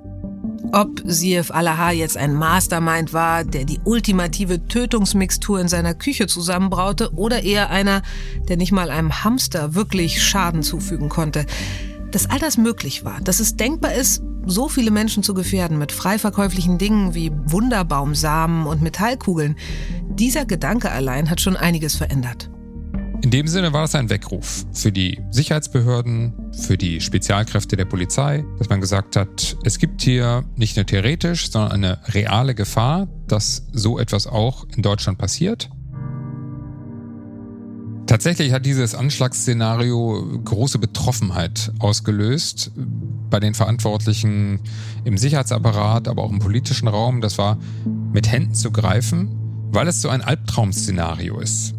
Ob 0.74 1.02
Sief 1.06 1.50
Alaha 1.52 1.92
jetzt 1.92 2.18
ein 2.18 2.34
Mastermind 2.34 3.14
war, 3.14 3.46
der 3.46 3.64
die 3.64 3.80
ultimative 3.86 4.68
Tötungsmixtur 4.68 5.62
in 5.62 5.70
seiner 5.70 5.94
Küche 5.94 6.28
zusammenbraute, 6.28 7.14
oder 7.14 7.44
eher 7.44 7.70
einer, 7.70 8.02
der 8.50 8.58
nicht 8.58 8.74
mal 8.74 8.90
einem 8.90 9.24
Hamster 9.24 9.76
wirklich 9.76 10.22
Schaden 10.22 10.64
zufügen 10.64 11.08
konnte. 11.08 11.46
Dass 12.18 12.32
all 12.32 12.40
das 12.40 12.58
möglich 12.58 13.06
war, 13.06 13.22
dass 13.22 13.40
es 13.40 13.58
denkbar 13.58 13.94
ist, 13.94 14.24
so 14.48 14.70
viele 14.70 14.90
Menschen 14.90 15.22
zu 15.22 15.36
gefährden 15.36 15.78
mit 15.78 15.92
frei 15.92 16.18
verkäuflichen 16.18 16.80
Dingen 16.80 17.14
wie 17.14 17.32
Wunderbaumsamen 17.32 18.66
und 18.66 18.82
Metallkugeln, 18.82 19.56
dieser 20.16 20.46
Gedanke 20.46 20.90
allein 20.90 21.30
hat 21.30 21.42
schon 21.42 21.56
einiges 21.56 21.96
verändert. 21.96 22.50
In 23.22 23.30
dem 23.30 23.46
Sinne 23.46 23.72
war 23.72 23.84
es 23.84 23.94
ein 23.94 24.10
Weckruf 24.10 24.66
für 24.74 24.92
die 24.92 25.22
Sicherheitsbehörden, 25.30 26.34
für 26.66 26.76
die 26.76 27.02
Spezialkräfte 27.02 27.78
der 27.78 27.86
Polizei, 27.86 28.44
dass 28.58 28.68
man 28.68 28.82
gesagt 28.82 29.16
hat, 29.16 29.56
es 29.64 29.78
gibt 29.78 30.02
hier 30.02 30.44
nicht 30.56 30.76
nur 30.76 30.88
theoretisch, 30.88 31.52
sondern 31.52 31.72
eine 31.74 32.00
reale 32.16 32.56
Gefahr, 32.56 33.08
dass 33.28 33.68
so 33.74 34.00
etwas 34.00 34.26
auch 34.26 34.66
in 34.76 34.82
Deutschland 34.82 35.20
passiert. 35.20 35.70
Tatsächlich 38.08 38.54
hat 38.54 38.66
dieses 38.66 38.96
Anschlagsszenario 38.96 40.40
große 40.46 40.80
Betroffenheit 40.80 41.74
ausgelöst 41.80 42.72
bei 43.30 43.42
den 43.42 43.54
Verantwortlichen 43.54 44.62
im 45.04 45.18
Sicherheitsapparat, 45.18 46.08
aber 46.08 46.24
auch 46.24 46.32
im 46.32 46.40
politischen 46.40 46.88
Raum. 46.88 47.20
Das 47.20 47.38
war 47.38 47.58
mit 48.14 48.32
Händen 48.32 48.56
zu 48.56 48.72
greifen, 48.72 49.36
weil 49.72 49.90
es 49.90 50.02
so 50.02 50.08
ein 50.08 50.22
Albtraum-Szenario 50.22 51.38
ist. 51.40 51.77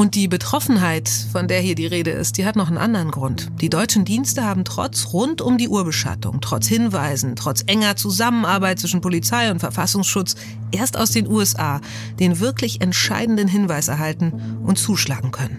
Und 0.00 0.14
die 0.14 0.28
Betroffenheit, 0.28 1.10
von 1.10 1.46
der 1.46 1.60
hier 1.60 1.74
die 1.74 1.84
Rede 1.84 2.10
ist, 2.10 2.38
die 2.38 2.46
hat 2.46 2.56
noch 2.56 2.68
einen 2.68 2.78
anderen 2.78 3.10
Grund. 3.10 3.52
Die 3.60 3.68
deutschen 3.68 4.06
Dienste 4.06 4.42
haben 4.44 4.64
trotz 4.64 5.12
rund 5.12 5.42
um 5.42 5.58
die 5.58 5.68
Urbeschattung, 5.68 6.40
trotz 6.40 6.68
Hinweisen, 6.68 7.36
trotz 7.36 7.64
enger 7.66 7.96
Zusammenarbeit 7.96 8.78
zwischen 8.78 9.02
Polizei 9.02 9.50
und 9.50 9.58
Verfassungsschutz 9.58 10.36
erst 10.72 10.96
aus 10.96 11.10
den 11.10 11.30
USA 11.30 11.82
den 12.18 12.40
wirklich 12.40 12.80
entscheidenden 12.80 13.46
Hinweis 13.46 13.88
erhalten 13.88 14.32
und 14.64 14.78
zuschlagen 14.78 15.32
können. 15.32 15.58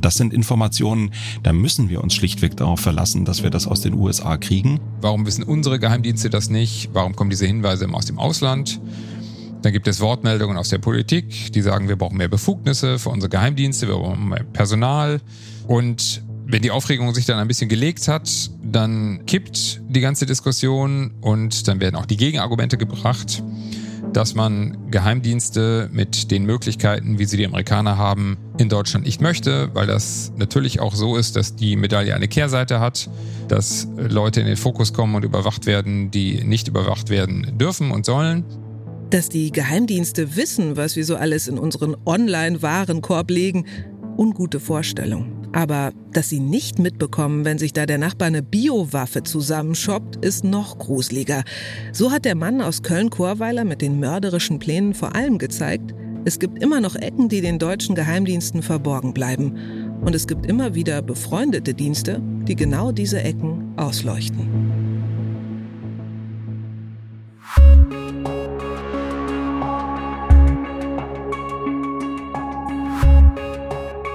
Das 0.00 0.14
sind 0.14 0.32
Informationen, 0.32 1.10
da 1.42 1.52
müssen 1.52 1.88
wir 1.88 2.00
uns 2.00 2.14
schlichtweg 2.14 2.56
darauf 2.56 2.78
verlassen, 2.78 3.24
dass 3.24 3.42
wir 3.42 3.50
das 3.50 3.66
aus 3.66 3.80
den 3.80 3.94
USA 3.94 4.36
kriegen. 4.36 4.78
Warum 5.00 5.26
wissen 5.26 5.42
unsere 5.42 5.80
Geheimdienste 5.80 6.30
das 6.30 6.48
nicht? 6.48 6.90
Warum 6.92 7.16
kommen 7.16 7.30
diese 7.30 7.46
Hinweise 7.46 7.86
immer 7.86 7.98
aus 7.98 8.06
dem 8.06 8.20
Ausland? 8.20 8.80
Dann 9.62 9.72
gibt 9.72 9.88
es 9.88 10.00
Wortmeldungen 10.00 10.56
aus 10.56 10.70
der 10.70 10.78
Politik, 10.78 11.52
die 11.52 11.62
sagen, 11.62 11.88
wir 11.88 11.96
brauchen 11.96 12.16
mehr 12.16 12.28
Befugnisse 12.28 12.98
für 12.98 13.10
unsere 13.10 13.28
Geheimdienste, 13.28 13.88
wir 13.88 13.96
brauchen 13.96 14.28
mehr 14.28 14.44
Personal. 14.44 15.20
Und 15.66 16.22
wenn 16.46 16.62
die 16.62 16.70
Aufregung 16.70 17.14
sich 17.14 17.26
dann 17.26 17.38
ein 17.38 17.48
bisschen 17.48 17.68
gelegt 17.68 18.08
hat, 18.08 18.50
dann 18.62 19.24
kippt 19.26 19.82
die 19.88 20.00
ganze 20.00 20.26
Diskussion 20.26 21.12
und 21.20 21.68
dann 21.68 21.80
werden 21.80 21.96
auch 21.96 22.06
die 22.06 22.16
Gegenargumente 22.16 22.76
gebracht 22.76 23.42
dass 24.12 24.34
man 24.34 24.90
Geheimdienste 24.90 25.88
mit 25.92 26.30
den 26.30 26.44
Möglichkeiten, 26.44 27.18
wie 27.18 27.24
sie 27.24 27.36
die 27.36 27.46
Amerikaner 27.46 27.96
haben, 27.96 28.38
in 28.58 28.68
Deutschland 28.68 29.06
nicht 29.06 29.20
möchte, 29.20 29.74
weil 29.74 29.86
das 29.86 30.32
natürlich 30.36 30.80
auch 30.80 30.94
so 30.94 31.16
ist, 31.16 31.36
dass 31.36 31.56
die 31.56 31.76
Medaille 31.76 32.14
eine 32.14 32.28
Kehrseite 32.28 32.80
hat, 32.80 33.08
dass 33.48 33.88
Leute 33.96 34.40
in 34.40 34.46
den 34.46 34.56
Fokus 34.56 34.92
kommen 34.92 35.14
und 35.14 35.24
überwacht 35.24 35.66
werden, 35.66 36.10
die 36.10 36.44
nicht 36.44 36.68
überwacht 36.68 37.10
werden 37.10 37.58
dürfen 37.58 37.90
und 37.90 38.04
sollen. 38.04 38.44
Dass 39.10 39.28
die 39.28 39.50
Geheimdienste 39.50 40.36
wissen, 40.36 40.76
was 40.76 40.94
wir 40.94 41.04
so 41.04 41.16
alles 41.16 41.48
in 41.48 41.58
unseren 41.58 41.96
Online-Warenkorb 42.06 43.30
legen, 43.30 43.66
ungute 44.16 44.60
Vorstellung. 44.60 45.48
Aber 45.52 45.92
dass 46.12 46.28
sie 46.28 46.38
nicht 46.38 46.78
mitbekommen, 46.78 47.44
wenn 47.44 47.58
sich 47.58 47.72
da 47.72 47.86
der 47.86 47.98
Nachbar 47.98 48.28
eine 48.28 48.42
Biowaffe 48.42 49.24
zusammenschoppt, 49.24 50.24
ist 50.24 50.44
noch 50.44 50.78
gruseliger. 50.78 51.42
So 51.92 52.12
hat 52.12 52.24
der 52.24 52.36
Mann 52.36 52.60
aus 52.60 52.82
Köln-Chorweiler 52.82 53.64
mit 53.64 53.82
den 53.82 53.98
mörderischen 53.98 54.60
Plänen 54.60 54.94
vor 54.94 55.16
allem 55.16 55.38
gezeigt, 55.38 55.92
es 56.24 56.38
gibt 56.38 56.62
immer 56.62 56.80
noch 56.80 56.96
Ecken, 56.96 57.30
die 57.30 57.40
den 57.40 57.58
deutschen 57.58 57.94
Geheimdiensten 57.94 58.62
verborgen 58.62 59.14
bleiben. 59.14 59.98
Und 60.02 60.14
es 60.14 60.26
gibt 60.26 60.46
immer 60.46 60.74
wieder 60.74 61.00
befreundete 61.00 61.72
Dienste, 61.72 62.20
die 62.46 62.56
genau 62.56 62.92
diese 62.92 63.22
Ecken 63.22 63.72
ausleuchten. 63.76 64.79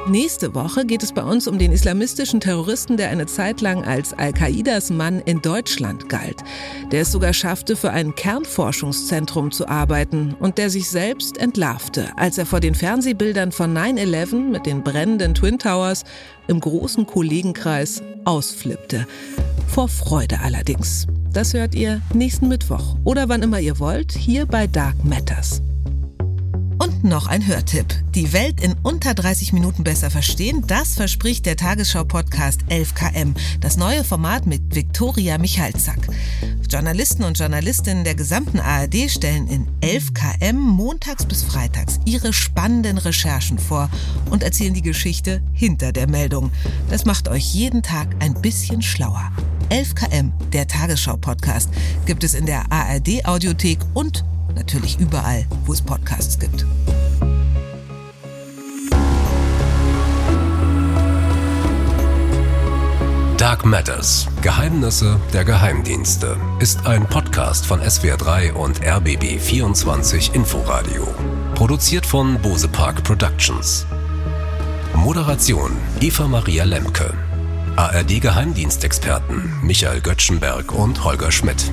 Nächste 0.08 0.53
Woche 0.53 0.86
geht 0.86 1.01
es 1.01 1.14
bei 1.14 1.24
uns 1.24 1.47
um 1.47 1.58
den 1.58 1.72
islamistischen 1.72 2.39
Terroristen, 2.39 2.95
der 2.95 3.10
eine 3.10 3.26
Zeit 3.26 3.60
lang 3.62 3.84
als 3.84 4.14
Al-Qaidas 4.14 4.91
Mann 4.91 5.20
in 5.20 5.41
Deutschland 5.41 6.10
galt, 6.10 6.43
der 6.91 7.01
es 7.01 7.12
sogar 7.12 7.34
schaffte, 7.34 7.76
für 7.76 7.89
ein 7.89 8.14
Kernforschungszentrum 8.14 9.49
zu 9.51 9.68
arbeiten 9.68 10.36
und 10.39 10.60
der 10.60 10.70
sich 10.70 10.91
selbst 10.91 11.39
entlarvte, 11.39 12.16
als 12.18 12.38
er 12.38 12.45
vor 12.45 12.60
den 12.60 12.76
Fernsehbildern 12.76 13.51
von 13.51 13.76
9-11 13.76 14.51
mit 14.51 14.68
den 14.68 14.84
brennenden 14.84 15.34
Twin 15.34 15.58
Towers 15.58 16.03
im 16.47 16.60
großen 16.60 17.08
Kollegenkreis 17.08 18.03
ausflippte. 18.26 19.08
Vor 19.68 19.89
Freude 19.89 20.39
allerdings. 20.41 21.08
Das 21.34 21.56
hört 21.56 21.74
ihr 21.74 21.99
nächsten 22.14 22.47
Mittwoch 22.47 22.95
oder 23.03 23.28
wann 23.28 23.41
immer 23.41 23.60
ihr 23.60 23.80
wollt, 23.80 24.12
hier 24.12 24.45
bei 24.45 24.68
Dark 24.68 25.03
Matters. 25.03 25.64
Und 26.78 27.05
noch 27.05 27.28
ein 27.28 27.47
Hörtipp. 27.47 27.86
Die 28.15 28.34
Welt 28.34 28.61
in 28.61 28.76
unter 28.84 29.13
30 29.13 29.53
Minuten 29.53 29.84
besser 29.86 30.11
verstehen, 30.11 30.63
das 30.67 30.95
verspricht 30.95 31.45
der 31.45 31.55
Tagesschau-Podcast 31.55 32.61
11KM, 32.69 33.34
das 33.61 33.78
neue 33.78 34.03
Format 34.03 34.45
mit 34.45 34.76
Viktoria 34.76 35.38
Michalzack. 35.38 35.99
Journalisten 36.69 37.23
und 37.23 37.39
Journalistinnen 37.39 38.03
der 38.03 38.15
gesamten 38.15 38.59
ARD 38.59 39.09
stellen 39.09 39.47
in 39.47 39.67
11KM 39.82 40.53
montags 40.53 41.26
bis 41.26 41.43
freitags 41.43 41.99
ihre 42.05 42.34
spannenden 42.34 42.97
Recherchen 42.97 43.57
vor 43.57 43.89
und 44.30 44.43
erzählen 44.43 44.73
die 44.73 44.82
Geschichte 44.82 45.41
hinter 45.53 45.93
der 45.93 46.09
Meldung. 46.09 46.51
Das 46.89 47.05
macht 47.05 47.30
euch 47.30 47.53
jeden 47.53 47.84
Tag 47.84 48.09
ein 48.19 48.34
bisschen 48.41 48.82
schlauer. 48.82 49.32
11KM, 49.69 50.32
der 50.51 50.67
Tagesschau-Podcast, 50.67 51.69
gibt 52.05 52.23
es 52.23 52.34
in 52.34 52.45
der 52.45 52.71
ARD-Audiothek 52.71 53.80
und 53.93 54.26
Natürlich 54.56 54.99
überall, 54.99 55.45
wo 55.66 55.74
es 55.74 55.82
Podcasts 55.82 56.39
gibt. 56.39 56.66
Dark 63.38 63.66
Matters. 63.66 64.28
Geheimnisse 64.41 65.20
der 65.34 65.45
Geheimdienste 65.45 66.38
ist 66.60 66.86
ein 66.88 67.06
Podcast 67.06 67.66
von 67.66 67.80
SWR3 67.80 68.53
und 68.53 68.82
RBB24 68.82 70.34
Inforadio. 70.34 71.08
Produziert 71.53 72.06
von 72.06 72.41
Bose 72.41 72.68
Park 72.68 73.03
Productions. 73.03 73.86
Moderation 74.95 75.72
Eva 76.01 76.28
Maria 76.28 76.64
Lemke. 76.64 77.14
ARD 77.76 78.22
Geheimdienstexperten 78.22 79.53
Michael 79.62 80.01
Göttschenberg 80.01 80.72
und 80.72 81.03
Holger 81.03 81.32
Schmidt. 81.32 81.72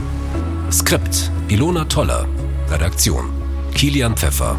Skript 0.71 1.31
Ilona 1.49 1.85
Toller. 1.85 2.27
Redaktion 2.73 3.29
Kilian 3.75 4.17
Pfeffer. 4.17 4.57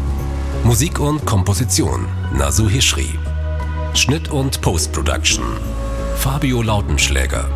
Musik 0.62 1.00
und 1.00 1.26
Komposition 1.26 2.06
Nasu 2.32 2.68
Hischri. 2.68 3.18
Schnitt 3.94 4.30
und 4.30 4.60
Post-Production 4.60 5.44
Fabio 6.16 6.62
Lautenschläger. 6.62 7.50